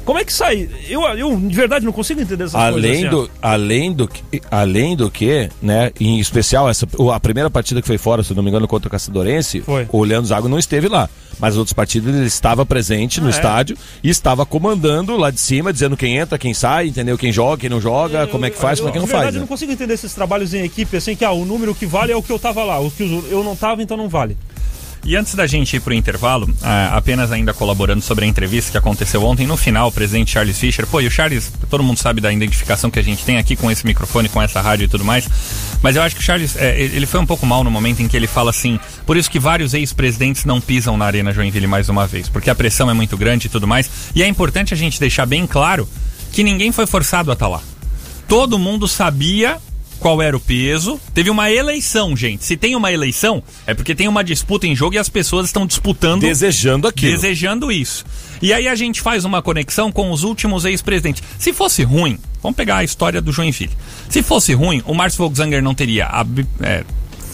Como 0.05 0.19
é 0.19 0.25
que 0.25 0.33
sai? 0.33 0.69
Eu, 0.89 1.03
eu 1.03 1.37
de 1.37 1.55
verdade 1.55 1.85
não 1.85 1.93
consigo 1.93 2.21
entender 2.21 2.45
essas 2.45 2.55
coisas. 2.61 2.75
Além 2.75 3.07
assim, 3.07 3.09
do, 3.09 3.31
além, 3.41 3.93
do 3.93 4.09
que, 4.09 4.43
além 4.51 4.97
do 4.97 5.11
que, 5.11 5.49
né, 5.63 5.93
em 6.01 6.19
especial, 6.19 6.69
essa, 6.69 6.87
a 7.15 7.21
primeira 7.21 7.51
partida 7.51 7.81
que 7.81 7.87
foi 7.87 7.99
fora, 7.99 8.23
se 8.23 8.35
não 8.35 8.43
me 8.43 8.49
engano, 8.49 8.67
contra 8.67 8.89
o 8.89 8.91
Caçadorense, 8.91 9.61
Foi. 9.61 9.87
o 9.91 10.03
Leandro 10.03 10.27
Zago 10.27 10.49
não 10.49 10.59
esteve 10.59 10.89
lá. 10.89 11.09
Mas 11.39 11.55
as 11.55 11.59
outras 11.59 11.73
partidas 11.73 12.15
ele 12.15 12.27
estava 12.27 12.67
presente 12.67 13.19
no 13.19 13.29
é? 13.29 13.31
estádio 13.31 13.77
e 14.05 14.11
estava 14.11 14.45
comandando 14.45 15.17
lá 15.17 15.31
de 15.31 15.41
cima, 15.41 15.73
dizendo 15.73 15.97
quem 15.97 16.19
entra, 16.19 16.37
quem 16.37 16.53
sai, 16.53 16.89
entendeu? 16.89 17.17
Quem 17.17 17.33
joga, 17.33 17.63
quem 17.63 17.71
não 17.71 17.81
joga, 17.81 18.27
como 18.27 18.45
é 18.45 18.51
que 18.51 18.59
faz, 18.59 18.79
Eu- 18.79 18.85
como 18.85 18.91
é 18.91 18.93
que 18.93 18.99
não 18.99 19.07
de 19.07 19.11
verdade, 19.11 19.25
faz. 19.25 19.35
Eu 19.37 19.39
né? 19.39 19.41
não 19.45 19.49
consigo 19.49 19.73
entender 19.73 19.95
esses 19.95 20.13
trabalhos 20.13 20.53
em 20.53 20.63
equipe, 20.63 20.95
assim, 20.99 21.17
que 21.17 21.25
ah, 21.25 21.33
o 21.33 21.47
número 21.47 21.75
que 21.75 21.87
vale 21.87 22.13
é 22.13 22.17
o 22.17 22.23
que 22.23 22.31
eu 22.31 22.39
tava 22.39 22.63
lá. 22.63 22.79
O 22.79 22.91
que 22.91 23.03
eu 23.31 23.43
não 23.43 23.57
tava, 23.57 23.83
então 23.83 23.97
não 23.97 24.09
vale. 24.09 24.37
E 25.05 25.17
antes 25.17 25.35
da 25.35 25.47
gente 25.47 25.77
ir 25.77 25.81
pro 25.81 25.95
intervalo, 25.95 26.49
ah, 26.63 26.97
apenas 26.97 27.33
ainda 27.33 27.55
colaborando 27.55 28.03
sobre 28.03 28.27
a 28.27 28.29
entrevista 28.29 28.71
que 28.71 28.77
aconteceu 28.77 29.25
ontem, 29.25 29.47
no 29.47 29.57
final, 29.57 29.89
o 29.89 29.93
presidente 29.93 30.31
Charles 30.31 30.59
Fischer, 30.59 30.87
pô, 30.87 31.01
e 31.01 31.07
o 31.07 31.11
Charles, 31.11 31.51
todo 31.71 31.83
mundo 31.83 31.99
sabe 31.99 32.21
da 32.21 32.31
identificação 32.31 32.91
que 32.91 32.99
a 32.99 33.03
gente 33.03 33.25
tem 33.25 33.39
aqui 33.39 33.57
com 33.57 33.71
esse 33.71 33.87
microfone, 33.87 34.29
com 34.29 34.43
essa 34.43 34.61
rádio 34.61 34.85
e 34.85 34.89
tudo 34.89 35.05
mais, 35.05 35.27
mas 35.83 35.97
eu 35.97 36.03
acho 36.03 36.15
que 36.15 36.21
o 36.21 36.25
Charles, 36.25 36.55
é, 36.57 36.79
ele 36.79 37.07
foi 37.07 37.19
um 37.19 37.27
pouco 37.27 37.47
mal 37.47 37.65
no 37.65 37.71
momento 37.71 38.03
em 38.03 38.09
que 38.09 38.17
ele 38.17 38.27
fala 38.27 38.51
assim, 38.51 38.79
por 39.07 39.17
isso 39.17 39.31
que 39.31 39.39
vários 39.39 39.73
ex-presidentes 39.73 40.45
não 40.45 40.61
pisam 40.61 40.99
na 40.99 41.07
Arena 41.07 41.33
Joinville 41.33 41.67
mais 41.67 41.89
uma 41.89 42.07
vez, 42.07 42.29
porque 42.29 42.51
a 42.51 42.55
pressão 42.55 42.91
é 42.91 42.95
muito 42.95 43.17
grande 43.17 43.47
e 43.47 43.51
tudo 43.51 43.67
mais, 43.67 43.91
e 44.15 44.23
é 44.23 44.29
importante 44.29 44.75
a 44.75 44.77
gente 44.77 45.01
deixar 45.01 45.25
bem 45.25 45.47
claro 45.47 45.89
que 46.31 46.45
ninguém 46.45 46.73
foi 46.73 46.87
forçado 46.87 47.31
a 47.31 47.35
estar 47.35 47.49
lá. 47.49 47.63
Todo 48.29 48.59
mundo 48.59 48.87
sabia 48.87 49.59
qual 50.01 50.21
era 50.21 50.37
o 50.37 50.41
peso. 50.41 50.99
Teve 51.15 51.31
uma 51.31 51.51
eleição, 51.51 52.17
gente. 52.17 52.45
Se 52.45 52.57
tem 52.57 52.75
uma 52.75 52.91
eleição, 52.91 53.43
é 53.67 53.75
porque 53.75 53.95
tem 53.95 54.09
uma 54.09 54.25
disputa 54.25 54.67
em 54.67 54.75
jogo 54.75 54.95
e 54.95 54.99
as 54.99 55.09
pessoas 55.09 55.47
estão 55.47 55.67
disputando, 55.67 56.23
Desejando 56.23 56.89
aquilo. 56.89 57.13
desejando 57.13 57.71
isso. 57.71 58.05
E 58.43 58.53
aí 58.53 58.67
a 58.67 58.75
gente 58.75 59.01
faz 59.01 59.25
uma 59.25 59.43
conexão 59.43 59.93
com 59.93 60.11
os 60.11 60.25
últimos 60.25 60.65
ex-presidentes. 60.65 61.23
Se 61.39 61.53
fosse 61.53 61.83
ruim, 61.85 62.19
vamos 62.43 62.57
pegar 62.57 62.79
a 62.79 62.85
história 62.85 63.21
do 63.21 63.31
Joinville. 63.31 63.73
Se 64.09 64.23
fosse 64.23 64.55
ruim, 64.55 64.83
o 64.87 64.95
Márcio 64.95 65.19
Volksanger 65.19 65.63
não 65.63 65.75
teria 65.75 66.09
é, 66.63 66.83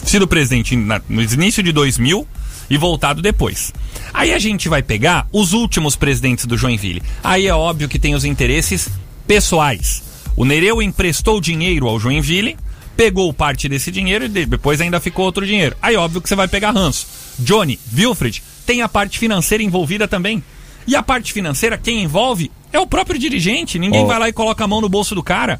sido 0.03 0.27
presidente 0.27 0.75
na- 0.75 1.01
no 1.07 1.21
início 1.21 1.63
de 1.63 1.71
2000 1.71 2.27
e 2.69 2.77
voltado 2.77 3.21
depois. 3.21 3.71
Aí 4.13 4.33
a 4.33 4.39
gente 4.39 4.67
vai 4.67 4.83
pegar 4.83 5.25
os 5.31 5.53
últimos 5.53 5.95
presidentes 5.95 6.45
do 6.45 6.57
Joinville. 6.57 7.01
Aí 7.23 7.47
é 7.47 7.53
óbvio 7.53 7.87
que 7.87 7.97
tem 7.97 8.13
os 8.13 8.25
interesses 8.25 8.89
pessoais. 9.25 10.03
O 10.37 10.45
Nereu 10.45 10.81
emprestou 10.81 11.41
dinheiro 11.41 11.87
ao 11.87 11.99
Joinville, 11.99 12.55
pegou 12.95 13.33
parte 13.33 13.67
desse 13.67 13.91
dinheiro 13.91 14.25
e 14.25 14.29
de- 14.29 14.45
depois 14.45 14.79
ainda 14.79 14.99
ficou 15.01 15.25
outro 15.25 15.45
dinheiro. 15.45 15.75
Aí 15.81 15.95
óbvio 15.97 16.21
que 16.21 16.29
você 16.29 16.35
vai 16.35 16.47
pegar 16.47 16.71
ranço. 16.71 17.05
Johnny, 17.39 17.77
Wilfred, 17.95 18.41
tem 18.65 18.81
a 18.81 18.87
parte 18.87 19.19
financeira 19.19 19.63
envolvida 19.63 20.07
também. 20.07 20.41
E 20.87 20.95
a 20.95 21.03
parte 21.03 21.33
financeira, 21.33 21.77
quem 21.77 22.03
envolve 22.03 22.49
é 22.71 22.79
o 22.79 22.87
próprio 22.87 23.19
dirigente. 23.19 23.77
Ninguém 23.77 24.03
Ó. 24.03 24.05
vai 24.05 24.19
lá 24.19 24.29
e 24.29 24.33
coloca 24.33 24.63
a 24.63 24.67
mão 24.67 24.79
no 24.79 24.87
bolso 24.87 25.13
do 25.13 25.21
cara. 25.21 25.59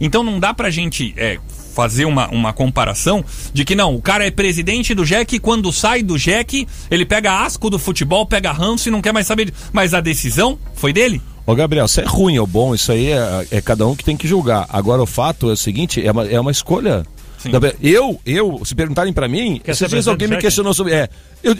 Então 0.00 0.22
não 0.22 0.38
dá 0.38 0.52
pra 0.52 0.68
gente 0.70 1.14
é, 1.16 1.38
fazer 1.76 2.06
uma, 2.06 2.26
uma 2.30 2.54
comparação 2.54 3.22
de 3.52 3.62
que 3.66 3.74
não, 3.74 3.94
o 3.94 4.00
cara 4.00 4.26
é 4.26 4.30
presidente 4.30 4.94
do 4.94 5.04
JEC 5.04 5.34
e 5.36 5.38
quando 5.38 5.70
sai 5.70 6.02
do 6.02 6.16
JEC, 6.16 6.66
ele 6.90 7.04
pega 7.04 7.40
asco 7.44 7.68
do 7.68 7.78
futebol, 7.78 8.24
pega 8.24 8.50
ranço 8.50 8.88
e 8.88 8.90
não 8.90 9.02
quer 9.02 9.12
mais 9.12 9.26
saber. 9.26 9.44
de- 9.44 9.54
Mas 9.74 9.92
a 9.92 10.00
decisão 10.00 10.58
foi 10.74 10.90
dele? 10.92 11.20
Ô 11.44 11.54
Gabriel, 11.54 11.86
se 11.86 12.00
é 12.00 12.04
ruim 12.04 12.38
ou 12.38 12.46
bom, 12.46 12.74
isso 12.74 12.90
aí 12.90 13.12
é, 13.12 13.46
é 13.50 13.60
cada 13.60 13.86
um 13.86 13.94
que 13.94 14.02
tem 14.02 14.16
que 14.16 14.26
julgar. 14.26 14.66
Agora 14.70 15.02
o 15.02 15.06
fato 15.06 15.50
é 15.50 15.52
o 15.52 15.56
seguinte, 15.56 16.04
é 16.04 16.10
uma, 16.10 16.26
é 16.26 16.40
uma 16.40 16.50
escolha. 16.50 17.04
Sim. 17.38 17.50
Eu, 17.82 18.18
eu, 18.24 18.62
se 18.64 18.74
perguntarem 18.74 19.12
pra 19.12 19.28
mim, 19.28 19.60
Quer 19.62 19.72
esses 19.72 19.78
ser 19.78 19.84
dias 19.88 19.90
presidente 20.06 20.08
alguém 20.08 20.28
me 20.28 20.34
Jack? 20.36 20.42
questionou 20.46 20.72
sobre. 20.74 20.94
É, 20.94 21.08
eu, 21.44 21.54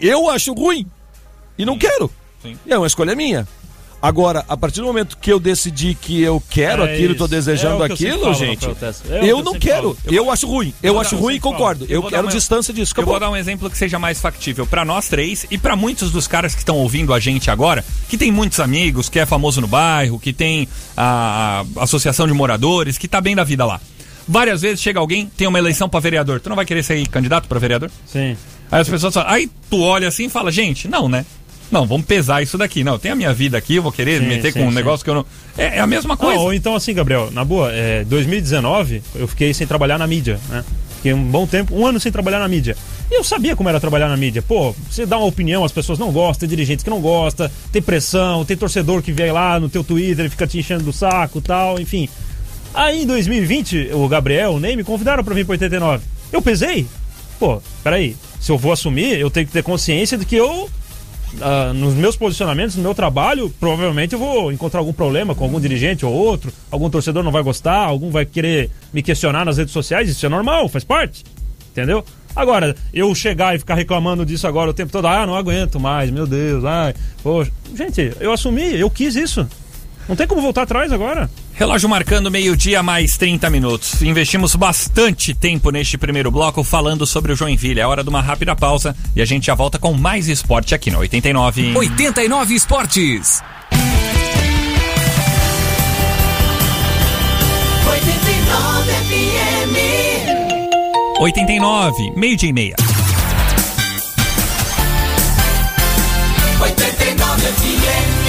eu 0.00 0.30
acho 0.30 0.52
ruim 0.54 0.86
e 1.58 1.64
não 1.66 1.76
quero. 1.78 2.10
Sim. 2.42 2.56
É 2.66 2.76
uma 2.78 2.86
escolha 2.86 3.14
minha. 3.14 3.46
Agora, 4.00 4.44
a 4.48 4.56
partir 4.56 4.80
do 4.80 4.86
momento 4.86 5.18
que 5.20 5.32
eu 5.32 5.40
decidi 5.40 5.92
que 6.00 6.22
eu 6.22 6.40
quero 6.48 6.84
É 6.84 6.94
aquilo, 6.94 7.14
tô 7.16 7.24
isso. 7.24 7.30
desejando 7.34 7.82
É 7.84 7.88
eu 7.88 7.92
aquilo, 7.92 8.20
falo, 8.20 8.34
gente. 8.34 8.64
É 9.10 9.18
eu 9.22 9.26
eu 9.38 9.42
não 9.42 9.58
quero. 9.58 9.94
falo. 9.94 10.14
Eu, 10.14 10.30
acho 10.30 10.46
ruim. 10.46 10.72
Eu, 10.80 10.92
vou 10.92 11.02
acho 11.02 11.16
dar- 11.16 11.20
ruim 11.20 11.34
e 11.34 11.40
concordo. 11.40 11.84
Eu 11.86 11.96
Eu, 11.96 12.00
vou 12.02 12.10
dar 12.10 12.18
quero 12.18 12.28
uma- 12.28 12.32
distância 12.32 12.72
disso. 12.72 12.92
Eu 12.92 13.02
Acabou. 13.02 13.14
vou 13.14 13.20
dar 13.20 13.30
um 13.30 13.36
exemplo 13.36 13.68
que 13.68 13.76
seja 13.76 13.98
mais 13.98 14.20
factível 14.20 14.64
pra 14.66 14.84
nós 14.84 15.08
três 15.08 15.46
e 15.50 15.58
pra 15.58 15.74
muitos 15.74 16.12
dos 16.12 16.28
caras 16.28 16.54
que 16.54 16.60
estão 16.60 16.76
ouvindo 16.76 17.12
a 17.12 17.18
gente 17.18 17.50
agora, 17.50 17.84
que 18.08 18.16
tem 18.16 18.30
muitos 18.30 18.60
amigos, 18.60 19.08
que 19.08 19.18
é 19.18 19.26
famoso 19.26 19.60
no 19.60 19.66
bairro, 19.66 20.18
que 20.20 20.32
tem 20.32 20.68
a, 20.96 21.64
a 21.76 21.82
associação 21.82 22.26
de 22.28 22.32
moradores, 22.34 22.96
que 22.98 23.08
tá 23.08 23.20
bem 23.20 23.34
da 23.34 23.42
vida 23.42 23.64
lá. 23.64 23.80
Várias 24.28 24.60
vezes 24.62 24.80
chega 24.80 25.00
alguém, 25.00 25.26
tem 25.36 25.48
uma 25.48 25.58
eleição 25.58 25.88
pra 25.88 25.98
vereador. 25.98 26.38
Tu 26.38 26.48
não 26.48 26.54
vai 26.56 26.64
querer 26.66 26.84
ser 26.84 27.04
candidato 27.08 27.48
pra 27.48 27.58
vereador? 27.58 27.90
Sim. 28.06 28.36
Aí 28.70 28.80
as 28.82 28.88
pessoas 28.88 29.12
falam, 29.14 29.30
aí 29.30 29.50
tu 29.70 29.80
olha 29.80 30.06
assim 30.06 30.26
e 30.26 30.28
fala, 30.28 30.52
gente, 30.52 30.86
não, 30.86 31.08
né? 31.08 31.24
Não, 31.70 31.86
vamos 31.86 32.06
pesar 32.06 32.42
isso 32.42 32.56
daqui. 32.56 32.82
Não, 32.82 32.98
tem 32.98 33.10
a 33.10 33.16
minha 33.16 33.32
vida 33.32 33.58
aqui, 33.58 33.76
eu 33.76 33.82
vou 33.82 33.92
querer 33.92 34.18
Sim, 34.18 34.26
me 34.26 34.36
meter 34.36 34.52
sim, 34.52 34.60
com 34.60 34.66
um 34.66 34.70
sim. 34.70 34.74
negócio 34.74 35.04
que 35.04 35.10
eu 35.10 35.14
não. 35.14 35.26
É, 35.56 35.78
é 35.78 35.80
a 35.80 35.86
mesma 35.86 36.16
coisa. 36.16 36.40
ou 36.40 36.52
então 36.52 36.74
assim, 36.74 36.94
Gabriel, 36.94 37.30
na 37.30 37.44
boa, 37.44 37.70
é, 37.72 38.04
2019 38.04 39.02
eu 39.14 39.28
fiquei 39.28 39.52
sem 39.52 39.66
trabalhar 39.66 39.98
na 39.98 40.06
mídia, 40.06 40.40
né? 40.48 40.64
Fiquei 40.96 41.14
um 41.14 41.24
bom 41.24 41.46
tempo, 41.46 41.76
um 41.76 41.86
ano 41.86 42.00
sem 42.00 42.10
trabalhar 42.10 42.40
na 42.40 42.48
mídia. 42.48 42.76
E 43.08 43.14
eu 43.14 43.22
sabia 43.22 43.54
como 43.54 43.68
era 43.68 43.78
trabalhar 43.78 44.08
na 44.08 44.16
mídia. 44.16 44.42
Pô, 44.42 44.74
você 44.90 45.06
dá 45.06 45.16
uma 45.16 45.26
opinião, 45.26 45.64
as 45.64 45.70
pessoas 45.70 45.96
não 45.98 46.10
gostam, 46.10 46.40
tem 46.40 46.48
dirigentes 46.48 46.82
que 46.82 46.90
não 46.90 47.00
gostam, 47.00 47.48
tem 47.70 47.80
pressão, 47.80 48.44
tem 48.44 48.56
torcedor 48.56 49.00
que 49.00 49.12
vem 49.12 49.30
lá 49.30 49.60
no 49.60 49.68
teu 49.68 49.84
Twitter 49.84 50.26
e 50.26 50.28
fica 50.28 50.46
te 50.46 50.58
enchendo 50.58 50.82
do 50.82 50.92
saco 50.92 51.40
tal, 51.40 51.78
enfim. 51.78 52.08
Aí 52.74 53.02
em 53.02 53.06
2020, 53.06 53.90
o 53.92 54.08
Gabriel, 54.08 54.54
o 54.54 54.60
Ney, 54.60 54.74
me 54.74 54.84
convidaram 54.84 55.22
pra 55.22 55.34
vir 55.34 55.44
pro 55.44 55.52
89. 55.52 56.04
Eu 56.32 56.42
pesei. 56.42 56.86
Pô, 57.38 57.62
peraí, 57.84 58.16
se 58.40 58.50
eu 58.50 58.58
vou 58.58 58.72
assumir, 58.72 59.18
eu 59.18 59.30
tenho 59.30 59.46
que 59.46 59.52
ter 59.52 59.62
consciência 59.62 60.18
de 60.18 60.24
que 60.24 60.34
eu 60.36 60.68
ah, 61.40 61.72
nos 61.74 61.94
meus 61.94 62.16
posicionamentos, 62.16 62.76
no 62.76 62.82
meu 62.82 62.94
trabalho, 62.94 63.52
provavelmente 63.60 64.14
eu 64.14 64.18
vou 64.18 64.52
encontrar 64.52 64.80
algum 64.80 64.92
problema 64.92 65.34
com 65.34 65.44
algum 65.44 65.60
dirigente 65.60 66.04
ou 66.04 66.12
outro, 66.12 66.52
algum 66.70 66.88
torcedor 66.90 67.22
não 67.22 67.32
vai 67.32 67.42
gostar, 67.42 67.78
algum 67.78 68.10
vai 68.10 68.24
querer 68.24 68.70
me 68.92 69.02
questionar 69.02 69.44
nas 69.44 69.58
redes 69.58 69.72
sociais, 69.72 70.08
isso 70.08 70.24
é 70.24 70.28
normal, 70.28 70.68
faz 70.68 70.84
parte. 70.84 71.24
Entendeu? 71.70 72.04
Agora, 72.34 72.74
eu 72.92 73.14
chegar 73.14 73.54
e 73.54 73.58
ficar 73.58 73.74
reclamando 73.74 74.24
disso 74.24 74.46
agora 74.46 74.70
o 74.70 74.74
tempo 74.74 74.92
todo, 74.92 75.06
ah, 75.06 75.26
não 75.26 75.34
aguento 75.34 75.78
mais, 75.80 76.10
meu 76.10 76.26
Deus, 76.26 76.64
ai, 76.64 76.94
poxa. 77.22 77.52
Gente, 77.74 78.12
eu 78.20 78.32
assumi, 78.32 78.78
eu 78.78 78.90
quis 78.90 79.16
isso. 79.16 79.46
Não 80.08 80.16
tem 80.16 80.26
como 80.26 80.40
voltar 80.40 80.62
atrás 80.62 80.92
agora. 80.92 81.28
Relógio 81.58 81.88
marcando 81.88 82.30
meio-dia 82.30 82.84
mais 82.84 83.16
30 83.16 83.50
minutos. 83.50 84.00
Investimos 84.00 84.54
bastante 84.54 85.34
tempo 85.34 85.70
neste 85.72 85.98
primeiro 85.98 86.30
bloco 86.30 86.62
falando 86.62 87.04
sobre 87.04 87.32
o 87.32 87.36
Joinville. 87.36 87.80
É 87.80 87.86
hora 87.86 88.04
de 88.04 88.08
uma 88.08 88.22
rápida 88.22 88.54
pausa 88.54 88.94
e 89.16 89.20
a 89.20 89.24
gente 89.24 89.46
já 89.46 89.56
volta 89.56 89.76
com 89.76 89.92
mais 89.92 90.28
esporte 90.28 90.72
aqui 90.72 90.88
no 90.88 91.00
89. 91.00 91.76
89 91.76 92.54
Esportes. 92.54 93.42
89 97.90 98.92
FM. 99.08 99.74
89, 101.18 102.12
meio-dia 102.14 102.50
e 102.50 102.52
meia. 102.52 102.76
89 106.60 107.42
FM. 107.42 108.28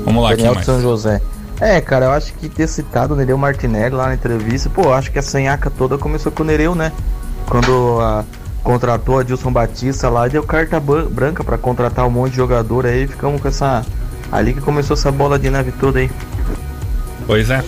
Vamos 0.08 0.24
lá, 0.24 0.30
Daniel 0.30 0.56
de? 0.56 0.64
São 0.64 0.82
José. 0.82 1.22
É, 1.60 1.82
cara, 1.82 2.06
eu 2.06 2.12
acho 2.12 2.34
que 2.36 2.48
ter 2.48 2.66
citado 2.66 3.14
o 3.14 3.18
Nereu 3.18 3.38
Martinelli 3.38 3.94
lá 3.94 4.08
na 4.08 4.14
entrevista, 4.14 4.70
pô, 4.70 4.84
eu 4.84 4.94
acho 4.94 5.12
que 5.12 5.20
a 5.20 5.22
sanhaca 5.22 5.70
toda 5.70 5.98
começou 5.98 6.32
com 6.32 6.44
o 6.44 6.46
Nereu, 6.46 6.74
né? 6.74 6.94
Quando 7.46 8.00
a, 8.00 8.24
contratou 8.64 9.20
a 9.20 9.24
Dilson 9.24 9.52
Batista 9.52 10.08
lá 10.08 10.26
e 10.28 10.30
deu 10.30 10.44
carta 10.44 10.80
branca 10.80 11.44
pra 11.44 11.58
contratar 11.58 12.08
um 12.08 12.10
monte 12.10 12.32
de 12.32 12.38
jogador 12.38 12.86
aí, 12.86 13.06
ficamos 13.06 13.42
com 13.42 13.50
essa. 13.50 13.86
Ali 14.32 14.54
que 14.54 14.62
começou 14.62 14.96
essa 14.96 15.12
bola 15.12 15.38
de 15.38 15.50
neve 15.50 15.74
toda 15.74 16.00
aí. 16.00 16.10
Pois 17.26 17.50
é. 17.50 17.62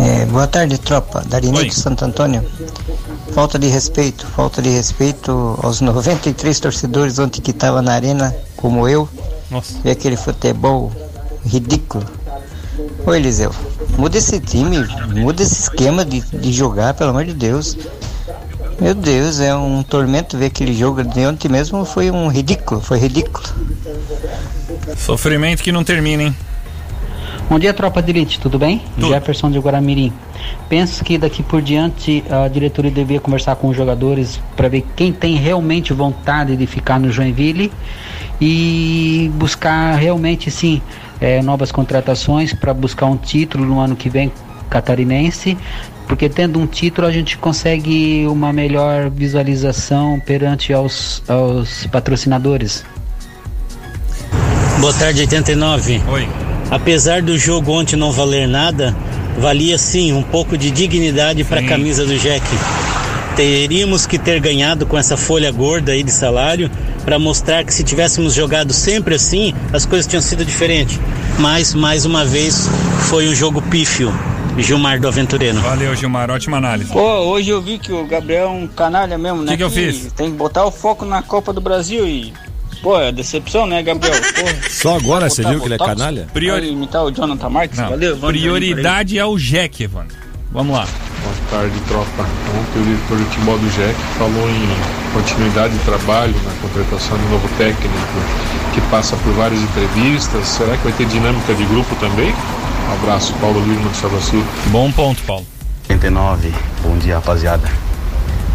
É, 0.00 0.26
boa 0.26 0.48
tarde, 0.48 0.76
tropa. 0.78 1.22
Darinete 1.24 1.68
de 1.68 1.74
Santo 1.74 2.04
Antônio. 2.04 2.44
Falta 3.32 3.56
de 3.56 3.68
respeito, 3.68 4.26
falta 4.26 4.60
de 4.60 4.68
respeito 4.68 5.56
aos 5.62 5.80
93 5.80 6.58
torcedores 6.58 7.20
ontem 7.20 7.40
que 7.40 7.52
estavam 7.52 7.82
na 7.82 7.92
arena, 7.92 8.34
como 8.56 8.88
eu, 8.88 9.08
Nossa. 9.48 9.78
ver 9.84 9.92
aquele 9.92 10.16
futebol 10.16 10.90
ridículo. 11.44 12.04
Ô 13.06 13.14
Eliseu, 13.14 13.52
muda 13.98 14.18
esse 14.18 14.40
time, 14.40 14.78
muda 15.14 15.42
esse 15.42 15.62
esquema 15.62 16.04
de, 16.04 16.20
de 16.20 16.52
jogar, 16.52 16.94
pelo 16.94 17.10
amor 17.10 17.24
de 17.24 17.34
Deus. 17.34 17.76
Meu 18.80 18.94
Deus, 18.94 19.40
é 19.40 19.54
um 19.54 19.82
tormento 19.82 20.36
ver 20.38 20.46
aquele 20.46 20.74
jogo 20.74 21.02
de 21.04 21.26
ontem 21.26 21.48
mesmo, 21.48 21.84
foi 21.84 22.10
um 22.10 22.28
ridículo, 22.28 22.80
foi 22.80 22.98
ridículo. 22.98 23.44
Sofrimento 24.96 25.62
que 25.62 25.70
não 25.70 25.84
termina, 25.84 26.24
hein? 26.24 26.36
Bom 27.48 27.58
dia, 27.58 27.74
tropa 27.74 28.00
de 28.00 28.10
elite, 28.10 28.40
tudo 28.40 28.58
bem? 28.58 28.82
Tudo. 28.94 29.08
Jefferson 29.08 29.50
de 29.50 29.58
Guaramirim. 29.58 30.12
Penso 30.68 31.04
que 31.04 31.18
daqui 31.18 31.42
por 31.42 31.60
diante 31.60 32.24
a 32.30 32.48
diretoria 32.48 32.90
devia 32.90 33.20
conversar 33.20 33.56
com 33.56 33.68
os 33.68 33.76
jogadores 33.76 34.40
para 34.56 34.68
ver 34.68 34.86
quem 34.96 35.12
tem 35.12 35.36
realmente 35.36 35.92
vontade 35.92 36.56
de 36.56 36.66
ficar 36.66 36.98
no 36.98 37.12
Joinville 37.12 37.70
e 38.40 39.30
buscar 39.34 39.96
realmente, 39.96 40.50
sim, 40.50 40.80
eh, 41.22 41.40
novas 41.40 41.70
contratações 41.70 42.52
para 42.52 42.74
buscar 42.74 43.06
um 43.06 43.16
título 43.16 43.64
no 43.64 43.78
ano 43.78 43.94
que 43.94 44.10
vem 44.10 44.32
catarinense. 44.68 45.56
Porque 46.08 46.28
tendo 46.28 46.58
um 46.58 46.66
título 46.66 47.06
a 47.06 47.12
gente 47.12 47.38
consegue 47.38 48.26
uma 48.26 48.52
melhor 48.52 49.08
visualização 49.08 50.20
perante 50.20 50.72
aos, 50.72 51.22
aos 51.28 51.86
patrocinadores. 51.86 52.84
Boa 54.80 54.92
tarde, 54.92 55.20
89. 55.20 56.02
Oi. 56.08 56.28
Apesar 56.70 57.22
do 57.22 57.38
jogo 57.38 57.70
ontem 57.72 57.96
não 57.96 58.10
valer 58.10 58.48
nada, 58.48 58.96
valia 59.38 59.78
sim 59.78 60.12
um 60.12 60.22
pouco 60.22 60.58
de 60.58 60.70
dignidade 60.70 61.44
para 61.44 61.60
a 61.60 61.64
camisa 61.64 62.04
do 62.04 62.18
Jack. 62.18 62.44
Teríamos 63.36 64.06
que 64.06 64.18
ter 64.18 64.40
ganhado 64.40 64.84
com 64.84 64.98
essa 64.98 65.16
folha 65.16 65.52
gorda 65.52 65.92
aí 65.92 66.02
de 66.02 66.10
salário 66.10 66.70
para 67.04 67.18
mostrar 67.18 67.64
que 67.64 67.72
se 67.74 67.82
tivéssemos 67.84 68.34
jogado 68.34 68.72
sempre 68.72 69.14
assim, 69.14 69.54
as 69.72 69.84
coisas 69.86 70.06
tinham 70.06 70.22
sido 70.22 70.44
diferentes. 70.44 70.98
Mas, 71.38 71.74
mais 71.74 72.04
uma 72.04 72.24
vez, 72.24 72.68
foi 73.08 73.28
um 73.28 73.34
jogo 73.34 73.60
pífio. 73.62 74.12
Gilmar 74.58 75.00
do 75.00 75.08
Aventureiro. 75.08 75.58
Valeu, 75.60 75.96
Gilmar. 75.96 76.30
Ótima 76.30 76.58
análise. 76.58 76.92
Pô, 76.92 77.00
hoje 77.00 77.48
eu 77.48 77.62
vi 77.62 77.78
que 77.78 77.90
o 77.90 78.04
Gabriel 78.06 78.44
é 78.44 78.50
um 78.50 78.66
canalha 78.66 79.16
mesmo, 79.16 79.42
né? 79.42 79.52
Que 79.52 79.56
que 79.56 79.62
eu 79.62 79.70
fiz? 79.70 80.12
Tem 80.12 80.30
que 80.30 80.36
botar 80.36 80.66
o 80.66 80.70
foco 80.70 81.06
na 81.06 81.22
Copa 81.22 81.52
do 81.54 81.60
Brasil 81.60 82.06
e. 82.06 82.34
Pô, 82.82 83.00
é 83.00 83.10
decepção, 83.10 83.66
né, 83.66 83.82
Gabriel? 83.82 84.12
Porra. 84.34 84.56
Só 84.68 84.96
agora 84.96 85.30
você 85.30 85.42
viu 85.42 85.58
que 85.58 85.66
ele 85.68 85.74
é 85.74 85.78
canalha? 85.78 86.26
Priori- 86.34 86.66
Vai 86.66 86.70
imitar 86.70 87.02
o 87.02 87.10
Jonathan 87.10 87.48
Marques? 87.48 87.78
Não, 87.78 87.88
Valeu, 87.90 88.16
vamos 88.16 88.36
Prioridade 88.38 89.18
é 89.18 89.24
o 89.24 89.38
Jack, 89.38 89.84
Evandro. 89.84 90.16
Vamos 90.50 90.76
lá. 90.76 90.86
Boa 91.22 91.34
tarde, 91.50 91.74
tropa. 91.88 92.22
Ontem 92.58 92.80
o 92.80 92.84
diretor 92.84 93.16
de 93.18 93.24
futebol 93.24 93.58
do 93.58 93.70
JEC 93.70 93.94
falou 94.18 94.48
em 94.50 94.68
continuidade 95.14 95.74
de 95.74 95.84
trabalho 95.84 96.34
na 96.44 96.52
contratação 96.60 97.16
de 97.18 97.24
um 97.24 97.28
novo 97.30 97.48
técnico 97.56 97.96
que 98.74 98.80
passa 98.90 99.16
por 99.16 99.32
várias 99.34 99.60
entrevistas. 99.60 100.46
Será 100.46 100.76
que 100.76 100.84
vai 100.84 100.92
ter 100.92 101.06
dinâmica 101.06 101.54
de 101.54 101.64
grupo 101.66 101.94
também? 101.96 102.32
Um 102.88 102.92
abraço, 102.94 103.32
Paulo 103.34 103.60
Lima 103.60 103.88
do 103.88 103.96
Sabaci. 103.96 104.42
Bom 104.68 104.90
ponto, 104.92 105.22
Paulo. 105.22 105.46
89, 105.88 106.52
bom 106.82 106.96
dia 106.98 107.16
rapaziada. 107.16 107.68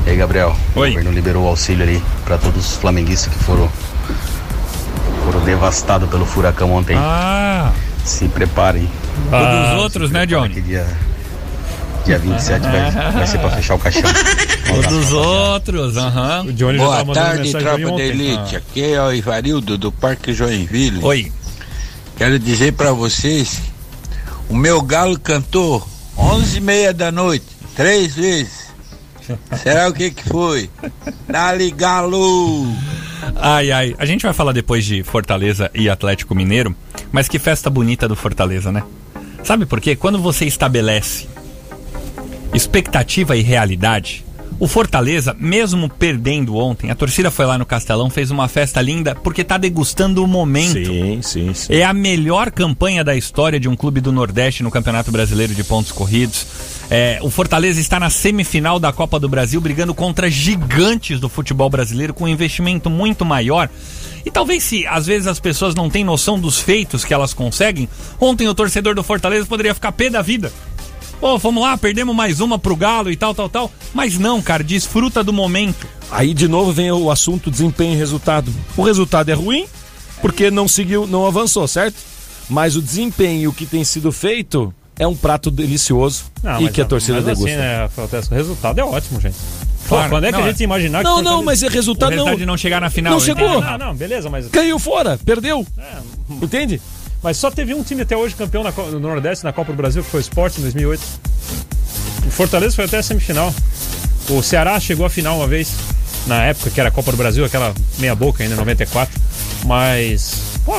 E 0.06 0.10
aí 0.12 0.16
Gabriel, 0.18 0.56
Oi. 0.76 0.90
o 0.90 0.92
governo 0.94 1.12
liberou 1.12 1.44
o 1.46 1.48
auxílio 1.48 1.84
ali 1.84 2.04
para 2.26 2.38
todos 2.38 2.72
os 2.72 2.78
flamenguistas 2.78 3.32
que 3.34 3.44
foram 3.44 3.70
foram 5.26 5.42
devastados 5.42 6.10
pelo 6.10 6.26
furacão 6.26 6.72
ontem. 6.74 6.96
Ah, 6.98 7.72
Se 8.06 8.28
preparem. 8.30 8.90
todos 9.30 9.72
os 9.74 9.84
outros, 9.84 10.12
né, 10.12 10.26
Johnny? 10.26 10.54
Que 10.54 10.62
dia, 10.62 10.88
dia 12.08 12.18
27 12.20 12.62
vai, 12.62 13.12
vai 13.12 13.28
ser 13.28 13.38
para 13.38 13.52
fechar 13.52 13.76
o 13.76 13.80
caixão. 13.80 14.02
Um 14.68 14.80
abraço, 14.80 14.90
Todos 14.90 14.98
os 14.98 15.14
rapaziada. 15.14 15.54
outros, 15.54 15.98
aham. 15.98 16.46
Já 16.56 16.74
Boa 16.74 17.14
tarde, 17.14 17.52
tropa 17.52 17.92
de 17.96 18.02
elite. 18.02 18.56
Ah. 18.56 18.58
Aqui 18.58 18.84
é 18.84 19.02
o 19.02 19.14
Ivarildo 19.14 19.78
do 19.78 19.92
Parque 19.94 20.34
Joinville. 20.34 21.00
Oi. 21.04 21.32
Quero 22.18 22.38
dizer 22.38 22.74
pra 22.74 22.92
vocês, 22.92 23.62
o 24.50 24.56
meu 24.56 24.82
galo 24.82 25.18
cantou 25.18 25.88
11 26.18 26.58
e 26.58 26.62
meia 26.62 26.94
da 26.94 27.12
noite, 27.12 27.46
três 27.76 28.16
vezes. 28.16 28.68
Será 29.62 29.88
o 29.88 29.94
que 29.94 30.12
que 30.12 30.28
foi? 30.28 30.70
Dali 31.28 31.72
galo! 31.72 32.68
Ai, 33.38 33.72
ai. 33.72 33.96
A 33.98 34.06
gente 34.06 34.24
vai 34.24 34.34
falar 34.34 34.52
depois 34.52 34.84
de 34.86 35.02
Fortaleza 35.02 35.72
e 35.74 35.90
Atlético 35.90 36.36
Mineiro, 36.36 36.76
mas 37.12 37.28
que 37.30 37.40
festa 37.40 37.70
bonita 37.70 38.08
do 38.08 38.16
Fortaleza, 38.16 38.72
né? 38.72 38.84
Sabe 39.44 39.66
por 39.66 39.80
quê? 39.80 39.96
Quando 39.96 40.20
você 40.20 40.46
estabelece 40.46 41.28
expectativa 42.54 43.36
e 43.36 43.42
realidade, 43.42 44.26
o 44.60 44.68
Fortaleza, 44.68 45.36
mesmo 45.40 45.88
perdendo 45.88 46.56
ontem, 46.56 46.90
a 46.90 46.96
torcida 46.96 47.30
foi 47.30 47.46
lá 47.46 47.60
no 47.60 47.66
Castelão, 47.66 48.10
fez 48.10 48.32
uma 48.32 48.48
festa 48.48 48.82
linda 48.82 49.14
porque 49.14 49.44
tá 49.44 49.56
degustando 49.56 50.24
o 50.24 50.28
momento. 50.28 50.86
Sim, 50.86 51.20
sim, 51.22 51.54
sim. 51.54 51.74
É 51.74 51.84
a 51.84 51.94
melhor 51.94 52.50
campanha 52.50 53.04
da 53.04 53.16
história 53.16 53.60
de 53.60 53.70
um 53.70 53.76
clube 53.76 54.02
do 54.02 54.12
Nordeste 54.12 54.64
no 54.64 54.72
Campeonato 54.72 55.12
Brasileiro 55.12 55.54
de 55.54 55.64
Pontos 55.64 55.92
Corridos. 55.92 56.48
É, 56.90 57.20
o 57.22 57.30
Fortaleza 57.30 57.80
está 57.80 58.00
na 58.00 58.10
semifinal 58.10 58.80
da 58.80 58.92
Copa 58.92 59.20
do 59.20 59.30
Brasil, 59.30 59.62
brigando 59.62 59.94
contra 59.94 60.28
gigantes 60.28 61.20
do 61.20 61.30
futebol 61.30 61.70
brasileiro, 61.70 62.14
com 62.14 62.24
um 62.24 62.30
investimento 62.30 62.90
muito 62.90 63.24
maior. 63.24 63.70
E 64.26 64.32
talvez 64.32 64.64
se 64.64 64.88
às 64.88 65.06
vezes 65.06 65.28
as 65.28 65.40
pessoas 65.40 65.76
não 65.76 65.88
têm 65.88 66.04
noção 66.04 66.40
dos 66.40 66.60
feitos 66.60 67.06
que 67.06 67.14
elas 67.14 67.32
conseguem, 67.32 67.88
ontem 68.20 68.48
o 68.48 68.56
torcedor 68.56 68.96
do 68.96 69.04
Fortaleza 69.04 69.46
poderia 69.46 69.76
ficar 69.76 69.92
pé 69.92 70.10
da 70.10 70.24
vida. 70.24 70.52
Pô, 71.20 71.38
vamos 71.38 71.64
lá, 71.64 71.76
perdemos 71.78 72.16
mais 72.16 72.40
uma 72.40 72.60
pro 72.60 72.76
Galo 72.76 73.10
e 73.12 73.16
tal, 73.16 73.34
tal, 73.34 73.50
tal. 73.50 73.72
Mas 73.94 74.18
não, 74.20 74.42
cara, 74.42 74.64
desfruta 74.64 75.24
do 75.24 75.34
momento. 75.34 75.88
Aí 76.12 76.34
de 76.34 76.48
novo 76.48 76.72
vem 76.72 76.92
o 76.92 77.10
assunto 77.12 77.50
desempenho 77.50 77.94
e 77.94 77.98
resultado. 77.98 78.54
O 78.76 78.84
resultado 78.84 79.30
é 79.30 79.34
ruim 79.34 79.66
porque 80.22 80.50
não 80.52 80.68
seguiu, 80.68 81.08
não 81.08 81.26
avançou, 81.26 81.68
certo? 81.68 81.96
Mas 82.50 82.76
o 82.76 82.82
desempenho 82.82 83.42
e 83.42 83.48
o 83.48 83.54
que 83.54 83.66
tem 83.66 83.84
sido 83.84 84.12
feito 84.12 84.74
é 84.98 85.06
um 85.06 85.16
prato 85.16 85.52
delicioso 85.52 86.26
Não, 86.42 86.60
e 86.60 86.64
mas 86.64 86.72
que 86.74 86.82
a 86.82 86.84
não, 86.84 86.90
torcida 86.90 87.16
mas 87.22 87.26
degusta. 87.26 87.50
assim, 87.50 87.58
né, 87.58 88.22
o 88.32 88.36
resultado 88.36 88.80
é 88.80 88.84
ótimo, 88.84 89.20
gente. 89.20 89.36
Pô, 89.88 89.96
Claro, 89.96 90.10
quando 90.10 90.24
é 90.26 90.32
que 90.32 90.38
não, 90.38 90.44
a 90.44 90.50
gente 90.50 90.60
ia 90.60 90.64
imaginar 90.66 90.98
que 91.00 91.04
Não, 91.06 91.12
o 91.14 91.16
não, 91.22 91.24
Fortaleza- 91.24 91.46
mas 91.46 91.64
é 91.64 91.68
O 91.68 91.70
resultado 91.70 92.10
resultado 92.12 92.32
não. 92.34 92.40
de 92.40 92.46
não 92.46 92.58
chegar 92.58 92.82
na 92.82 92.90
final. 92.90 93.14
Não 93.14 93.20
chegou. 93.20 93.62
Não, 93.62 93.78
não, 93.78 93.96
beleza, 93.96 94.30
mas 94.30 94.48
Caiu 94.48 94.78
fora, 94.80 95.18
perdeu. 95.24 95.66
Entende? 96.30 96.82
Mas 97.24 97.38
só 97.38 97.50
teve 97.50 97.74
um 97.74 97.84
time 97.84 98.02
até 98.04 98.16
hoje 98.16 98.36
campeão 98.36 98.64
na 98.64 98.72
no 98.72 99.00
Nordeste 99.00 99.44
na 99.44 99.52
Copa 99.52 99.72
do 99.72 99.76
Brasil, 99.76 100.04
que 100.04 100.10
foi 100.10 100.20
o 100.20 100.22
Sport 100.22 100.58
em 100.58 100.62
2008. 100.62 101.02
O 102.28 102.32
Fortaleza 102.32 102.76
foi 102.76 102.86
até 102.86 102.98
a 102.98 103.04
semifinal. 103.04 103.54
O 104.30 104.42
Ceará 104.44 104.80
chegou 104.80 105.06
à 105.06 105.10
final 105.10 105.38
uma 105.38 105.48
vez, 105.48 105.74
na 106.28 106.44
época 106.44 106.70
que 106.70 106.80
era 106.80 106.90
a 106.90 106.92
Copa 106.92 107.12
do 107.12 107.18
Brasil, 107.18 107.44
aquela 107.46 107.74
meia 107.98 108.14
boca 108.14 108.44
ainda, 108.44 108.56
94. 108.56 109.20
Mas, 109.66 110.34
pô, 110.66 110.76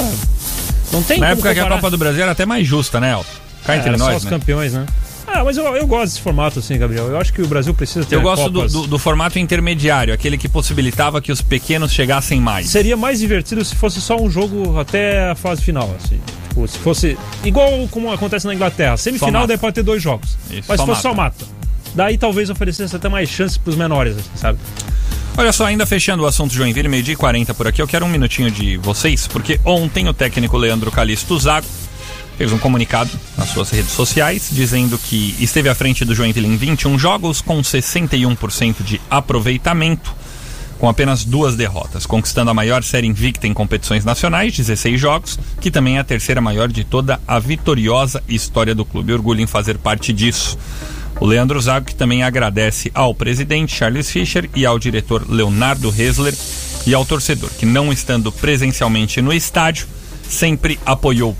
não 0.92 1.02
tem 1.02 1.18
Na 1.18 1.28
época 1.30 1.52
que 1.52 1.58
a 1.58 1.62
comparar. 1.62 1.80
Copa 1.80 1.90
do 1.90 1.98
Brasil 1.98 2.22
era 2.22 2.32
até 2.32 2.46
mais 2.46 2.66
justa, 2.66 3.00
né, 3.00 3.12
Elton? 3.12 3.24
Cá 3.64 3.74
É, 3.74 3.76
entre 3.78 3.88
era 3.90 3.98
só 3.98 4.04
nós, 4.06 4.16
os 4.18 4.24
né? 4.24 4.30
campeões, 4.30 4.72
né? 4.72 4.86
Ah, 5.30 5.44
mas 5.44 5.56
eu, 5.56 5.64
eu 5.76 5.86
gosto 5.86 6.04
desse 6.12 6.20
formato 6.20 6.58
assim, 6.58 6.78
Gabriel. 6.78 7.06
Eu 7.08 7.18
acho 7.18 7.32
que 7.32 7.42
o 7.42 7.46
Brasil 7.46 7.74
precisa 7.74 8.04
ter 8.04 8.14
Eu 8.16 8.22
gosto 8.22 8.48
do, 8.50 8.66
do- 8.66 8.86
do 8.86 8.98
formato 8.98 9.38
intermediário, 9.38 10.12
aquele 10.12 10.38
que 10.38 10.48
possibilitava 10.48 11.20
que 11.20 11.30
os 11.30 11.42
pequenos 11.42 11.92
chegassem 11.92 12.40
mais. 12.40 12.68
Seria 12.68 12.96
mais 12.96 13.18
divertido 13.20 13.64
se 13.64 13.74
fosse 13.74 14.00
só 14.00 14.16
um 14.20 14.30
jogo 14.30 14.78
até 14.80 15.30
a 15.30 15.34
fase 15.34 15.62
final, 15.62 15.94
assim. 16.02 16.18
Tipo, 16.48 16.66
se 16.66 16.78
fosse 16.78 17.18
igual 17.44 17.86
como 17.90 18.10
acontece 18.10 18.46
na 18.46 18.54
Inglaterra, 18.54 18.96
semifinal 18.96 19.32
mata. 19.42 19.46
daí 19.48 19.58
pode 19.58 19.74
ter 19.74 19.82
dois 19.82 20.02
jogos. 20.02 20.36
Isso, 20.50 20.64
Mas 20.66 20.80
se 20.80 20.86
fosse 20.86 21.02
só 21.02 21.14
mata. 21.14 21.44
mata. 21.44 21.58
Daí 21.94 22.16
talvez 22.18 22.48
oferecesse 22.50 22.94
até 22.96 23.08
mais 23.08 23.28
chances 23.28 23.56
pros 23.58 23.76
menores, 23.76 24.16
assim, 24.16 24.30
sabe? 24.34 24.58
Olha 25.36 25.52
só, 25.52 25.66
ainda 25.66 25.86
fechando 25.86 26.24
o 26.24 26.26
assunto 26.26 26.52
Joinville, 26.52 26.88
meio-dia 26.88 27.14
e 27.14 27.16
40 27.16 27.54
por 27.54 27.66
aqui, 27.68 27.80
eu 27.80 27.86
quero 27.86 28.04
um 28.04 28.08
minutinho 28.08 28.50
de 28.50 28.76
vocês, 28.76 29.28
porque 29.28 29.60
ontem 29.64 30.08
o 30.08 30.12
técnico 30.12 30.56
Leandro 30.56 30.90
Calixto 30.90 31.38
Zago 31.38 31.66
fez 32.38 32.52
um 32.52 32.58
comunicado 32.58 33.10
nas 33.36 33.48
suas 33.48 33.68
redes 33.68 33.90
sociais 33.90 34.48
dizendo 34.52 34.96
que 34.96 35.34
esteve 35.40 35.68
à 35.68 35.74
frente 35.74 36.04
do 36.04 36.14
Joinville 36.14 36.46
em 36.46 36.56
21 36.56 36.96
jogos 36.96 37.40
com 37.40 37.60
61% 37.60 38.76
de 38.84 39.00
aproveitamento, 39.10 40.14
com 40.78 40.88
apenas 40.88 41.24
duas 41.24 41.56
derrotas, 41.56 42.06
conquistando 42.06 42.52
a 42.52 42.54
maior 42.54 42.84
série 42.84 43.08
invicta 43.08 43.48
em 43.48 43.52
competições 43.52 44.04
nacionais, 44.04 44.56
16 44.56 45.00
jogos, 45.00 45.36
que 45.60 45.68
também 45.68 45.96
é 45.96 45.98
a 45.98 46.04
terceira 46.04 46.40
maior 46.40 46.68
de 46.68 46.84
toda 46.84 47.20
a 47.26 47.40
vitoriosa 47.40 48.22
história 48.28 48.72
do 48.72 48.84
clube. 48.84 49.12
Orgulho 49.12 49.40
em 49.40 49.46
fazer 49.46 49.76
parte 49.76 50.12
disso. 50.12 50.56
O 51.18 51.26
Leandro 51.26 51.60
Zago, 51.60 51.86
que 51.86 51.96
também 51.96 52.22
agradece 52.22 52.92
ao 52.94 53.12
presidente 53.12 53.74
Charles 53.74 54.08
Fischer 54.08 54.48
e 54.54 54.64
ao 54.64 54.78
diretor 54.78 55.28
Leonardo 55.28 55.92
Hesler 55.92 56.34
e 56.86 56.94
ao 56.94 57.04
torcedor, 57.04 57.50
que 57.58 57.66
não 57.66 57.92
estando 57.92 58.30
presencialmente 58.30 59.20
no 59.20 59.32
estádio, 59.32 59.88
sempre 60.28 60.78
apoiou. 60.86 61.36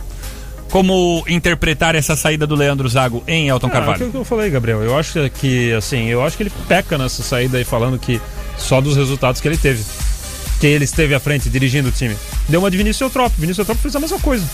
Como 0.71 1.25
interpretar 1.29 1.95
essa 1.95 2.15
saída 2.17 2.47
do 2.47 2.55
Leandro 2.55 2.89
Zago 2.89 3.23
em 3.27 3.49
Elton 3.49 3.67
Ah, 3.69 3.71
Carvalho? 3.71 3.95
aquilo 3.95 4.11
que 4.11 4.17
eu 4.17 4.25
falei, 4.25 4.51
Gabriel. 4.51 4.83
Eu 4.83 4.97
acho 4.99 5.29
que- 5.31 5.73
assim, 5.73 6.07
eu 6.09 6.23
acho 6.25 6.37
que 6.37 6.43
ele 6.45 6.53
peca 6.69 6.97
nessa 6.99 7.23
saída 7.23 7.59
aí 7.59 7.65
falando 7.65 7.99
que 7.99 8.21
só 8.57 8.81
dos 8.81 8.97
resultados 8.97 9.41
que 9.41 9.49
ele 9.49 9.57
teve. 9.57 9.83
Que 10.61 10.67
ele 10.67 10.85
esteve 10.85 11.15
à 11.15 11.21
frente 11.21 11.49
dirigindo 11.49 11.89
o 11.89 11.93
time. 11.93 12.17
Deu 12.49 12.61
uma 12.61 12.71
de 12.71 12.77
Vinícius 12.77 13.01
Eutrópio. 13.03 13.37
Vinícius 13.41 13.59
Eutrópio 13.61 13.83
fez 13.83 13.95
a 13.97 14.01
mesma 14.01 14.19
coisa. 14.19 14.45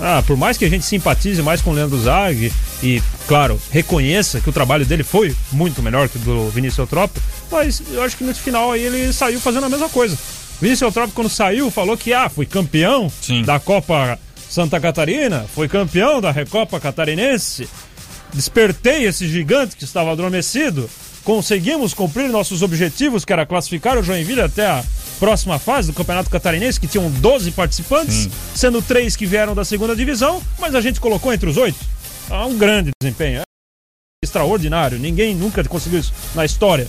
Ah, 0.00 0.22
por 0.24 0.36
mais 0.36 0.56
que 0.56 0.64
a 0.64 0.68
gente 0.70 0.84
simpatize 0.84 1.42
mais 1.42 1.60
com 1.60 1.70
o 1.70 1.74
Leandro 1.74 2.00
Zag 2.00 2.52
e, 2.84 3.02
claro, 3.26 3.60
reconheça 3.72 4.40
que 4.40 4.48
o 4.48 4.52
trabalho 4.52 4.86
dele 4.86 5.02
foi 5.02 5.34
muito 5.50 5.82
melhor 5.82 6.08
que 6.08 6.16
o 6.18 6.20
do 6.20 6.48
Vinícius 6.50 6.78
Eutrópio, 6.78 7.20
mas 7.50 7.82
eu 7.92 8.00
acho 8.04 8.16
que 8.16 8.22
no 8.22 8.32
final 8.32 8.70
aí 8.70 8.80
ele 8.84 9.12
saiu 9.12 9.40
fazendo 9.40 9.66
a 9.66 9.68
mesma 9.68 9.88
coisa. 9.88 10.16
Vinícius 10.60 10.82
Eutrópio, 10.82 11.12
quando 11.16 11.28
saiu, 11.28 11.68
falou 11.68 11.96
que, 11.96 12.12
ah, 12.12 12.28
fui 12.28 12.46
campeão 12.46 13.10
da 13.44 13.58
Copa 13.58 14.16
Santa 14.48 14.80
Catarina, 14.80 15.46
foi 15.54 15.68
campeão 15.68 16.20
da 16.20 16.30
Recopa 16.30 16.80
Catarinense, 16.80 17.68
despertei 18.32 19.04
esse 19.04 19.28
gigante 19.28 19.76
que 19.76 19.84
estava 19.84 20.10
adormecido, 20.10 20.88
conseguimos 21.22 21.92
cumprir 21.92 22.30
nossos 22.30 22.62
objetivos, 22.62 23.24
que 23.24 23.32
era 23.32 23.44
classificar 23.44 23.98
o 23.98 24.02
Joinville 24.02 24.40
até 24.40 24.66
a 24.66 24.82
próxima 25.18 25.58
fase 25.58 25.88
do 25.88 25.94
Campeonato 25.94 26.30
Catarinense, 26.30 26.80
que 26.80 26.86
tinham 26.86 27.10
12 27.10 27.50
participantes, 27.50 28.28
sendo 28.54 28.80
três 28.80 29.14
que 29.16 29.26
vieram 29.26 29.54
da 29.54 29.64
segunda 29.64 29.94
divisão, 29.94 30.42
mas 30.58 30.74
a 30.74 30.80
gente 30.80 31.00
colocou 31.00 31.32
entre 31.32 31.50
os 31.50 31.56
oito. 31.56 31.78
Ah, 32.30 32.46
um 32.46 32.56
grande 32.56 32.90
desempenho. 33.00 33.40
É 33.40 33.42
extraordinário, 34.24 34.98
ninguém 34.98 35.34
nunca 35.34 35.62
conseguiu 35.64 36.00
isso 36.00 36.12
na 36.34 36.44
história. 36.44 36.88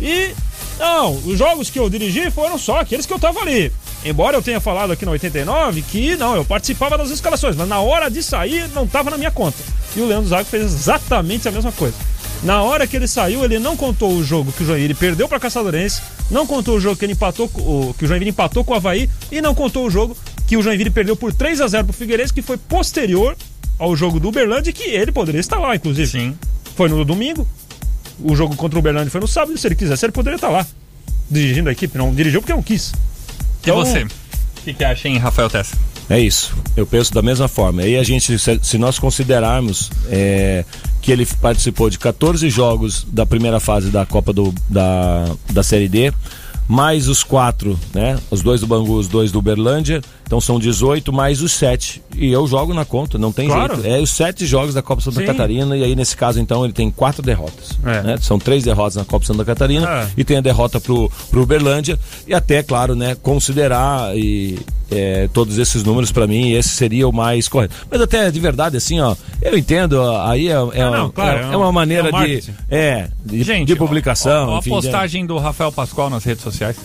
E, 0.00 0.34
não, 0.80 1.12
os 1.14 1.38
jogos 1.38 1.68
que 1.68 1.78
eu 1.78 1.90
dirigi 1.90 2.30
foram 2.30 2.56
só 2.56 2.80
aqueles 2.80 3.04
que 3.04 3.12
eu 3.12 3.18
tava 3.18 3.40
ali. 3.40 3.70
Embora 4.02 4.36
eu 4.36 4.42
tenha 4.42 4.58
falado 4.60 4.92
aqui 4.92 5.04
no 5.04 5.12
89 5.12 5.82
que, 5.82 6.16
não, 6.16 6.34
eu 6.34 6.44
participava 6.44 6.96
das 6.96 7.10
escalações, 7.10 7.54
mas 7.54 7.68
na 7.68 7.80
hora 7.80 8.10
de 8.10 8.22
sair 8.22 8.66
não 8.74 8.86
tava 8.86 9.10
na 9.10 9.18
minha 9.18 9.30
conta. 9.30 9.58
E 9.94 10.00
o 10.00 10.06
Leandro 10.06 10.30
Zago 10.30 10.48
fez 10.48 10.64
exatamente 10.64 11.46
a 11.46 11.52
mesma 11.52 11.70
coisa. 11.70 11.96
Na 12.42 12.62
hora 12.62 12.86
que 12.86 12.96
ele 12.96 13.06
saiu, 13.06 13.44
ele 13.44 13.58
não 13.58 13.76
contou 13.76 14.10
o 14.10 14.24
jogo 14.24 14.50
que 14.52 14.62
o 14.62 14.66
Joinville 14.66 14.94
perdeu 14.94 15.28
para 15.28 15.38
Caçadorense, 15.38 16.00
não 16.30 16.46
contou 16.46 16.76
o 16.76 16.80
jogo 16.80 16.96
que 16.96 17.04
ele 17.04 17.12
empatou, 17.12 17.46
que 17.98 18.04
o 18.04 18.08
Joinville 18.08 18.30
empatou 18.30 18.64
com 18.64 18.72
o 18.72 18.76
Havaí 18.76 19.10
e 19.30 19.42
não 19.42 19.54
contou 19.54 19.84
o 19.84 19.90
jogo 19.90 20.16
que 20.46 20.56
o 20.56 20.62
Joinville 20.62 20.88
perdeu 20.88 21.14
por 21.14 21.34
3 21.34 21.60
a 21.60 21.68
0 21.68 21.84
pro 21.84 21.92
Figueirense, 21.92 22.32
que 22.32 22.40
foi 22.40 22.56
posterior 22.56 23.36
ao 23.78 23.94
jogo 23.94 24.18
do 24.18 24.28
Uberlândia, 24.28 24.72
que 24.72 24.84
ele 24.84 25.12
poderia 25.12 25.40
estar 25.40 25.58
lá, 25.58 25.76
inclusive. 25.76 26.08
Sim. 26.08 26.38
Foi 26.74 26.88
no 26.88 27.04
domingo, 27.04 27.46
o 28.22 28.36
jogo 28.36 28.56
contra 28.56 28.78
o 28.78 28.80
Uberlândia 28.80 29.10
foi 29.10 29.20
no 29.20 29.28
sábado, 29.28 29.56
se 29.56 29.66
ele 29.66 29.74
quisesse, 29.74 30.04
ele 30.04 30.12
poderia 30.12 30.36
estar 30.36 30.48
lá, 30.48 30.66
dirigindo 31.30 31.68
a 31.68 31.72
equipe. 31.72 31.96
Não 31.96 32.14
dirigiu 32.14 32.40
porque 32.40 32.52
não 32.52 32.62
quis. 32.62 32.92
E 33.66 33.70
você? 33.70 34.04
O 34.04 34.62
que, 34.64 34.74
que 34.74 34.84
acha, 34.84 35.08
hein, 35.08 35.18
Rafael 35.18 35.48
Tessa? 35.48 35.76
É 36.08 36.18
isso. 36.18 36.52
Eu 36.76 36.84
penso 36.86 37.14
da 37.14 37.22
mesma 37.22 37.46
forma. 37.46 37.82
Aí 37.82 37.96
a 37.96 38.02
gente, 38.02 38.36
se, 38.36 38.60
se 38.62 38.76
nós 38.78 38.98
considerarmos 38.98 39.90
é, 40.08 40.64
que 41.00 41.12
ele 41.12 41.24
participou 41.24 41.88
de 41.88 41.98
14 41.98 42.50
jogos 42.50 43.06
da 43.10 43.24
primeira 43.24 43.60
fase 43.60 43.90
da 43.90 44.04
Copa 44.04 44.32
do, 44.32 44.52
da, 44.68 45.30
da 45.50 45.62
Série 45.62 45.88
D, 45.88 46.12
mais 46.66 47.08
os 47.08 47.22
quatro, 47.22 47.78
né? 47.94 48.18
Os 48.30 48.42
dois 48.42 48.60
do 48.60 48.66
Bangu, 48.66 48.94
os 48.94 49.06
dois 49.06 49.30
do 49.30 49.38
Uberlândia, 49.38 50.02
então 50.30 50.40
são 50.40 50.60
18, 50.60 51.12
mais 51.12 51.42
os 51.42 51.50
sete. 51.50 52.00
E 52.16 52.30
eu 52.30 52.46
jogo 52.46 52.72
na 52.72 52.84
conta, 52.84 53.18
não 53.18 53.32
tem 53.32 53.48
Claro. 53.48 53.74
jeito. 53.82 53.88
É 53.88 53.98
os 54.00 54.10
sete 54.10 54.46
jogos 54.46 54.72
da 54.72 54.80
Copa 54.80 55.02
Santa 55.02 55.18
Sim. 55.18 55.26
Catarina, 55.26 55.76
e 55.76 55.82
aí 55.82 55.96
nesse 55.96 56.16
caso, 56.16 56.38
então, 56.38 56.62
ele 56.62 56.72
tem 56.72 56.88
quatro 56.88 57.20
derrotas. 57.20 57.76
É. 57.84 58.00
né? 58.02 58.16
São 58.20 58.38
três 58.38 58.62
derrotas 58.62 58.94
na 58.94 59.04
Copa 59.04 59.26
Santa 59.26 59.44
Catarina 59.44 59.88
É. 59.88 60.08
e 60.16 60.22
tem 60.22 60.36
a 60.36 60.40
derrota 60.40 60.80
pro, 60.80 61.10
pro 61.32 61.42
Uberlândia. 61.42 61.98
E 62.28 62.32
até, 62.32 62.62
claro, 62.62 62.94
né, 62.94 63.16
considerar 63.20 64.16
e 64.16 64.56
é, 64.88 65.28
todos 65.32 65.58
esses 65.58 65.82
números 65.82 66.12
para 66.12 66.26
mim, 66.28 66.52
esse 66.52 66.68
seria 66.68 67.08
o 67.08 67.12
mais 67.12 67.48
correto. 67.48 67.74
Mas 67.90 68.00
até 68.00 68.30
de 68.30 68.38
verdade, 68.38 68.76
assim, 68.76 69.00
ó, 69.00 69.16
eu 69.42 69.58
entendo, 69.58 70.00
aí 70.20 70.46
é, 70.48 70.52
é, 70.52 70.82
Ah, 70.82 70.90
não, 70.92 71.10
claro, 71.10 71.38
é- 71.38 71.42
é 71.42 71.46
um- 71.48 71.52
é 71.52 71.56
uma 71.56 71.72
maneira 71.72 72.08
é 72.10 72.14
um 72.14 72.24
de. 72.24 72.44
É, 72.70 73.08
de, 73.24 73.42
Gente, 73.42 73.66
de 73.66 73.74
publicação. 73.76 74.48
ó, 74.48 74.54
ó, 74.54 74.58
a 74.58 74.60
de- 74.60 74.68
postagem 74.68 75.26
do 75.26 75.36
Rafael 75.38 75.72
Pascoal 75.72 76.08
nas 76.10 76.22
redes 76.24 76.42
sociais. 76.44 76.76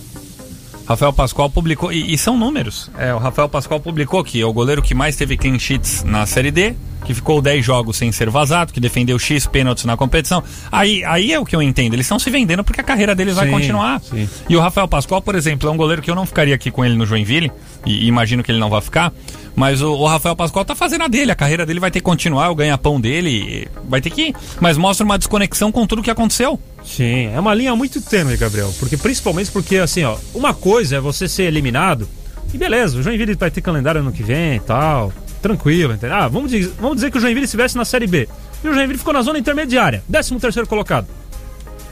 Rafael 0.88 1.12
Pascoal 1.12 1.50
publicou, 1.50 1.92
e, 1.92 2.14
e 2.14 2.18
são 2.18 2.38
números. 2.38 2.90
É, 2.98 3.14
o 3.14 3.18
Rafael 3.18 3.50
Pascoal 3.50 3.80
publicou 3.80 4.24
que 4.24 4.40
é 4.40 4.46
o 4.46 4.54
goleiro 4.54 4.82
que 4.82 4.94
mais 4.94 5.16
teve 5.16 5.36
clean 5.38 5.58
sheets 5.58 6.04
na 6.04 6.26
Série 6.26 6.52
D, 6.52 6.76
que 7.06 7.14
ficou 7.14 7.42
10 7.42 7.64
jogos 7.64 7.98
sem 7.98 8.12
ser 8.12 8.30
vazado, 8.30 8.74
que 8.74 8.80
defendeu 8.80 9.18
X 9.20 9.46
pênaltis 9.46 9.86
na 9.86 9.96
competição. 9.96 10.44
Aí, 10.72 11.04
aí 11.06 11.32
é 11.32 11.40
o 11.40 11.46
que 11.46 11.56
eu 11.56 11.62
entendo. 11.62 11.94
Eles 11.94 12.06
estão 12.06 12.18
se 12.20 12.30
vendendo 12.30 12.64
porque 12.64 12.82
a 12.82 12.84
carreira 12.84 13.14
deles 13.16 13.36
vai 13.36 13.46
Sim, 13.46 13.52
continuar. 13.52 14.02
sim. 14.02 14.28
E 14.50 14.56
o 14.56 14.60
Rafael 14.60 14.88
Pascoal, 14.88 15.22
por 15.22 15.36
exemplo, 15.36 15.70
é 15.70 15.72
um 15.72 15.78
goleiro 15.78 16.02
que 16.02 16.10
eu 16.10 16.16
não 16.16 16.26
ficaria 16.26 16.56
aqui 16.56 16.72
com 16.72 16.84
ele 16.84 16.96
no 16.96 17.06
Joinville, 17.06 17.52
e 17.86 18.08
imagino 18.08 18.44
que 18.44 18.52
ele 18.52 18.60
não 18.60 18.70
vai 18.70 18.82
ficar. 18.82 19.14
Mas 19.56 19.82
o, 19.82 19.93
o 19.93 20.06
Rafael 20.06 20.36
Pascoal 20.36 20.66
tá 20.66 20.76
fazendo 20.76 21.03
a 21.03 21.08
dele, 21.08 21.32
a 21.32 21.36
carreira 21.36 21.66
dele 21.66 21.80
vai 21.80 21.89
ter 21.89 21.99
que 21.99 22.06
continuar, 22.06 22.49
o 22.49 22.56
ganha-pão 22.56 22.99
dele 22.99 23.68
vai 23.88 24.01
ter 24.01 24.10
que 24.10 24.30
ir. 24.30 24.36
Mas 24.60 24.78
mostra 24.78 25.06
uma 25.06 25.18
desconexão 25.18 25.72
com 25.72 25.88
tudo 25.88 26.03
que 26.03 26.12
aconteceu. 26.12 26.60
Sim, 26.84 27.28
é 27.34 27.39
uma 27.39 27.53
linha 27.53 27.76
muito 27.76 28.01
tênue, 28.01 28.36
Gabriel. 28.36 28.74
Porque 28.80 28.97
principalmente 28.97 29.51
porque, 29.51 29.78
assim, 29.78 30.03
ó, 30.03 30.18
uma 30.34 30.53
coisa 30.53 30.97
é 30.97 30.99
você 30.99 31.28
ser 31.28 31.43
eliminado. 31.43 32.08
E 32.53 32.58
beleza, 32.58 32.97
o 32.97 33.03
Joinville 33.03 33.34
vai 33.36 33.49
ter 33.49 33.62
calendário 33.62 34.01
ano 34.01 34.12
que 34.12 34.24
vem 34.24 34.58
e 34.58 34.60
tal. 34.60 35.12
Tranquilo, 35.41 35.93
entendeu? 35.93 36.18
Ah, 36.18 36.28
vamos 36.28 36.51
dizer, 36.51 36.72
vamos 36.80 36.95
dizer 36.95 37.12
que 37.12 37.18
o 37.18 37.22
Joinville 37.22 37.45
estivesse 37.45 37.78
na 37.78 37.86
Série 37.86 38.08
B. 38.08 38.28
E 38.64 38.68
o 38.68 38.74
Joinville 38.74 38.97
ficou 38.97 39.14
na 39.14 39.22
zona 39.22 39.39
intermediária, 39.39 40.03
13 40.12 40.36
terceiro 40.36 40.68
colocado. 40.68 41.08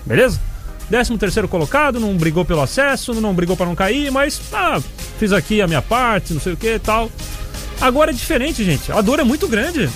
Beleza? 0.06 0.40
13 0.90 1.18
terceiro 1.18 1.48
colocado, 1.48 2.00
não 2.00 2.16
brigou 2.18 2.44
pelo 2.44 2.62
acesso, 2.62 3.14
não 3.14 3.34
brigou 3.34 3.56
para 3.56 3.66
não 3.66 3.76
cair, 3.76 4.12
mas 4.12 4.42
ah, 4.52 4.82
fiz 5.18 5.32
aqui 5.32 5.62
a 5.62 5.68
minha 5.68 5.82
parte, 5.82 6.34
não 6.34 6.42
sei 6.42 6.54
o 6.54 6.58
que 6.58 6.76
e 6.76 6.80
tal. 6.80 7.10
Agora 7.82 8.12
é 8.12 8.14
diferente, 8.14 8.64
gente. 8.64 8.92
A 8.92 9.02
dor 9.02 9.20
é 9.20 9.24
muito 9.24 9.48
grande. 9.48 9.90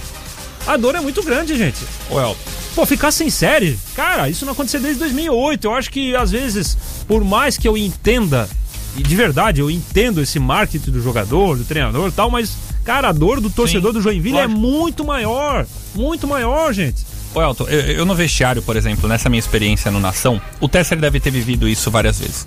A 0.66 0.76
dor 0.76 0.96
é 0.96 1.00
muito 1.00 1.24
grande, 1.24 1.58
gente. 1.58 1.80
Well, 2.12 2.36
Pô, 2.78 2.86
ficar 2.86 3.12
sem 3.12 3.28
série, 3.28 3.76
cara, 3.96 4.30
isso 4.30 4.46
não 4.46 4.54
aconteceu 4.54 4.80
desde 4.80 5.00
2008. 5.00 5.66
Eu 5.66 5.74
acho 5.74 5.90
que 5.90 6.16
às 6.16 6.30
vezes, 6.30 6.78
por 7.08 7.24
mais 7.24 7.58
que 7.58 7.68
eu 7.68 7.76
entenda, 7.76 8.48
e 8.96 9.02
de 9.02 9.16
verdade 9.16 9.62
eu 9.62 9.72
entendo 9.72 10.22
esse 10.22 10.38
marketing 10.38 10.92
do 10.92 11.02
jogador, 11.02 11.58
do 11.58 11.64
treinador 11.64 12.10
e 12.10 12.12
tal, 12.12 12.30
mas, 12.30 12.56
cara, 12.86 13.10
a 13.10 13.12
dor 13.12 13.42
do 13.42 13.50
torcedor 13.50 13.92
do 13.94 14.00
Joinville 14.00 14.38
é 14.38 14.46
muito 14.46 15.04
maior. 15.04 15.66
Muito 15.96 16.28
maior, 16.28 16.72
gente. 16.72 17.04
Ô 17.38 17.42
Elton, 17.42 17.66
eu, 17.66 17.80
eu 17.82 18.06
no 18.06 18.16
vestiário, 18.16 18.64
por 18.64 18.76
exemplo, 18.76 19.08
nessa 19.08 19.30
minha 19.30 19.40
experiência 19.40 19.92
no 19.92 20.00
Nação, 20.00 20.42
o 20.60 20.68
Tesser 20.68 20.98
deve 20.98 21.20
ter 21.20 21.30
vivido 21.30 21.70
isso 21.70 21.92
várias 21.92 22.20
vezes. 22.20 22.44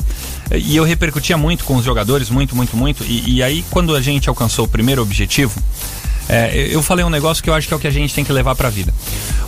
E 0.52 0.74
eu 0.74 0.82
repercutia 0.82 1.38
muito 1.38 1.64
com 1.64 1.76
os 1.76 1.84
jogadores, 1.84 2.28
muito, 2.28 2.56
muito, 2.56 2.76
muito. 2.76 3.04
E, 3.04 3.36
e 3.36 3.42
aí, 3.42 3.64
quando 3.70 3.94
a 3.94 4.00
gente 4.00 4.28
alcançou 4.28 4.64
o 4.64 4.68
primeiro 4.68 5.00
objetivo, 5.00 5.62
é, 6.28 6.68
eu 6.72 6.82
falei 6.82 7.04
um 7.04 7.10
negócio 7.10 7.40
que 7.40 7.48
eu 7.48 7.54
acho 7.54 7.68
que 7.68 7.74
é 7.74 7.76
o 7.76 7.80
que 7.80 7.86
a 7.86 7.90
gente 7.92 8.12
tem 8.12 8.24
que 8.24 8.32
levar 8.32 8.56
pra 8.56 8.68
vida. 8.68 8.92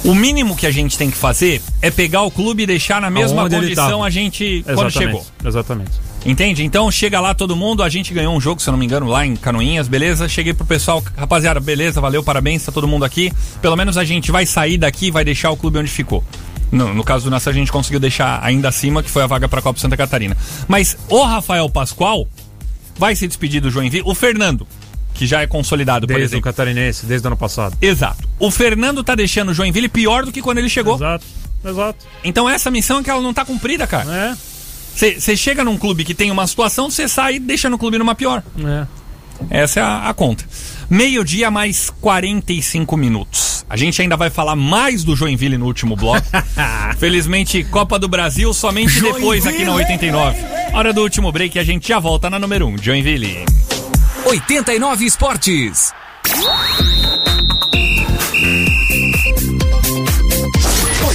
O 0.04 0.14
mínimo 0.14 0.54
que 0.54 0.66
a 0.66 0.70
gente 0.70 0.96
tem 0.96 1.10
que 1.10 1.16
fazer 1.16 1.60
é 1.80 1.90
pegar 1.90 2.22
o 2.22 2.30
clube 2.30 2.62
e 2.62 2.66
deixar 2.66 3.00
na 3.00 3.10
mesma 3.10 3.42
Aonde 3.42 3.56
condição 3.56 4.04
a 4.04 4.10
gente 4.10 4.62
quando 4.64 4.86
Exatamente, 4.86 4.98
chegou. 4.98 5.26
Exatamente. 5.44 5.90
Entende? 6.24 6.64
Então 6.64 6.90
chega 6.90 7.20
lá 7.20 7.34
todo 7.34 7.56
mundo, 7.56 7.82
a 7.82 7.88
gente 7.88 8.14
ganhou 8.14 8.36
um 8.36 8.40
jogo, 8.40 8.62
se 8.62 8.68
eu 8.68 8.72
não 8.72 8.78
me 8.78 8.84
engano, 8.86 9.06
lá 9.06 9.26
em 9.26 9.34
Canoinhas, 9.34 9.88
beleza? 9.88 10.28
Cheguei 10.28 10.54
pro 10.54 10.64
pessoal, 10.64 11.02
rapaziada, 11.16 11.58
beleza, 11.58 12.00
valeu, 12.00 12.22
parabéns, 12.22 12.64
tá 12.64 12.70
todo 12.70 12.86
mundo 12.86 13.04
aqui. 13.04 13.32
Pelo 13.60 13.76
menos 13.76 13.98
a 13.98 14.04
gente 14.04 14.30
vai 14.30 14.46
sair 14.46 14.78
daqui 14.78 15.06
e 15.06 15.10
vai 15.10 15.24
deixar 15.24 15.50
o 15.50 15.56
clube 15.56 15.78
onde 15.78 15.90
ficou. 15.90 16.22
No, 16.70 16.94
no 16.94 17.04
caso 17.04 17.24
do 17.24 17.30
Nação, 17.30 17.50
a 17.50 17.54
gente 17.54 17.70
conseguiu 17.70 18.00
deixar 18.00 18.42
ainda 18.42 18.68
acima, 18.68 19.02
que 19.02 19.10
foi 19.10 19.22
a 19.22 19.26
vaga 19.26 19.48
pra 19.48 19.60
Copa 19.60 19.78
Santa 19.78 19.96
Catarina. 19.96 20.36
Mas 20.66 20.96
o 21.08 21.22
Rafael 21.22 21.68
Pascoal 21.68 22.26
vai 22.96 23.14
se 23.14 23.26
despedir 23.26 23.60
do 23.60 23.70
Joinville. 23.70 24.04
O 24.06 24.14
Fernando, 24.14 24.66
que 25.12 25.26
já 25.26 25.42
é 25.42 25.46
consolidado, 25.46 26.06
por 26.06 26.14
Desde 26.14 26.24
o 26.24 26.28
exemplo. 26.36 26.44
Catarinense, 26.44 27.04
desde 27.04 27.26
o 27.26 27.28
ano 27.28 27.36
passado. 27.36 27.76
Exato. 27.82 28.26
O 28.38 28.50
Fernando 28.50 29.04
tá 29.04 29.14
deixando 29.14 29.50
o 29.50 29.54
Joinville 29.54 29.88
pior 29.88 30.24
do 30.24 30.32
que 30.32 30.40
quando 30.40 30.58
ele 30.58 30.68
chegou. 30.68 30.94
Exato, 30.94 31.26
exato. 31.62 32.06
Então 32.24 32.48
essa 32.48 32.70
missão 32.70 33.00
é 33.00 33.02
que 33.02 33.10
ela 33.10 33.20
não 33.20 33.34
tá 33.34 33.44
cumprida, 33.44 33.86
cara. 33.86 34.10
É. 34.10 34.51
Você 34.94 35.36
chega 35.36 35.64
num 35.64 35.76
clube 35.76 36.04
que 36.04 36.14
tem 36.14 36.30
uma 36.30 36.46
situação, 36.46 36.90
você 36.90 37.08
sai 37.08 37.36
e 37.36 37.38
deixa 37.40 37.68
no 37.68 37.78
clube 37.78 37.98
numa 37.98 38.14
pior. 38.14 38.42
É. 38.64 38.86
Essa 39.50 39.80
é 39.80 39.82
a, 39.82 40.08
a 40.08 40.14
conta. 40.14 40.44
Meio-dia 40.88 41.50
mais 41.50 41.90
45 42.00 42.96
minutos. 42.96 43.64
A 43.68 43.76
gente 43.76 44.00
ainda 44.02 44.16
vai 44.16 44.28
falar 44.28 44.54
mais 44.54 45.02
do 45.02 45.16
Joinville 45.16 45.56
no 45.56 45.66
último 45.66 45.96
bloco. 45.96 46.26
Felizmente, 46.98 47.64
Copa 47.64 47.98
do 47.98 48.08
Brasil 48.08 48.52
somente 48.52 49.00
depois 49.00 49.46
aqui 49.46 49.64
na 49.64 49.74
89. 49.74 50.38
Hora 50.74 50.92
do 50.92 51.02
último 51.02 51.32
break 51.32 51.56
e 51.56 51.60
a 51.60 51.64
gente 51.64 51.88
já 51.88 51.98
volta 51.98 52.28
na 52.28 52.38
número 52.38 52.66
1, 52.66 52.78
Joinville. 52.78 53.44
89 54.26 55.06
Esportes. 55.06 55.92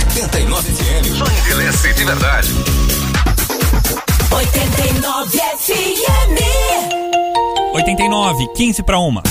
89 0.03 0.71
FM. 0.71 1.17
Só 1.17 1.25
envelhece 1.25 1.93
de 1.93 2.05
verdade. 2.05 2.49
89 4.37 5.39
FM. 5.57 6.37
89, 7.73 8.47
15 8.55 8.83
para 8.83 8.99
uma. 8.99 9.23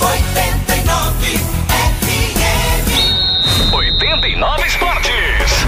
89 0.00 1.38
FM. 1.68 2.14
89 3.74 4.66
Esportes. 4.68 5.64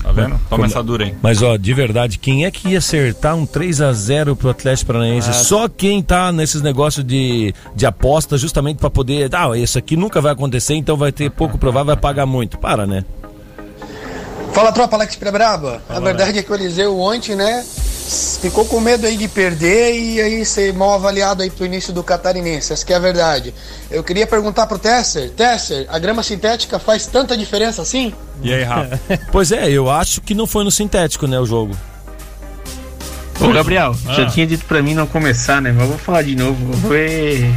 Tá 0.01 0.11
vendo? 0.11 0.39
Toma 0.49 0.66
essa 0.66 0.82
dura 0.82 1.05
aí. 1.05 1.16
Mas 1.22 1.41
ó, 1.41 1.55
de 1.55 1.74
verdade, 1.74 2.18
quem 2.18 2.45
é 2.45 2.51
que 2.51 2.70
ia 2.70 2.80
acertar 2.80 3.36
um 3.36 3.45
3 3.45 3.82
a 3.82 3.93
0 3.93 4.36
pro 4.36 4.49
Atlético 4.49 4.88
Paranaense? 4.88 5.30
Ah. 5.30 5.34
Só 5.34 5.70
quem 5.70 6.01
tá 6.01 6.32
nesses 6.32 6.61
negócios 6.61 7.05
de, 7.05 7.53
de 7.76 7.86
aposta 7.86 8.38
justamente 8.38 8.78
pra 8.78 8.89
poder, 8.89 9.30
ah, 9.36 9.55
isso 9.55 9.78
aqui 9.78 9.95
nunca 9.95 10.20
vai 10.20 10.34
acontecer, 10.34 10.74
então 10.74 10.97
vai 10.97 11.11
ter 11.11 11.30
pouco 11.30 11.57
provável, 11.57 11.88
vai 11.88 11.97
pagar 11.97 12.26
muito. 12.26 12.57
Para, 12.57 12.88
né? 12.88 13.05
Fala 14.53 14.72
tropa, 14.72 14.95
Alex 14.95 15.16
Braba. 15.16 15.82
A 15.89 15.99
verdade 15.99 16.39
é 16.39 16.43
que 16.43 16.51
o 16.51 16.55
Eliseu 16.55 16.99
ontem, 16.99 17.36
né, 17.36 17.64
ficou 18.41 18.66
com 18.66 18.80
medo 18.80 19.06
aí 19.08 19.16
de 19.18 19.28
perder 19.28 19.93
e 19.95 20.22
aí 20.22 20.45
ser 20.45 20.74
mal 20.74 20.93
avaliado 20.93 21.41
aí 21.43 21.49
pro 21.49 21.66
início 21.66 21.93
do 21.93 22.04
catarinense. 22.04 22.74
Essa 22.74 22.86
que 22.86 22.93
é 22.93 22.95
a 22.95 22.99
verdade. 22.99 23.54
Eu 23.89 24.04
queria 24.04 24.28
perguntar 24.28 24.68
pro 24.68 24.78
Tesser, 24.78 25.30
Tesser, 25.32 25.86
a 25.89 25.97
grama 25.99 26.22
sintética 26.24 26.78
faz 26.80 27.06
tanta 27.08 27.38
diferença 27.38 27.82
assim? 27.82 28.14
E 28.41 28.54
aí, 28.54 28.64
Rafa? 28.64 28.99
pois 29.32 29.51
é, 29.51 29.70
eu 29.70 29.89
acho 29.89 30.22
que 30.22 30.34
não 30.34 30.45
foi 30.47 30.64
no 30.64 30.72
sintético, 30.72 31.28
né, 31.28 31.39
o 31.39 31.45
jogo. 31.45 31.76
Ô 33.39 33.51
Gabriel, 33.51 33.95
Ah. 34.08 34.14
já 34.14 34.26
tinha 34.30 34.45
dito 34.45 34.66
pra 34.66 34.82
mim 34.82 34.93
não 34.93 35.08
começar, 35.08 35.62
né? 35.62 35.72
Mas 35.72 35.82
eu 35.84 35.89
vou 35.89 35.97
falar 35.97 36.22
de 36.22 36.36
novo. 36.36 36.58
Foi 36.88 37.54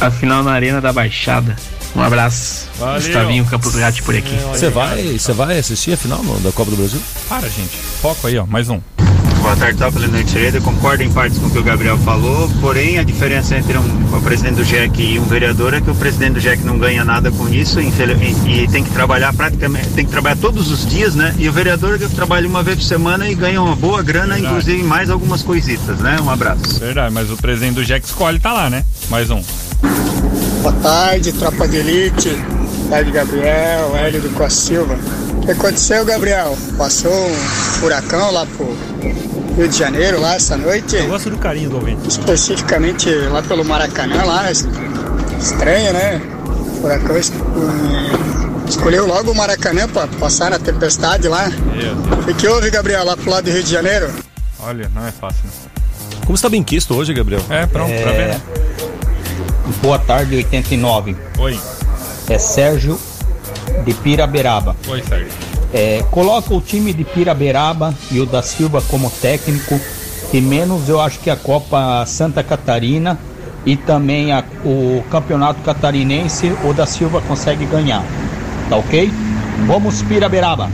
a 0.00 0.10
final 0.10 0.42
na 0.42 0.52
Arena 0.52 0.80
da 0.80 0.92
Baixada. 0.92 1.54
Um 1.94 2.00
abraço. 2.02 2.66
Valeu. 2.78 3.00
Gustavinho 3.00 3.44
Campos 3.44 3.76
Gatti 3.76 4.02
por 4.02 4.16
aqui. 4.16 4.36
Você 4.50 4.68
vai, 4.68 5.16
você 5.16 5.32
vai 5.32 5.58
assistir 5.58 5.92
a 5.92 5.96
final 5.96 6.20
da 6.40 6.50
Copa 6.50 6.70
do 6.70 6.76
Brasil? 6.76 7.00
Para, 7.28 7.48
gente. 7.48 7.76
Foco 7.76 8.26
aí, 8.26 8.36
ó. 8.38 8.46
Mais 8.46 8.68
um. 8.68 8.80
Boa 9.44 9.56
tarde, 9.56 9.78
Top 9.78 9.98
Leonardo 9.98 10.30
Sereda. 10.30 10.58
Concordo 10.58 11.02
em 11.02 11.12
partes 11.12 11.38
com 11.38 11.48
o 11.48 11.50
que 11.50 11.58
o 11.58 11.62
Gabriel 11.62 11.98
falou, 11.98 12.48
porém 12.62 12.98
a 12.98 13.02
diferença 13.02 13.54
entre 13.54 13.76
um, 13.76 14.16
o 14.16 14.22
presidente 14.22 14.54
do 14.54 14.64
JEC 14.64 15.02
e 15.02 15.18
um 15.18 15.24
vereador 15.24 15.74
é 15.74 15.82
que 15.82 15.90
o 15.90 15.94
presidente 15.94 16.32
do 16.32 16.40
JEC 16.40 16.64
não 16.64 16.78
ganha 16.78 17.04
nada 17.04 17.30
com 17.30 17.46
isso 17.50 17.78
e, 17.78 17.88
e 17.88 18.66
tem 18.68 18.82
que 18.82 18.90
trabalhar 18.90 19.34
praticamente, 19.34 19.90
tem 19.90 20.06
que 20.06 20.10
trabalhar 20.10 20.36
todos 20.36 20.70
os 20.70 20.86
dias, 20.86 21.14
né? 21.14 21.34
E 21.38 21.46
o 21.46 21.52
vereador 21.52 21.98
que 21.98 22.08
trabalha 22.08 22.48
uma 22.48 22.62
vez 22.62 22.78
por 22.78 22.84
semana 22.84 23.28
e 23.28 23.34
ganha 23.34 23.60
uma 23.60 23.76
boa 23.76 24.02
grana, 24.02 24.32
Verdade. 24.32 24.46
inclusive 24.46 24.82
mais 24.82 25.10
algumas 25.10 25.42
coisitas, 25.42 25.98
né? 25.98 26.16
Um 26.22 26.30
abraço. 26.30 26.80
Verdade, 26.80 27.12
mas 27.12 27.30
o 27.30 27.36
presidente 27.36 27.74
do 27.74 27.84
Jack 27.84 28.06
escolhe 28.06 28.40
tá 28.40 28.50
lá, 28.50 28.70
né? 28.70 28.82
Mais 29.10 29.28
um. 29.28 29.42
Boa 30.62 30.74
tarde, 30.82 31.34
tropa 31.34 31.68
de 31.68 31.76
elite. 31.76 32.30
Boa 32.30 32.88
tarde, 32.88 33.10
Gabriel, 33.10 33.94
Hélio 33.94 34.22
do 34.22 34.30
Costa 34.30 34.58
Silva. 34.58 34.98
O 35.36 35.40
que 35.44 35.50
aconteceu, 35.50 36.02
Gabriel? 36.02 36.56
Passou 36.78 37.12
um 37.12 37.34
furacão 37.34 38.32
lá 38.32 38.46
pro 38.46 38.93
Rio 39.56 39.68
de 39.68 39.78
Janeiro, 39.78 40.20
lá 40.20 40.34
essa 40.34 40.56
noite? 40.56 40.96
Eu 40.96 41.06
gosto 41.06 41.30
do 41.30 41.38
carinho 41.38 41.70
do 41.70 41.76
ouvinte. 41.76 42.08
Especificamente 42.08 43.08
lá 43.30 43.40
pelo 43.40 43.64
Maracanã, 43.64 44.24
lá. 44.24 44.50
Estranho, 44.50 45.92
né? 45.92 46.20
Furacão 46.80 47.16
eh, 47.16 47.20
escolheu 48.68 49.06
logo 49.06 49.30
o 49.30 49.34
Maracanã 49.34 49.88
pra 49.88 50.08
passar 50.08 50.50
na 50.50 50.58
tempestade 50.58 51.28
lá. 51.28 51.48
O 52.28 52.34
que, 52.34 52.48
houve, 52.48 52.68
Gabriel, 52.68 53.04
lá 53.04 53.16
pro 53.16 53.30
lado 53.30 53.44
do 53.44 53.52
Rio 53.52 53.62
de 53.62 53.70
Janeiro? 53.70 54.10
Olha, 54.58 54.90
não 54.92 55.06
é 55.06 55.12
fácil, 55.12 55.44
né? 55.44 55.50
Como 56.26 56.36
você 56.36 56.42
tá 56.42 56.48
bem 56.48 56.62
quisto 56.62 56.94
hoje, 56.94 57.14
Gabriel? 57.14 57.42
É, 57.48 57.64
pronto, 57.66 57.92
pra 58.02 58.12
ver, 58.12 58.28
né? 58.28 58.40
Boa 59.80 59.98
tarde, 60.00 60.34
89. 60.36 61.16
Oi. 61.38 61.60
É 62.28 62.38
Sérgio 62.38 62.98
de 63.84 63.94
Piraberaba. 63.94 64.74
Oi, 64.88 65.02
Sérgio. 65.08 65.53
É, 65.76 66.04
coloca 66.12 66.54
o 66.54 66.60
time 66.60 66.92
de 66.92 67.02
Piraberaba 67.02 67.92
e 68.12 68.20
o 68.20 68.26
da 68.26 68.42
Silva 68.42 68.80
como 68.82 69.10
técnico, 69.10 69.80
e 70.32 70.40
menos 70.40 70.88
eu 70.88 71.00
acho 71.00 71.18
que 71.18 71.28
a 71.28 71.34
Copa 71.34 72.06
Santa 72.06 72.44
Catarina 72.44 73.18
e 73.66 73.76
também 73.76 74.30
a- 74.30 74.44
o 74.64 75.02
Campeonato 75.10 75.60
Catarinense, 75.62 76.56
o 76.62 76.72
da 76.72 76.86
Silva 76.86 77.20
consegue 77.22 77.66
ganhar. 77.66 78.04
Tá 78.70 78.76
ok? 78.76 79.10
Vamos 79.66 80.00
Piraberaba. 80.02 80.70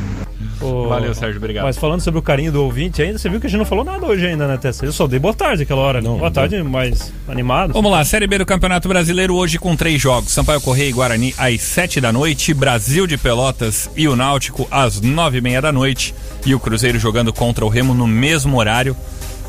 Valeu, 0.60 1.14
Sérgio, 1.14 1.38
obrigado. 1.38 1.64
Mas 1.64 1.76
falando 1.76 2.00
sobre 2.00 2.18
o 2.18 2.22
carinho 2.22 2.52
do 2.52 2.62
ouvinte 2.62 3.02
ainda, 3.02 3.18
você 3.18 3.28
viu 3.28 3.40
que 3.40 3.46
a 3.46 3.50
gente 3.50 3.58
não 3.58 3.64
falou 3.64 3.84
nada 3.84 4.06
hoje 4.06 4.26
ainda, 4.26 4.46
né, 4.46 4.56
Tessa? 4.56 4.84
Eu 4.84 4.92
só 4.92 5.06
dei 5.06 5.18
boa 5.18 5.34
tarde 5.34 5.62
aquela 5.62 5.80
hora. 5.80 6.00
boa 6.02 6.30
tarde, 6.30 6.62
mais 6.62 7.12
animado. 7.28 7.72
Vamos 7.72 7.90
lá, 7.90 8.04
Série 8.04 8.26
B 8.26 8.38
do 8.38 8.46
Campeonato 8.46 8.88
Brasileiro 8.88 9.34
hoje 9.34 9.58
com 9.58 9.74
três 9.74 10.00
jogos. 10.00 10.32
Sampaio 10.32 10.60
Correia 10.60 10.88
e 10.88 10.92
Guarani 10.92 11.34
às 11.38 11.60
sete 11.62 12.00
da 12.00 12.12
noite, 12.12 12.52
Brasil 12.52 13.06
de 13.06 13.16
Pelotas 13.16 13.90
e 13.96 14.06
o 14.06 14.14
Náutico 14.14 14.66
às 14.70 15.00
nove 15.00 15.38
e 15.38 15.40
meia 15.40 15.62
da 15.62 15.72
noite 15.72 16.14
e 16.44 16.54
o 16.54 16.60
Cruzeiro 16.60 16.98
jogando 16.98 17.32
contra 17.32 17.64
o 17.64 17.68
Remo 17.68 17.94
no 17.94 18.06
mesmo 18.06 18.58
horário. 18.58 18.96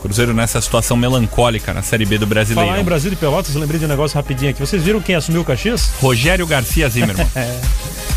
Cruzeiro 0.01 0.33
nessa 0.33 0.59
situação 0.59 0.97
melancólica 0.97 1.73
na 1.73 1.83
Série 1.83 2.05
B 2.05 2.17
do 2.17 2.25
Brasileiro. 2.25 2.67
Falar 2.67 2.81
em 2.81 2.83
Brasil 2.83 3.11
de 3.11 3.15
Pelotas, 3.15 3.53
lembrei 3.53 3.79
de 3.79 3.85
um 3.85 3.87
negócio 3.87 4.15
rapidinho 4.15 4.49
aqui. 4.49 4.59
Vocês 4.59 4.81
viram 4.81 4.99
quem 4.99 5.13
assumiu 5.13 5.41
o 5.41 5.45
Caxias? 5.45 5.91
Rogério 6.01 6.47
Garcia 6.47 6.89
Zimmermann. 6.89 7.27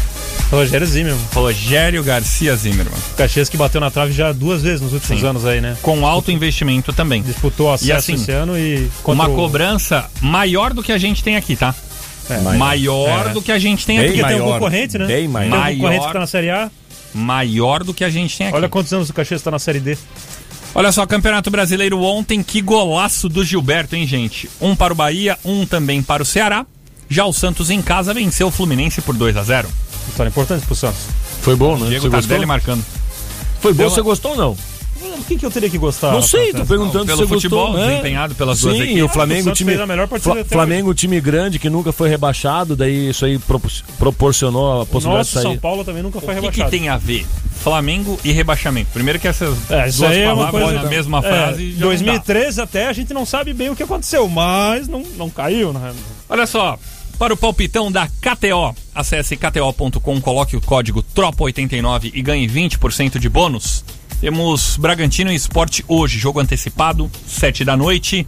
Rogério 0.54 0.86
Zimmermann. 0.86 1.20
Rogério 1.34 2.02
Garcia 2.04 2.54
Zimmermann. 2.56 2.98
O 3.12 3.16
Caxias 3.16 3.48
que 3.48 3.56
bateu 3.56 3.80
na 3.80 3.90
trave 3.90 4.12
já 4.12 4.32
duas 4.32 4.62
vezes 4.62 4.80
nos 4.80 4.92
últimos 4.92 5.20
Sim. 5.20 5.26
anos 5.26 5.44
aí, 5.46 5.60
né? 5.60 5.76
Com 5.82 6.06
alto 6.06 6.30
investimento 6.30 6.92
também. 6.92 7.22
Disputou 7.22 7.72
acesso 7.72 7.88
E 7.88 7.92
assim, 7.92 8.14
esse 8.14 8.30
ano 8.32 8.56
e... 8.58 8.88
uma 9.04 9.28
o- 9.28 9.34
cobrança 9.34 10.08
maior 10.20 10.72
do 10.72 10.82
que 10.82 10.92
a 10.92 10.98
gente 10.98 11.22
tem 11.22 11.36
aqui, 11.36 11.56
tá? 11.56 11.74
É. 12.30 12.38
maior 12.56 13.26
É. 13.26 13.32
do 13.34 13.42
que 13.42 13.52
a 13.52 13.58
gente 13.58 13.84
tem 13.84 13.98
Bem 13.98 14.08
aqui. 14.10 14.22
maior. 14.22 14.38
Tem 14.38 14.46
um 14.46 14.52
concorrente, 14.52 14.96
né? 14.98 15.06
Bem 15.06 15.16
Tem 15.16 15.28
um 15.28 15.30
maior. 15.30 15.70
concorrente 15.74 16.06
que 16.06 16.12
tá 16.12 16.18
na 16.20 16.26
Série 16.26 16.50
A. 16.50 16.70
Maior 17.12 17.84
do 17.84 17.92
que 17.94 18.02
a 18.02 18.10
gente 18.10 18.36
tem 18.36 18.46
aqui. 18.48 18.56
Olha 18.56 18.68
quantos 18.68 18.92
anos 18.92 19.10
o 19.10 19.12
Caxias 19.14 19.42
tá 19.42 19.50
na 19.50 19.58
Série 19.58 19.80
D. 19.80 19.96
Olha 20.74 20.90
só, 20.90 21.06
Campeonato 21.06 21.50
Brasileiro 21.50 22.00
ontem, 22.02 22.42
que 22.42 22.60
golaço 22.60 23.28
do 23.28 23.44
Gilberto, 23.44 23.94
hein, 23.94 24.06
gente? 24.06 24.50
Um 24.60 24.74
para 24.74 24.92
o 24.92 24.96
Bahia, 24.96 25.38
um 25.44 25.64
também 25.64 26.02
para 26.02 26.22
o 26.22 26.26
Ceará. 26.26 26.66
Já 27.08 27.24
o 27.26 27.32
Santos 27.32 27.70
em 27.70 27.80
casa 27.82 28.12
venceu 28.14 28.48
o 28.48 28.50
Fluminense 28.50 29.00
por 29.00 29.14
2 29.14 29.36
a 29.36 29.42
0 29.44 29.68
Vitória 30.06 30.28
importante 30.30 30.66
pro 30.66 30.74
Santos. 30.74 31.00
Foi 31.42 31.56
bom, 31.56 31.76
né? 31.76 31.86
Diego 31.88 32.02
Você 32.02 32.08
gostou? 32.08 32.20
Tardelli 32.20 32.46
marcando. 32.46 32.84
Foi 33.60 33.72
bom, 33.72 33.78
Deu 33.78 33.90
você 33.90 34.00
uma- 34.00 34.04
gostou 34.04 34.30
ou 34.32 34.36
não? 34.36 34.56
Por 35.16 35.26
que, 35.28 35.36
que 35.38 35.46
eu 35.46 35.50
teria 35.50 35.70
que 35.70 35.78
gostar? 35.78 36.12
Não 36.12 36.20
sei, 36.20 36.52
tô 36.52 36.66
perguntando 36.66 37.06
Pelo 37.06 37.18
se 37.18 37.24
você 37.24 37.34
futebol 37.34 37.66
gostou. 37.68 37.80
né? 37.82 37.88
desempenhado 37.90 38.34
pelas 38.34 38.58
Sim, 38.58 38.68
duas 38.68 38.80
equipes. 38.80 39.02
o 39.02 39.08
Flamengo, 39.08 39.50
O 39.50 39.52
time, 39.52 39.70
fez 39.70 39.80
a 39.82 39.86
melhor 39.86 40.08
partida 40.08 40.34
Fla- 40.34 40.44
Flamengo, 40.44 40.92
time 40.94 41.20
grande 41.20 41.58
que 41.58 41.70
nunca 41.70 41.92
foi 41.92 42.08
rebaixado, 42.08 42.74
daí 42.76 43.08
isso 43.10 43.24
aí 43.24 43.38
propor- 43.38 43.70
proporcionou 43.98 44.72
a 44.72 44.82
O 44.82 44.86
possibilidade 44.86 45.18
nosso 45.18 45.30
de 45.30 45.34
sair. 45.34 45.42
São 45.44 45.56
Paulo 45.58 45.84
também 45.84 46.02
nunca 46.02 46.20
foi 46.20 46.28
O 46.28 46.36
que, 46.36 46.40
rebaixado. 46.42 46.70
que 46.70 46.76
tem 46.78 46.88
a 46.88 46.96
ver 46.98 47.26
Flamengo 47.62 48.18
e 48.24 48.32
rebaixamento? 48.32 48.90
Primeiro 48.92 49.18
que 49.18 49.28
essas 49.28 49.56
É, 49.70 49.82
duas 49.90 50.02
aí 50.02 50.20
é 50.20 50.26
palavras 50.26 50.74
na 50.74 50.82
mesma 50.84 51.18
É, 51.18 51.22
frase 51.22 51.66
já 51.70 51.72
não 51.72 51.78
dá. 51.80 51.86
2013 51.86 52.60
até 52.60 52.86
a 52.88 52.92
gente 52.92 53.14
não 53.14 53.24
sabe 53.24 53.52
bem 53.54 53.70
o 53.70 53.76
que 53.76 53.82
aconteceu, 53.82 54.28
mas 54.28 54.88
não, 54.88 55.02
não 55.16 55.30
caiu, 55.30 55.72
né? 55.72 55.92
Olha 56.28 56.46
só, 56.46 56.78
para 57.18 57.32
o 57.32 57.36
palpitão 57.36 57.90
da 57.90 58.06
KTO, 58.06 58.74
acesse 58.94 59.36
kto.com, 59.36 60.20
coloque 60.20 60.56
o 60.56 60.60
código 60.60 61.02
TROPA89 61.14 62.10
e 62.14 62.22
ganhe 62.22 62.46
20% 62.48 63.18
de 63.18 63.28
bônus. 63.28 63.84
Temos 64.20 64.76
Bragantino 64.76 65.30
e 65.30 65.34
Esporte 65.34 65.84
hoje, 65.86 66.18
jogo 66.18 66.40
antecipado, 66.40 67.10
7 67.26 67.64
da 67.64 67.76
noite. 67.76 68.26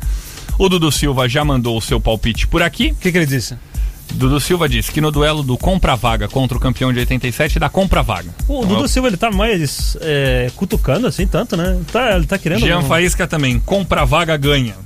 O 0.58 0.68
Dudu 0.68 0.90
Silva 0.92 1.28
já 1.28 1.44
mandou 1.44 1.76
o 1.76 1.80
seu 1.80 2.00
palpite 2.00 2.46
por 2.46 2.62
aqui. 2.62 2.90
O 2.92 2.94
que, 2.96 3.10
que 3.12 3.18
ele 3.18 3.26
disse? 3.26 3.56
Dudu 4.14 4.38
Silva 4.40 4.68
disse 4.68 4.92
que 4.92 5.00
no 5.00 5.10
duelo 5.10 5.42
do 5.42 5.58
compra-vaga 5.58 6.28
contra 6.28 6.56
o 6.56 6.60
campeão 6.60 6.92
de 6.92 7.00
87 7.00 7.58
dá 7.58 7.68
compra-vaga. 7.68 8.34
O 8.48 8.58
Então, 8.58 8.76
Dudu 8.76 8.88
Silva 8.88 9.08
ele 9.08 9.16
tá 9.16 9.30
mais 9.30 9.96
é, 10.00 10.50
cutucando 10.54 11.06
assim, 11.06 11.26
tanto, 11.26 11.56
né? 11.56 11.78
Tá, 11.92 12.16
ele 12.16 12.26
tá 12.26 12.38
querendo. 12.38 12.60
Jean 12.60 12.82
Faísca 12.82 13.26
também, 13.26 13.58
compra-vaga 13.58 14.36
ganha. 14.36 14.76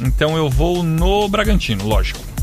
Então 0.00 0.36
eu 0.36 0.50
vou 0.50 0.82
no 0.82 1.28
Bragantino, 1.28 1.86
lógico. 1.86 2.33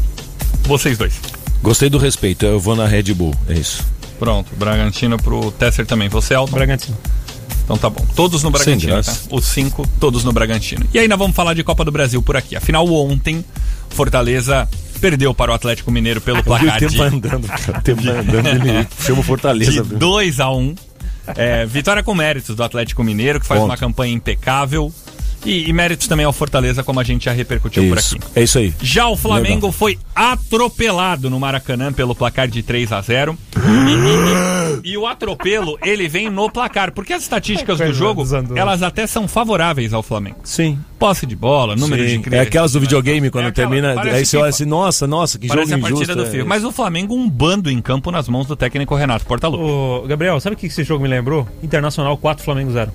Vocês 0.72 0.97
dois. 0.97 1.19
Gostei 1.61 1.89
do 1.89 1.97
respeito, 1.97 2.45
eu 2.45 2.57
vou 2.57 2.78
na 2.78 2.88
Red 2.88 3.13
Bull, 3.13 3.36
é 3.49 3.53
isso. 3.55 3.86
Pronto, 4.17 4.55
Bragantino 4.55 5.17
pro 5.22 5.51
Tesser 5.51 5.86
também. 5.86 6.07
Você, 6.07 6.34
Alton? 6.34 6.55
Bragantino. 6.55 6.97
Então 7.65 7.78
tá 7.78 7.89
bom. 7.89 8.05
Todos 8.15 8.41
no 8.41 8.49
Bragantino, 8.49 9.03
tá? 9.03 9.13
Os 9.32 9.47
cinco, 9.47 9.86
todos 9.99 10.24
no 10.24 10.32
Bragantino. 10.32 10.86
E 10.93 10.97
ainda 10.97 11.17
vamos 11.17 11.36
falar 11.36 11.55
de 11.55 11.61
Copa 11.61 11.84
do 11.84 11.91
Brasil 11.91 12.22
por 12.22 12.38
aqui. 12.38 12.55
Afinal, 12.55 12.88
ontem, 12.88 13.43
Fortaleza 13.89 14.65
perdeu 15.01 15.34
para 15.34 15.51
o 15.51 15.53
Atlético 15.53 15.91
Mineiro 15.91 16.22
pelo 16.22 16.38
vi 16.38 16.43
placar 16.43 16.78
o 16.78 16.80
tempo 16.80 16.93
de... 16.93 17.01
andando, 17.01 17.47
cara, 17.49 17.80
o 17.80 17.82
tempo 17.82 18.09
andando, 18.09 18.47
ele 18.47 18.88
chama 18.97 19.24
Fortaleza. 19.24 19.72
De 19.74 19.82
viu? 19.82 19.99
2 19.99 20.39
a 20.39 20.51
1 20.51 20.57
um. 20.57 20.76
É, 21.36 21.65
vitória 21.65 22.01
com 22.01 22.15
méritos 22.15 22.55
do 22.55 22.63
Atlético 22.63 23.03
Mineiro, 23.03 23.41
que 23.41 23.45
faz 23.45 23.59
Ponto. 23.59 23.69
uma 23.69 23.78
campanha 23.78 24.13
impecável. 24.13 24.89
E, 25.45 25.67
e 25.69 25.73
méritos 25.73 26.07
também 26.07 26.25
ao 26.25 26.31
Fortaleza, 26.33 26.83
como 26.83 26.99
a 26.99 27.03
gente 27.03 27.25
já 27.25 27.31
repercutiu 27.31 27.87
por 27.89 27.97
Isso, 27.97 28.15
aqui. 28.15 28.25
é 28.35 28.43
isso 28.43 28.59
aí. 28.59 28.73
Já 28.81 29.07
o 29.07 29.17
Flamengo 29.17 29.55
Legal. 29.67 29.71
foi 29.71 29.97
atropelado 30.15 31.29
no 31.29 31.39
Maracanã 31.39 31.91
pelo 31.91 32.13
placar 32.13 32.47
de 32.47 32.61
3 32.61 32.91
a 32.91 33.01
0 33.01 33.37
e, 33.55 34.87
e- 34.87 34.91
e 34.93 34.97
o 34.97 35.07
atropelo, 35.07 35.77
ele 35.83 36.07
vem 36.07 36.29
no 36.29 36.49
placar, 36.49 36.91
porque 36.91 37.13
as 37.13 37.23
estatísticas 37.23 37.77
do 37.79 37.93
jogo, 37.93 38.21
desandou. 38.23 38.57
elas 38.57 38.83
até 38.83 39.05
são 39.07 39.27
favoráveis 39.27 39.93
ao 39.93 40.03
Flamengo. 40.03 40.37
Sim. 40.43 40.77
Posse 40.99 41.25
de 41.25 41.35
bola, 41.35 41.75
número 41.75 42.03
Sim. 42.07 42.17
de 42.17 42.19
cri- 42.23 42.35
É 42.35 42.41
aquelas 42.41 42.73
do 42.73 42.79
videogame, 42.79 43.29
quando 43.31 43.45
É 43.45 43.47
aquela- 43.47 43.69
termina. 43.69 43.99
Aí 44.01 44.25
você 44.25 44.37
olha 44.37 44.49
assim, 44.49 44.65
nossa, 44.65 45.07
nossa, 45.07 45.39
que 45.39 45.47
Parece 45.47 45.71
jogo 45.71 45.85
injusto. 45.87 46.15
do 46.15 46.23
é. 46.23 46.43
Mas 46.43 46.63
o 46.63 46.71
Flamengo 46.71 47.15
um 47.15 47.27
bando 47.29 47.69
em 47.69 47.81
campo 47.81 48.11
nas 48.11 48.27
mãos 48.29 48.45
do 48.47 48.55
técnico 48.55 48.93
Renato 48.95 49.25
Portaluppi. 49.25 49.63
Ô, 49.63 50.03
Gabriel, 50.07 50.39
sabe 50.39 50.55
o 50.55 50.59
que 50.59 50.67
esse 50.67 50.83
jogo 50.83 51.01
me 51.03 51.09
lembrou? 51.09 51.47
Internacional 51.63 52.15
4, 52.17 52.43
Flamengo 52.43 52.71
0. 52.71 52.91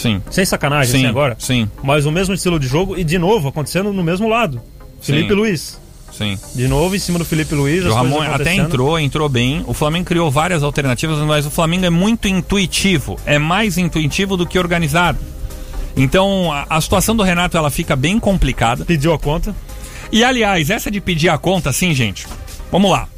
Sim. 0.00 0.22
Sem 0.30 0.44
sacanagem, 0.44 0.92
Sim, 0.92 0.98
assim, 0.98 1.06
agora. 1.06 1.36
sim. 1.38 1.68
Mas 1.82 2.06
o 2.06 2.10
mesmo 2.10 2.34
estilo 2.34 2.58
de 2.58 2.66
jogo 2.66 2.96
e, 2.98 3.04
de 3.04 3.18
novo, 3.18 3.48
acontecendo 3.48 3.92
no 3.92 4.02
mesmo 4.02 4.28
lado. 4.28 4.60
Felipe 5.00 5.28
Sim. 5.28 5.34
Luiz. 5.34 5.80
Sim. 6.12 6.38
De 6.54 6.68
novo 6.68 6.94
em 6.94 6.98
cima 6.98 7.18
do 7.18 7.24
Felipe 7.24 7.54
Luiz. 7.54 7.84
O 7.84 7.92
Ramon 7.94 8.20
até 8.22 8.54
entrou, 8.54 8.98
entrou 8.98 9.28
bem. 9.28 9.64
O 9.66 9.72
Flamengo 9.72 10.04
criou 10.06 10.30
várias 10.30 10.62
alternativas, 10.62 11.18
mas 11.20 11.46
o 11.46 11.50
Flamengo 11.50 11.86
é 11.86 11.90
muito 11.90 12.28
intuitivo. 12.28 13.18
É 13.24 13.38
mais 13.38 13.78
intuitivo 13.78 14.36
do 14.36 14.46
que 14.46 14.58
organizado. 14.58 15.18
Então, 15.96 16.52
a, 16.52 16.66
a 16.68 16.80
situação 16.80 17.16
do 17.16 17.22
Renato 17.22 17.56
ela 17.56 17.70
fica 17.70 17.96
bem 17.96 18.18
complicada. 18.18 18.84
Pediu 18.84 19.12
a 19.12 19.18
conta. 19.18 19.54
E 20.12 20.24
aliás, 20.24 20.70
essa 20.70 20.90
de 20.90 21.00
pedir 21.00 21.28
a 21.28 21.38
conta, 21.38 21.70
assim, 21.70 21.94
gente. 21.94 22.26
Vamos 22.70 22.90
lá. 22.90 23.08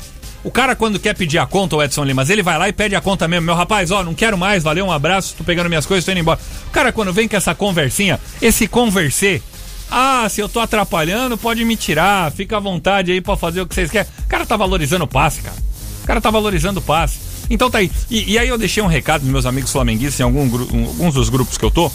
O 0.45 0.51
cara, 0.51 0.75
quando 0.75 0.99
quer 0.99 1.15
pedir 1.15 1.39
a 1.39 1.47
conta, 1.47 1.77
o 1.77 1.83
Edson 1.83 2.03
Limas, 2.05 2.29
ele 2.29 2.43
vai 2.43 2.59
lá 2.59 2.69
e 2.69 2.73
pede 2.73 2.97
a 2.97 3.01
conta 3.01 3.29
mesmo. 3.29 3.47
Meu 3.47 3.55
rapaz, 3.55 3.91
ó, 3.93 4.03
não 4.03 4.13
quero 4.15 4.37
mais, 4.37 4.63
valeu, 4.63 4.85
um 4.87 4.91
abraço, 4.93 5.35
tô 5.39 5.45
pegando 5.45 5.69
minhas 5.69 5.87
coisas, 5.87 6.05
tô 6.05 6.11
indo 6.11 6.21
embora. 6.21 6.41
O 6.67 6.71
cara, 6.71 6.93
quando 6.93 7.13
vem 7.13 7.29
com 7.29 7.37
essa 7.37 7.55
conversinha, 7.55 8.19
esse 8.41 8.67
conversê, 8.67 9.41
ah, 9.89 10.27
se 10.29 10.41
eu 10.41 10.49
tô 10.49 10.59
atrapalhando, 10.59 11.39
pode 11.39 11.65
me 11.65 11.77
tirar, 11.77 12.33
fica 12.33 12.57
à 12.57 12.61
vontade 12.61 13.13
aí 13.13 13.21
pra 13.21 13.37
fazer 13.37 13.61
o 13.61 13.67
que 13.67 13.75
vocês 13.75 13.91
querem. 13.91 14.11
O 14.25 14.29
cara 14.29 14.45
tá 14.45 14.57
valorizando 14.57 15.05
o 15.05 15.09
passe, 15.09 15.43
cara. 15.43 15.57
O 16.03 16.07
cara 16.07 16.21
tá 16.21 16.31
valorizando 16.31 16.81
o 16.81 16.83
passe. 16.83 17.19
Então 17.49 17.71
tá 17.71 17.79
aí. 17.79 17.91
E, 18.11 18.33
e 18.33 18.39
aí 18.39 18.49
eu 18.49 18.59
deixei 18.59 18.83
um 18.83 18.87
recado 18.87 19.21
dos 19.23 19.31
meus 19.31 19.47
amigos 19.47 19.71
flamenguistas 19.71 20.19
em 20.19 20.23
algum 20.25 20.43
um- 20.45 20.87
alguns 20.87 21.15
dos 21.15 21.29
grupos 21.29 21.57
que 21.57 21.65
eu 21.65 21.71
tô, 21.71 21.91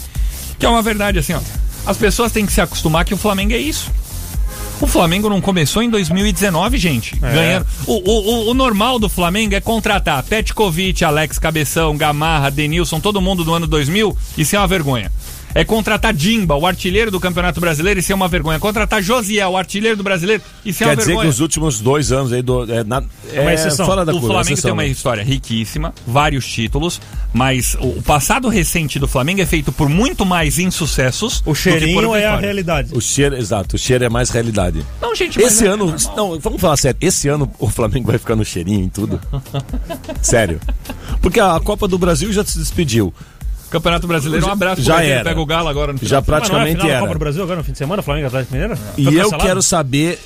que 0.58 0.64
é 0.64 0.68
uma 0.68 0.80
verdade 0.80 1.18
assim, 1.18 1.34
ó. 1.34 1.40
As 1.84 1.96
pessoas 1.98 2.32
têm 2.32 2.46
que 2.46 2.52
se 2.52 2.60
acostumar 2.60 3.04
que 3.04 3.12
o 3.12 3.16
Flamengo 3.18 3.52
é 3.52 3.58
isso. 3.58 3.90
O 4.80 4.86
Flamengo 4.86 5.28
não 5.28 5.40
começou 5.40 5.82
em 5.82 5.90
2019, 5.90 6.78
gente. 6.78 7.16
É. 7.20 7.32
Ganhando. 7.34 7.66
O, 7.86 7.94
o, 7.94 8.50
o- 8.50 8.54
normal 8.54 8.98
do 8.98 9.08
Flamengo 9.08 9.54
é 9.54 9.60
contratar 9.60 10.22
Petkovic, 10.22 11.04
Alex 11.04 11.38
Cabeção, 11.38 11.96
Gamarra, 11.96 12.50
Denilson, 12.50 13.00
todo 13.00 13.20
mundo 13.20 13.42
do 13.44 13.52
ano 13.52 13.66
2000 13.66 14.16
e 14.36 14.44
ser 14.44 14.56
uma 14.56 14.66
vergonha. 14.68 15.10
É 15.54 15.64
contratar 15.64 16.14
Dimba, 16.14 16.54
o 16.54 16.66
artilheiro 16.66 17.10
do 17.10 17.20
Campeonato 17.20 17.60
Brasileiro, 17.60 17.98
e 18.00 18.02
ser 18.02 18.14
uma 18.14 18.28
vergonha. 18.28 18.58
Contratar 18.58 19.02
Josiel, 19.02 19.50
o 19.50 19.56
artilheiro 19.56 19.96
do 19.96 20.02
brasileiro, 20.02 20.42
e 20.64 20.72
ser 20.72 20.84
Quer 20.84 20.90
uma 20.90 20.96
dizer 20.96 21.06
vergonha. 21.08 21.28
que 21.28 21.34
os 21.34 21.40
últimos 21.40 21.80
dois 21.80 22.12
anos 22.12 22.32
aí 22.32 22.42
do, 22.42 22.70
é, 22.72 22.84
na, 22.84 23.02
é 23.32 23.70
fora 23.70 24.04
da 24.04 24.12
o 24.12 24.20
curva. 24.20 24.34
Flamengo 24.34 24.52
exceção, 24.52 24.68
tem 24.68 24.72
uma 24.72 24.82
né? 24.82 24.88
história 24.88 25.22
riquíssima, 25.22 25.92
vários 26.06 26.46
títulos, 26.46 27.00
mas 27.32 27.76
o 27.80 27.98
o 27.98 28.02
passado 28.02 28.48
recente 28.48 28.98
do 28.98 29.08
Flamengo 29.08 29.40
é 29.40 29.46
feito 29.46 29.72
por 29.72 29.88
muito 29.88 30.24
mais 30.24 30.58
insucessos. 30.58 31.42
O 31.44 31.54
cheirinho 31.54 32.14
é 32.14 32.26
a 32.26 32.36
realidade. 32.36 32.90
O 32.94 33.00
cheiro, 33.00 33.36
exato, 33.36 33.74
o 33.74 33.78
cheiro 33.78 34.04
é 34.04 34.08
mais 34.08 34.30
realidade. 34.30 34.84
Não, 35.00 35.14
gente, 35.14 35.36
mas 35.40 35.52
esse 35.52 35.66
é- 35.66 35.68
ano, 35.68 35.94
não, 36.16 36.38
vamos 36.38 36.60
falar 36.60 36.76
sério, 36.76 36.96
esse 37.00 37.28
ano 37.28 37.50
o 37.58 37.68
Flamengo 37.68 38.06
vai 38.06 38.18
ficar 38.18 38.36
no 38.36 38.44
cheirinho 38.44 38.84
em 38.84 38.88
tudo. 38.88 39.20
sério. 40.22 40.60
Porque 41.20 41.40
a 41.40 41.58
Copa 41.60 41.88
do 41.88 41.98
Brasil 41.98 42.32
já 42.32 42.44
se 42.44 42.58
despediu. 42.58 43.12
Campeonato 43.70 44.06
Brasileiro, 44.06 44.46
um 44.46 44.50
abraço 44.50 44.80
Já 44.82 45.02
era. 45.02 45.24
pega 45.24 45.40
o 45.40 45.46
Galo 45.46 45.68
agora 45.68 45.92
no 45.92 45.98
final 45.98 46.08
Já 46.10 46.20
de 46.20 46.24
semana. 46.26 46.40
praticamente 46.40 46.78
não 46.78 46.84
é 46.84 46.84
a 46.84 46.84
final 46.84 46.86
da 46.88 46.92
era. 46.94 47.00
Copa 47.00 47.14
do 47.14 47.18
Brasil 47.18 47.42
agora 47.42 47.56
no 47.58 47.64
fim 47.64 47.72
de 47.72 47.78
semana, 47.78 48.02
Flamengo 48.02 48.26
e 48.26 48.28
Atlético 48.28 48.52
Mineiro? 48.54 48.74
E 48.96 49.04
Foi 49.04 49.14
eu 49.14 49.20
cancelado? 49.22 49.44
quero 49.44 49.62
saber 49.62 50.18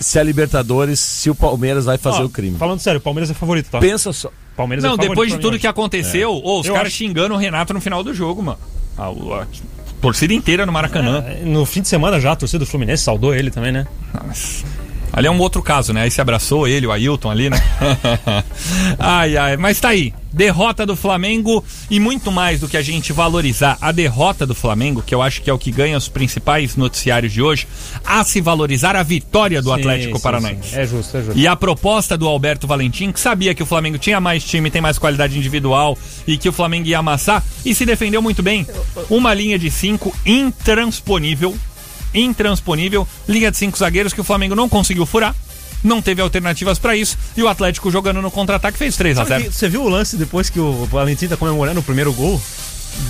se 0.00 0.18
a 0.18 0.22
Libertadores, 0.22 1.00
se 1.00 1.30
o 1.30 1.34
Palmeiras 1.34 1.84
vai 1.84 1.98
fazer 1.98 2.22
Ó, 2.22 2.26
o 2.26 2.28
crime. 2.28 2.56
Falando 2.58 2.80
sério, 2.80 2.98
o 2.98 3.02
Palmeiras 3.02 3.30
é 3.30 3.34
favorito, 3.34 3.70
tá? 3.70 3.78
Pensa 3.78 4.12
só. 4.12 4.30
Palmeiras 4.56 4.82
Não, 4.82 4.90
é 4.90 4.92
favorito 4.92 5.10
depois 5.10 5.30
de 5.32 5.36
tudo 5.38 5.52
hoje. 5.54 5.60
que 5.60 5.66
aconteceu, 5.66 6.30
É. 6.30 6.48
ô, 6.48 6.60
os 6.60 6.66
caras 6.68 6.86
acho- 6.88 6.96
xingando 6.96 7.34
o 7.34 7.36
Renato 7.38 7.72
no 7.74 7.80
final 7.80 8.02
do 8.02 8.12
jogo, 8.14 8.42
mano. 8.42 8.58
A, 8.96 9.04
a- 9.04 9.42
a 9.42 9.46
torcida 10.00 10.32
inteira 10.32 10.64
no 10.64 10.72
Maracanã. 10.72 11.22
É, 11.26 11.44
No 11.44 11.64
fim 11.66 11.82
de 11.82 11.88
semana 11.88 12.18
já, 12.20 12.32
a 12.32 12.36
torcida 12.36 12.60
do 12.64 12.66
Fluminense 12.66 13.02
saudou 13.02 13.34
ele 13.34 13.50
também, 13.50 13.72
né? 13.72 13.86
Ali 15.16 15.28
é 15.28 15.30
um 15.30 15.38
outro 15.38 15.62
caso, 15.62 15.94
né? 15.94 16.02
Aí 16.02 16.10
se 16.10 16.20
abraçou 16.20 16.68
ele, 16.68 16.86
o 16.86 16.92
Ailton 16.92 17.30
ali, 17.30 17.48
né? 17.48 17.58
ai, 18.98 19.34
ai, 19.38 19.56
mas 19.56 19.80
tá 19.80 19.88
aí. 19.88 20.12
Derrota 20.30 20.84
do 20.84 20.94
Flamengo 20.94 21.64
e 21.90 21.98
muito 21.98 22.30
mais 22.30 22.60
do 22.60 22.68
que 22.68 22.76
a 22.76 22.82
gente 22.82 23.14
valorizar 23.14 23.78
a 23.80 23.90
derrota 23.90 24.44
do 24.44 24.54
Flamengo, 24.54 25.02
que 25.02 25.14
eu 25.14 25.22
acho 25.22 25.40
que 25.40 25.48
é 25.48 25.52
o 25.54 25.58
que 25.58 25.70
ganha 25.72 25.96
os 25.96 26.06
principais 26.06 26.76
noticiários 26.76 27.32
de 27.32 27.40
hoje, 27.40 27.66
a 28.04 28.22
se 28.22 28.42
valorizar 28.42 28.94
a 28.94 29.02
vitória 29.02 29.62
do 29.62 29.70
Sim, 29.70 29.80
Atlético 29.80 30.18
sim, 30.18 30.22
Paranaense. 30.22 30.68
sim. 30.68 30.76
É 30.76 30.86
justo, 30.86 31.16
é 31.16 31.22
justo. 31.22 31.38
E 31.38 31.46
a 31.46 31.56
proposta 31.56 32.18
do 32.18 32.28
Alberto 32.28 32.66
Valentim, 32.66 33.10
que 33.10 33.18
sabia 33.18 33.54
que 33.54 33.62
o 33.62 33.66
Flamengo 33.66 33.96
tinha 33.96 34.20
mais 34.20 34.44
time, 34.44 34.70
tem 34.70 34.82
mais 34.82 34.98
qualidade 34.98 35.38
individual 35.38 35.96
e 36.26 36.36
que 36.36 36.50
o 36.50 36.52
Flamengo 36.52 36.86
ia 36.86 36.98
amassar, 36.98 37.42
e 37.64 37.74
se 37.74 37.86
defendeu 37.86 38.20
muito 38.20 38.42
bem. 38.42 38.66
Uma 39.08 39.32
linha 39.32 39.58
de 39.58 39.70
cinco 39.70 40.14
intransponível, 40.26 41.56
intransponível, 42.16 43.06
linha 43.28 43.50
de 43.50 43.56
cinco 43.56 43.78
zagueiros 43.78 44.12
que 44.12 44.20
o 44.20 44.24
Flamengo 44.24 44.54
não 44.54 44.68
conseguiu 44.68 45.04
furar, 45.06 45.34
não 45.84 46.00
teve 46.02 46.20
alternativas 46.22 46.78
pra 46.78 46.96
isso, 46.96 47.16
e 47.36 47.42
o 47.42 47.48
Atlético 47.48 47.90
jogando 47.90 48.20
no 48.22 48.30
contra-ataque 48.30 48.78
fez 48.78 48.96
3 48.96 49.18
a 49.18 49.24
Sabe 49.24 49.42
0 49.42 49.50
que- 49.52 49.56
você 49.58 49.68
viu 49.68 49.82
o 49.82 49.88
lance 49.88 50.16
depois 50.16 50.48
que 50.50 50.58
o 50.58 50.84
Valentim 50.86 51.28
tá 51.28 51.36
comemorando 51.36 51.80
o 51.80 51.82
primeiro 51.82 52.12
gol 52.12 52.40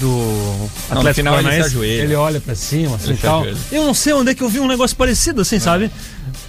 do 0.01 0.69
Atlético 0.91 1.15
final 1.15 1.35
ele 1.35 1.43
se 1.43 1.45
Paranaense? 1.45 1.69
ajoelha. 1.69 2.03
Ele 2.03 2.15
olha 2.17 2.41
pra 2.41 2.55
cima, 2.55 2.97
assim 2.97 3.05
Ele 3.07 3.15
e 3.15 3.17
se 3.17 3.23
tal. 3.23 3.47
Eu 3.71 3.85
não 3.87 3.95
sei 3.95 4.13
onde 4.15 4.31
é 4.33 4.35
que 4.35 4.43
eu 4.43 4.49
vi 4.49 4.59
um 4.61 4.67
negócio 4.67 4.97
parecido, 4.97 5.41
assim, 5.43 5.61
sabe? 5.61 5.91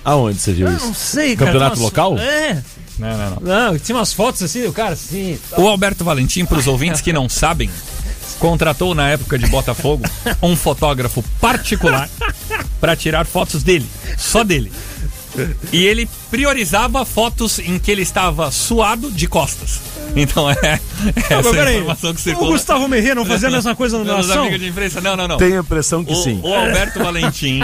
Aonde 0.03 0.39
você 0.39 0.53
viu 0.53 0.67
Eu 0.67 0.75
isso? 0.75 0.85
não 0.87 0.93
sei, 0.93 1.35
cara. 1.35 1.51
Campeonato 1.51 1.79
local? 1.79 2.17
É. 2.17 2.61
Não, 2.97 3.15
não, 3.15 3.29
não. 3.29 3.71
Não, 3.71 3.77
tinha 3.79 3.95
umas 3.95 4.11
fotos 4.11 4.41
assim, 4.41 4.65
o 4.65 4.73
cara 4.73 4.93
assim. 4.93 5.37
O 5.55 5.67
Alberto 5.67 6.03
Valentim, 6.03 6.45
para 6.45 6.57
os 6.57 6.65
ouvintes 6.65 6.99
que 6.99 7.13
não 7.13 7.29
sabem, 7.29 7.69
contratou 8.39 8.93
na 8.95 9.09
época 9.09 9.37
de 9.37 9.47
Botafogo 9.47 10.03
um 10.41 10.55
fotógrafo 10.55 11.23
particular 11.39 12.09
para 12.79 12.95
tirar 12.95 13.25
fotos 13.25 13.63
dele, 13.63 13.85
só 14.17 14.43
dele. 14.43 14.71
E 15.71 15.85
ele 15.85 16.09
priorizava 16.31 17.05
fotos 17.05 17.59
em 17.59 17.77
que 17.77 17.91
ele 17.91 18.01
estava 18.01 18.49
suado 18.49 19.11
de 19.11 19.27
costas. 19.27 19.79
Então 20.15 20.49
é 20.49 20.55
essa 20.55 21.35
Não, 21.35 21.37
mas 21.37 21.45
é 21.45 21.49
a 21.49 21.53
peraí, 21.53 21.75
informação 21.75 22.13
que 22.13 22.19
o 22.19 22.23
circula. 22.23 22.51
Gustavo 22.51 22.87
Merria 22.87 23.13
não 23.13 23.25
fazia 23.25 23.49
a 23.49 23.51
mesma 23.51 23.75
coisa 23.75 24.03
na 24.03 24.17
nação? 24.17 24.41
amigos 24.43 24.59
de 24.59 24.67
imprensa, 24.67 25.01
não, 25.01 25.15
não, 25.15 25.27
não. 25.27 25.37
Tenho 25.37 25.57
a 25.57 25.61
impressão 25.61 26.03
que 26.03 26.13
o, 26.13 26.15
sim. 26.15 26.39
O 26.43 26.53
Alberto 26.53 26.99
Valentim 26.99 27.61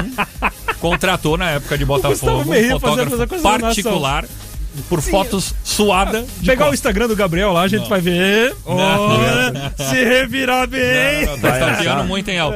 contratou 0.80 1.38
na 1.38 1.52
época 1.52 1.78
de 1.78 1.86
Botafogo 1.86 2.54
um 2.54 2.80
fotógrafo 2.80 3.42
particular 3.42 4.26
por 4.90 5.02
fotos 5.02 5.54
suada 5.64 6.26
de 6.40 6.46
Pegar 6.48 6.70
o. 6.70 6.74
Instagram 6.74 7.08
do 7.08 7.16
Gabriel 7.16 7.52
lá, 7.54 7.62
a 7.64 7.68
gente 7.68 7.88
vai 7.90 8.02
ver. 8.02 8.56
Olha, 8.66 9.74
se 9.78 10.04
revirar 10.04 10.68
bem. 10.68 11.26
Não, 11.26 11.34
não, 11.34 11.40
tá 11.40 11.52
stalkeando 11.60 12.04
muito, 12.06 12.30
hein, 12.30 12.38
El? 12.38 12.52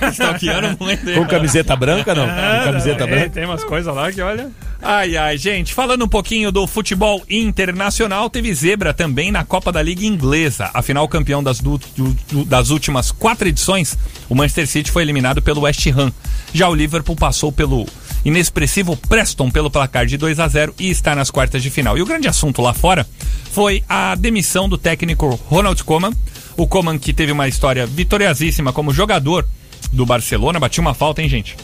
Tá 0.00 0.08
stalkeando 0.12 0.76
muito, 0.80 1.08
hein? 1.08 1.16
Com 1.16 1.26
camiseta 1.26 1.74
branca, 1.76 2.14
não? 2.14 2.24
É, 2.28 2.58
Com 2.58 2.64
camiseta 2.64 3.04
é, 3.04 3.06
branca? 3.06 3.30
Tem 3.30 3.44
umas 3.44 3.64
coisas 3.64 3.94
lá 3.94 4.10
que 4.12 4.20
olha. 4.20 4.50
Ai, 4.84 5.16
ai, 5.16 5.38
gente, 5.38 5.72
falando 5.72 6.04
um 6.04 6.08
pouquinho 6.08 6.50
do 6.50 6.66
futebol 6.66 7.22
internacional, 7.30 8.28
teve 8.28 8.52
zebra 8.52 8.92
também 8.92 9.30
na 9.30 9.44
Copa 9.44 9.70
da 9.70 9.80
Liga 9.80 10.04
Inglesa. 10.04 10.70
Afinal, 10.74 11.06
campeão 11.06 11.40
das, 11.40 11.60
du- 11.60 11.80
du- 11.96 12.16
du- 12.30 12.44
das 12.44 12.70
últimas 12.70 13.12
quatro 13.12 13.46
edições, 13.46 13.96
o 14.28 14.34
Manchester 14.34 14.66
City 14.66 14.90
foi 14.90 15.02
eliminado 15.02 15.40
pelo 15.40 15.60
West 15.62 15.86
Ham. 15.86 16.12
Já 16.52 16.68
o 16.68 16.74
Liverpool 16.74 17.14
passou 17.14 17.52
pelo 17.52 17.86
inexpressivo 18.24 18.96
Preston 18.96 19.50
pelo 19.50 19.70
placar 19.70 20.06
de 20.06 20.16
2 20.16 20.38
a 20.38 20.48
0 20.48 20.74
e 20.78 20.90
está 20.90 21.14
nas 21.14 21.30
quartas 21.30 21.62
de 21.62 21.70
final. 21.70 21.96
E 21.96 22.02
o 22.02 22.06
grande 22.06 22.28
assunto 22.28 22.62
lá 22.62 22.72
fora 22.72 23.06
foi 23.50 23.82
a 23.88 24.14
demissão 24.14 24.68
do 24.68 24.78
técnico 24.78 25.38
Ronald 25.48 25.82
Koeman. 25.84 26.12
O 26.56 26.66
Koeman 26.66 26.98
que 26.98 27.12
teve 27.12 27.32
uma 27.32 27.48
história 27.48 27.86
vitoriosíssima 27.86 28.72
como 28.72 28.92
jogador 28.92 29.46
do 29.92 30.06
Barcelona, 30.06 30.60
batia 30.60 30.80
uma 30.80 30.94
falta, 30.94 31.22
hein, 31.22 31.28
gente? 31.28 31.56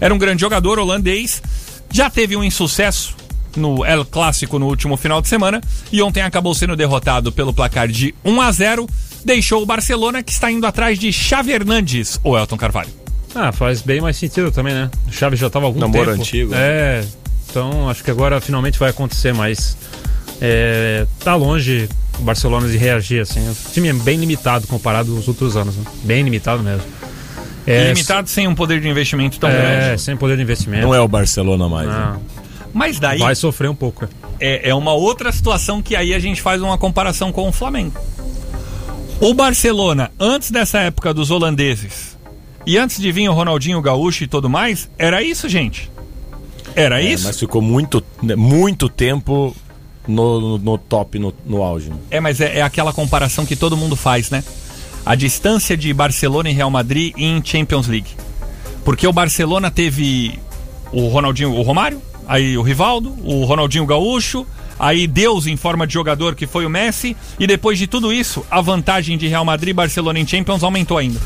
Era 0.00 0.14
um 0.14 0.18
grande 0.18 0.40
jogador 0.40 0.78
holandês, 0.78 1.42
já 1.90 2.08
teve 2.08 2.36
um 2.36 2.44
insucesso 2.44 3.14
no 3.56 3.84
El 3.84 4.04
Clássico 4.04 4.58
no 4.58 4.66
último 4.66 4.96
final 4.96 5.20
de 5.20 5.28
semana 5.28 5.60
e 5.90 6.00
ontem 6.02 6.22
acabou 6.22 6.54
sendo 6.54 6.76
derrotado 6.76 7.32
pelo 7.32 7.52
placar 7.52 7.88
de 7.88 8.14
1 8.24 8.40
a 8.40 8.52
0, 8.52 8.88
deixou 9.24 9.62
o 9.62 9.66
Barcelona 9.66 10.22
que 10.22 10.32
está 10.32 10.50
indo 10.50 10.66
atrás 10.66 10.98
de 10.98 11.12
Xavi 11.12 11.52
Hernandes 11.52 12.20
ou 12.22 12.38
Elton 12.38 12.56
Carvalho. 12.56 12.99
Ah, 13.34 13.52
faz 13.52 13.80
bem 13.82 14.00
mais 14.00 14.16
sentido 14.16 14.50
também, 14.50 14.74
né? 14.74 14.90
O 15.08 15.12
Chaves 15.12 15.38
já 15.38 15.48
tava 15.48 15.66
há 15.66 15.68
algum 15.68 15.80
Namoro 15.80 16.10
tempo. 16.10 16.20
antigo? 16.22 16.52
É. 16.54 17.04
Então 17.48 17.88
acho 17.88 18.02
que 18.04 18.10
agora 18.10 18.40
finalmente 18.40 18.78
vai 18.78 18.90
acontecer, 18.90 19.32
mas 19.32 19.76
é, 20.40 21.06
tá 21.22 21.34
longe 21.34 21.88
o 22.18 22.22
Barcelona 22.22 22.68
de 22.68 22.76
reagir 22.76 23.20
assim. 23.22 23.40
O 23.48 23.54
time 23.72 23.88
é 23.88 23.92
bem 23.92 24.18
limitado 24.18 24.66
comparado 24.66 25.14
aos 25.16 25.26
outros 25.28 25.56
anos, 25.56 25.76
né? 25.76 25.84
Bem 26.04 26.22
limitado 26.22 26.62
mesmo. 26.62 26.82
É, 27.66 27.88
Limitado 27.92 28.28
sem 28.28 28.48
um 28.48 28.54
poder 28.54 28.80
de 28.80 28.88
investimento 28.88 29.38
tão 29.38 29.48
é, 29.50 29.52
grande. 29.86 30.00
sem 30.02 30.16
poder 30.16 30.36
de 30.36 30.42
investimento. 30.42 30.82
Não 30.86 30.94
é 30.94 31.00
o 31.00 31.06
Barcelona 31.06 31.68
mais. 31.68 31.88
né? 31.88 32.16
Mas 32.72 32.98
daí 32.98 33.18
Vai 33.18 33.34
sofrer 33.34 33.68
um 33.68 33.74
pouco. 33.74 34.08
é, 34.40 34.70
é 34.70 34.74
uma 34.74 34.92
outra 34.92 35.30
situação 35.30 35.82
que 35.82 35.94
aí 35.94 36.14
a 36.14 36.18
gente 36.18 36.40
faz 36.40 36.62
uma 36.62 36.78
comparação 36.78 37.30
com 37.30 37.48
o 37.48 37.52
Flamengo. 37.52 37.92
O 39.20 39.34
Barcelona, 39.34 40.10
antes 40.18 40.50
dessa 40.50 40.78
época 40.80 41.12
dos 41.12 41.30
holandeses, 41.30 42.09
E 42.66 42.76
antes 42.78 42.98
de 43.00 43.10
vir 43.10 43.28
o 43.28 43.32
Ronaldinho 43.32 43.80
Gaúcho 43.80 44.24
e 44.24 44.26
tudo 44.26 44.48
mais, 44.48 44.90
era 44.98 45.22
isso, 45.22 45.48
gente. 45.48 45.90
Era 46.74 47.02
É, 47.02 47.12
isso? 47.12 47.24
Mas 47.26 47.38
ficou 47.38 47.60
muito, 47.62 48.02
né, 48.22 48.36
muito 48.36 48.88
tempo 48.88 49.54
no, 50.06 50.40
no- 50.40 50.58
no 50.58 50.78
top, 50.78 51.18
no, 51.18 51.34
no 51.46 51.62
auge. 51.62 51.90
É, 52.10 52.20
mas 52.20 52.40
é, 52.40 52.58
é 52.58 52.62
aquela 52.62 52.92
comparação 52.92 53.44
que 53.46 53.56
todo 53.56 53.76
mundo 53.76 53.96
faz, 53.96 54.30
né? 54.30 54.44
A 55.04 55.14
distância 55.14 55.76
de 55.76 55.92
Barcelona 55.94 56.50
e 56.50 56.52
Real 56.52 56.70
Madrid 56.70 57.12
em 57.16 57.42
Champions 57.44 57.86
League. 57.88 58.10
Porque 58.84 59.06
o 59.06 59.12
Barcelona 59.12 59.70
teve 59.70 60.38
o 60.92 61.08
Ronaldinho, 61.08 61.52
o 61.54 61.62
Romário, 61.62 62.00
aí 62.28 62.56
o 62.56 62.62
Rivaldo, 62.62 63.16
o 63.24 63.44
Ronaldinho 63.44 63.86
Gaúcho, 63.86 64.46
aí 64.78 65.06
Deus 65.06 65.46
em 65.46 65.56
forma 65.56 65.86
de 65.86 65.94
jogador 65.94 66.34
que 66.34 66.46
foi 66.46 66.64
o 66.66 66.70
Messi, 66.70 67.16
e 67.38 67.46
depois 67.46 67.78
de 67.78 67.86
tudo 67.86 68.12
isso, 68.12 68.44
a 68.50 68.60
vantagem 68.60 69.16
de 69.18 69.26
Real 69.26 69.44
Madrid 69.44 69.70
e 69.70 69.74
Barcelona 69.74 70.18
em 70.18 70.26
Champions 70.26 70.62
aumentou 70.62 70.98
ainda. 70.98 71.20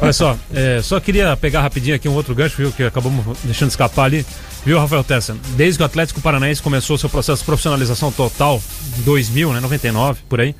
Olha 0.00 0.12
só, 0.12 0.38
é, 0.54 0.80
só 0.80 1.00
queria 1.00 1.36
pegar 1.36 1.60
rapidinho 1.60 1.96
aqui 1.96 2.08
um 2.08 2.14
outro 2.14 2.34
gancho, 2.34 2.56
viu, 2.56 2.70
que 2.70 2.84
acabamos 2.84 3.36
deixando 3.42 3.70
escapar 3.70 4.04
ali. 4.04 4.24
Viu, 4.64 4.78
Rafael 4.78 5.02
Tessa? 5.02 5.36
Desde 5.56 5.78
que 5.78 5.82
o 5.82 5.86
Atlético 5.86 6.20
Paranaense 6.20 6.62
começou 6.62 6.96
seu 6.96 7.08
processo 7.08 7.40
de 7.40 7.46
profissionalização 7.46 8.12
total, 8.12 8.62
em 8.98 9.02
2000, 9.02 9.52
né, 9.52 9.60
99, 9.60 10.20
por 10.28 10.40
aí. 10.40 10.54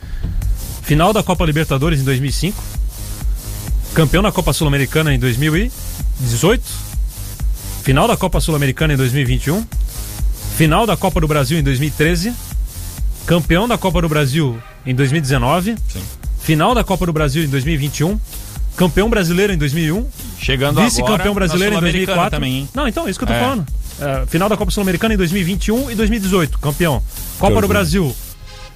Final 0.82 1.12
da 1.12 1.22
Copa 1.22 1.44
Libertadores 1.44 2.00
em 2.00 2.04
2005. 2.04 2.60
Campeão 3.94 4.22
da 4.22 4.32
Copa 4.32 4.52
Sul-Americana 4.52 5.14
em 5.14 5.18
2018. 5.18 6.62
Final 7.82 8.08
da 8.08 8.16
Copa 8.16 8.40
Sul-Americana 8.40 8.94
em 8.94 8.96
2021. 8.96 9.64
Final 10.56 10.86
da 10.86 10.96
Copa 10.96 11.20
do 11.20 11.28
Brasil 11.28 11.58
em 11.58 11.62
2013. 11.62 12.32
Campeão 13.26 13.68
da 13.68 13.76
Copa 13.76 14.00
do 14.00 14.08
Brasil 14.08 14.60
em 14.86 14.94
2019. 14.94 15.76
Final 16.40 16.74
da 16.74 16.82
Copa 16.82 17.06
do 17.06 17.12
Brasil 17.12 17.44
em 17.44 17.48
2021. 17.48 18.18
Campeão 18.78 19.10
brasileiro 19.10 19.52
em 19.52 19.58
2001. 19.58 20.06
Chegando 20.40 20.80
Vice-campeão 20.80 21.16
agora 21.32 21.34
brasileiro 21.34 21.72
na 21.74 21.78
em 21.78 21.82
Sul-Americana 21.82 22.16
2004. 22.30 22.30
também, 22.30 22.52
hein? 22.58 22.68
Não, 22.72 22.86
então, 22.88 23.06
é 23.06 23.10
isso 23.10 23.18
que 23.18 23.24
eu 23.24 23.28
tô 23.28 23.34
É. 23.34 23.40
falando. 23.40 23.66
É, 24.00 24.24
final 24.26 24.48
da 24.48 24.56
Copa 24.56 24.70
Sul-Americana 24.70 25.14
em 25.14 25.16
2021 25.16 25.90
e 25.90 25.94
2018, 25.96 26.58
campeão. 26.60 27.02
Copa 27.40 27.60
do. 27.60 27.66
Brasil, 27.66 28.14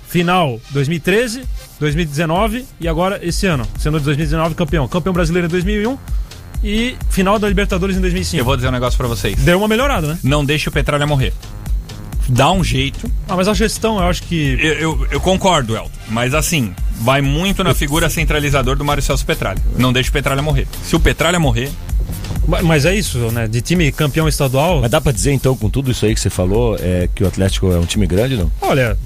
final 0.09 0.61
2013, 0.71 1.45
2019 1.79 2.65
e 2.81 2.89
agora 2.89 3.21
esse 3.23 3.47
ano, 3.47 3.65
sendo 3.79 3.99
de 4.01 4.05
2019 4.05 4.55
campeão. 4.57 4.89
Campeão 4.89 5.13
brasileiro 5.13 5.47
em 5.47 5.51
2001 5.51 5.97
e 6.65 6.97
final 7.09 7.39
da 7.39 7.49
Libertadores 7.49 7.97
em 7.97 8.01
2005. 8.01 8.41
Eu 8.41 8.45
vou 8.45 8.57
dizer 8.57 8.69
um 8.69 8.73
negócio 8.73 8.97
pra 8.99 9.07
vocês. 9.07 9.37
Deu 9.37 9.57
uma 9.59 9.69
melhorada, 9.69 10.09
né? 10.09 10.19
Não 10.25 10.45
deixe 10.45 10.69
o 10.69 10.73
Petralha 10.73 11.07
morrer. 11.07 11.33
Dá 12.35 12.51
um 12.51 12.65
jeito. 12.65 13.11
Ah, 13.29 13.37
mas 13.37 13.47
a 13.47 13.53
gestão, 13.55 13.99
eu 13.99 14.09
acho 14.09 14.23
que. 14.23 14.57
Eu, 14.61 14.73
eu, 14.75 15.07
eu 15.13 15.21
concordo, 15.21 15.77
Elton. 15.77 15.91
Mas 16.09 16.33
assim, 16.33 16.75
vai 17.01 17.21
muito 17.21 17.63
na 17.63 17.75
figura 17.75 18.09
centralizador 18.09 18.75
do 18.75 18.85
Mário 18.85 19.03
Celso 19.03 19.25
Petralha. 19.27 19.59
Não 19.77 19.93
deixe 19.93 20.09
o 20.09 20.13
Petralha 20.13 20.41
morrer. 20.41 20.67
Se 20.83 20.97
o 20.97 21.01
Petralha 21.01 21.39
morrer, 21.39 21.71
Ma- 22.49 22.63
Mas 22.63 22.85
é 22.87 22.95
isso, 22.95 23.19
né? 23.31 23.47
De 23.47 23.61
time 23.61 23.93
campeão 23.93 24.27
estadual. 24.27 24.81
Mas 24.81 24.91
dá 24.91 25.01
pra 25.01 25.13
dizer 25.13 25.33
então, 25.33 25.55
com 25.57 25.69
tudo 25.71 25.91
isso 25.91 26.05
aí 26.07 26.15
que 26.15 26.21
você 26.21 26.31
falou, 26.31 26.77
é, 26.81 27.09
que 27.15 27.23
o 27.23 27.27
Atlético 27.27 27.71
é 27.71 27.79
um 27.79 27.85
time 27.85 28.07
grande, 28.07 28.37
não? 28.37 28.51
Olha, 28.61 28.97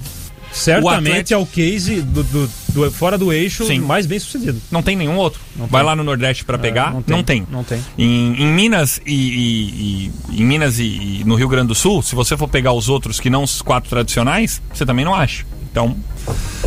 certamente 0.57 1.33
é 1.33 1.37
o 1.37 1.45
case 1.45 2.01
do, 2.01 2.23
do- 2.23 2.49
do- 2.69 2.91
fora 2.91 3.17
do 3.17 3.31
eixo 3.31 3.65
Sim. 3.65 3.79
mais 3.79 4.05
bem 4.05 4.19
sucedido. 4.19 4.61
não 4.71 4.81
tem 4.83 4.95
nenhum 4.95 5.15
outro. 5.17 5.39
Não 5.55 5.67
vai 5.67 5.81
tem. 5.81 5.85
lá 5.87 5.95
no 5.95 6.03
Nordeste 6.03 6.43
pra 6.45 6.57
pegar, 6.57 6.87
não 6.93 7.03
não 7.07 7.23
tem. 7.23 7.23
tem. 7.43 7.47
Não 7.49 7.63
tem. 7.63 7.83
Em, 7.97 8.43
em 8.43 8.47
Minas 8.47 8.99
e, 9.05 9.13
e- 9.13 10.11
e- 10.35 10.41
em 10.41 10.45
Minas 10.45 10.79
e, 10.79 10.83
e 10.83 11.23
no 11.25 11.35
Rio 11.35 11.47
Grande 11.47 11.67
do 11.69 11.75
Sul, 11.75 12.01
se 12.01 12.15
você 12.15 12.35
for 12.37 12.47
pegar 12.47 12.73
os 12.73 12.89
outros 12.89 13.19
que 13.19 13.29
não 13.29 13.43
os 13.43 13.61
quatro 13.61 13.89
tradicionais, 13.89 14.61
você 14.73 14.85
também 14.85 15.03
não 15.05 15.13
acha. 15.15 15.45
Então, 15.71 15.95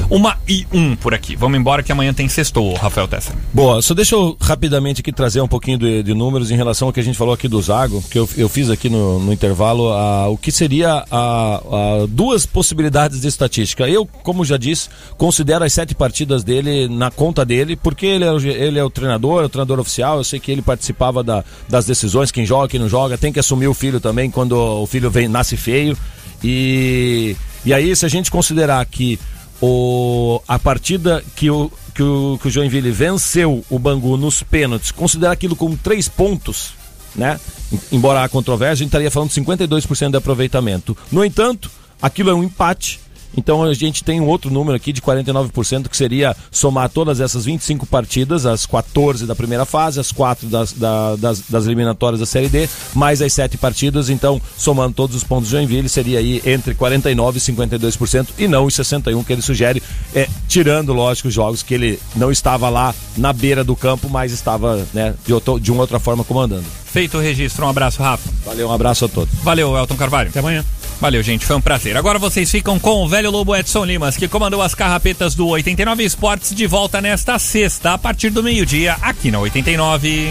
uma 0.08 0.36
e 0.48 0.66
um 0.72 0.96
por 0.96 1.14
aqui. 1.14 1.36
Vamos 1.36 1.58
embora 1.58 1.82
que 1.82 1.92
amanhã 1.92 2.12
tem 2.12 2.28
sextou, 2.28 2.74
Rafael 2.74 3.06
Tessa. 3.06 3.32
Boa, 3.52 3.80
só 3.80 3.94
deixa 3.94 4.14
eu 4.14 4.36
rapidamente 4.40 5.00
aqui 5.00 5.12
trazer 5.12 5.40
um 5.40 5.46
pouquinho 5.48 5.78
de, 5.78 6.02
de 6.02 6.14
números 6.14 6.50
em 6.50 6.56
relação 6.56 6.88
ao 6.88 6.92
que 6.92 7.00
a 7.00 7.02
gente 7.02 7.16
falou 7.16 7.32
aqui 7.34 7.46
do 7.48 7.60
Zago, 7.62 8.02
que 8.10 8.18
eu, 8.18 8.28
eu 8.36 8.48
fiz 8.48 8.70
aqui 8.70 8.88
no, 8.88 9.20
no 9.20 9.32
intervalo, 9.32 9.92
a, 9.92 10.28
o 10.28 10.36
que 10.36 10.50
seria 10.50 11.04
a, 11.10 11.54
a 12.02 12.06
duas 12.08 12.44
possibilidades 12.46 13.20
de 13.20 13.28
estatística. 13.28 13.88
Eu, 13.88 14.04
como 14.04 14.44
já 14.44 14.56
disse, 14.56 14.88
considero 15.16 15.64
as 15.64 15.72
sete 15.72 15.94
partidas 15.94 16.42
dele 16.42 16.88
na 16.88 17.10
conta 17.10 17.44
dele, 17.44 17.76
porque 17.76 18.06
ele 18.06 18.24
é, 18.24 18.32
o, 18.32 18.38
ele 18.40 18.78
é 18.78 18.84
o 18.84 18.90
treinador, 18.90 19.42
é 19.42 19.46
o 19.46 19.48
treinador 19.48 19.78
oficial, 19.78 20.18
eu 20.18 20.24
sei 20.24 20.40
que 20.40 20.50
ele 20.50 20.62
participava 20.62 21.22
da- 21.22 21.44
das 21.68 21.84
decisões, 21.86 22.30
quem 22.32 22.44
joga, 22.44 22.68
quem 22.68 22.80
não 22.80 22.88
joga, 22.88 23.16
tem 23.16 23.32
que 23.32 23.38
assumir 23.38 23.68
o 23.68 23.74
filho 23.74 24.00
também 24.00 24.30
quando 24.30 24.52
o 24.52 24.86
filho 24.86 25.10
vem, 25.10 25.28
nasce 25.28 25.56
feio. 25.56 25.96
E, 26.42 27.36
e 27.64 27.72
aí, 27.74 27.94
se 27.94 28.04
a 28.06 28.08
gente 28.08 28.30
considerar 28.30 28.84
que 28.86 29.18
o, 29.60 30.40
a 30.48 30.58
partida 30.58 31.22
que 31.36 31.50
o, 31.50 31.70
que, 31.94 32.02
o, 32.02 32.38
que 32.40 32.48
o 32.48 32.50
Joinville 32.50 32.90
venceu 32.90 33.64
o 33.68 33.78
Bangu 33.78 34.16
nos 34.16 34.42
pênaltis, 34.42 34.90
considerar 34.90 35.32
aquilo 35.32 35.54
como 35.56 35.76
três 35.76 36.08
pontos, 36.08 36.72
né? 37.14 37.38
Em- 37.72 37.96
Embora 37.96 38.22
há 38.24 38.28
controvérsia, 38.28 38.72
a 38.72 38.76
gente 38.76 38.86
estaria 38.88 39.10
falando 39.10 39.30
de 39.30 39.40
52% 39.40 40.10
de 40.10 40.16
aproveitamento. 40.16 40.96
No 41.12 41.24
entanto, 41.24 41.70
aquilo 42.00 42.30
é 42.30 42.34
um 42.34 42.42
empate. 42.44 43.00
Então 43.36 43.62
a 43.62 43.72
gente 43.74 44.02
tem 44.04 44.20
um 44.20 44.26
outro 44.26 44.50
número 44.50 44.76
aqui 44.76 44.92
de 44.92 45.00
49%, 45.00 45.88
que 45.88 45.96
seria 45.96 46.36
somar 46.50 46.88
todas 46.88 47.20
essas 47.20 47.44
25 47.44 47.86
partidas, 47.86 48.46
as 48.46 48.66
14 48.66 49.26
da 49.26 49.34
primeira 49.34 49.64
fase, 49.64 50.00
as 50.00 50.10
4 50.12 50.48
das, 50.48 50.72
da- 50.72 51.16
das, 51.16 51.40
das 51.48 51.66
eliminatórias 51.66 52.20
da 52.20 52.26
Série 52.26 52.48
D, 52.48 52.68
mais 52.94 53.22
as 53.22 53.32
7 53.32 53.56
partidas. 53.56 54.08
Então, 54.10 54.40
somando 54.56 54.94
todos 54.94 55.14
os 55.16 55.24
pontos 55.24 55.48
de 55.48 55.52
Joinville, 55.56 55.88
seria 55.88 56.18
aí 56.18 56.42
entre 56.44 56.74
49% 56.74 57.36
e 57.36 57.40
52%, 57.40 58.28
e 58.38 58.48
não 58.48 58.64
os 58.64 58.74
61% 58.74 59.24
que 59.24 59.32
ele 59.32 59.42
sugere, 59.42 59.82
é, 60.14 60.28
tirando, 60.48 60.92
lógico, 60.92 61.28
os 61.28 61.34
jogos 61.34 61.62
que 61.62 61.74
ele 61.74 61.98
não 62.16 62.30
estava 62.30 62.68
lá 62.68 62.94
na 63.16 63.32
beira 63.32 63.62
do 63.62 63.76
campo, 63.76 64.08
mas 64.08 64.32
estava 64.32 64.86
né, 64.92 65.14
de, 65.26 65.32
outro- 65.32 65.58
de 65.60 65.70
uma 65.70 65.82
outra 65.82 65.98
forma 66.00 66.24
comandando. 66.24 66.64
Feito 66.86 67.18
o 67.18 67.20
registro, 67.20 67.64
um 67.64 67.68
abraço, 67.68 68.02
Rafa. 68.02 68.28
Valeu, 68.44 68.68
um 68.68 68.72
abraço 68.72 69.04
a 69.04 69.08
todos. 69.08 69.32
Valeu, 69.44 69.76
Elton 69.76 69.96
Carvalho. 69.96 70.30
Até 70.30 70.40
amanhã. 70.40 70.64
Valeu, 71.00 71.22
gente, 71.22 71.46
foi 71.46 71.56
um 71.56 71.60
prazer. 71.62 71.96
Agora 71.96 72.18
vocês 72.18 72.50
ficam 72.50 72.78
com 72.78 73.02
o 73.02 73.08
velho 73.08 73.30
Lobo 73.30 73.56
Edson 73.56 73.86
Limas, 73.86 74.18
que 74.18 74.28
comandou 74.28 74.60
as 74.60 74.74
carrapetas 74.74 75.34
do 75.34 75.48
89 75.48 76.04
Esportes 76.04 76.54
de 76.54 76.66
volta 76.66 77.00
nesta 77.00 77.38
sexta, 77.38 77.94
a 77.94 77.98
partir 77.98 78.28
do 78.28 78.42
meio-dia, 78.42 78.96
aqui 79.00 79.30
na 79.30 79.40
89. 79.40 80.30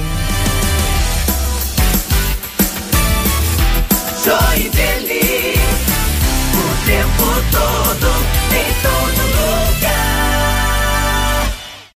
Joinville, 4.24 5.54
o 6.54 6.86
tempo 6.86 7.26
todo, 7.52 8.08
em 8.54 8.70
todo 8.84 9.22
lugar. 9.26 9.99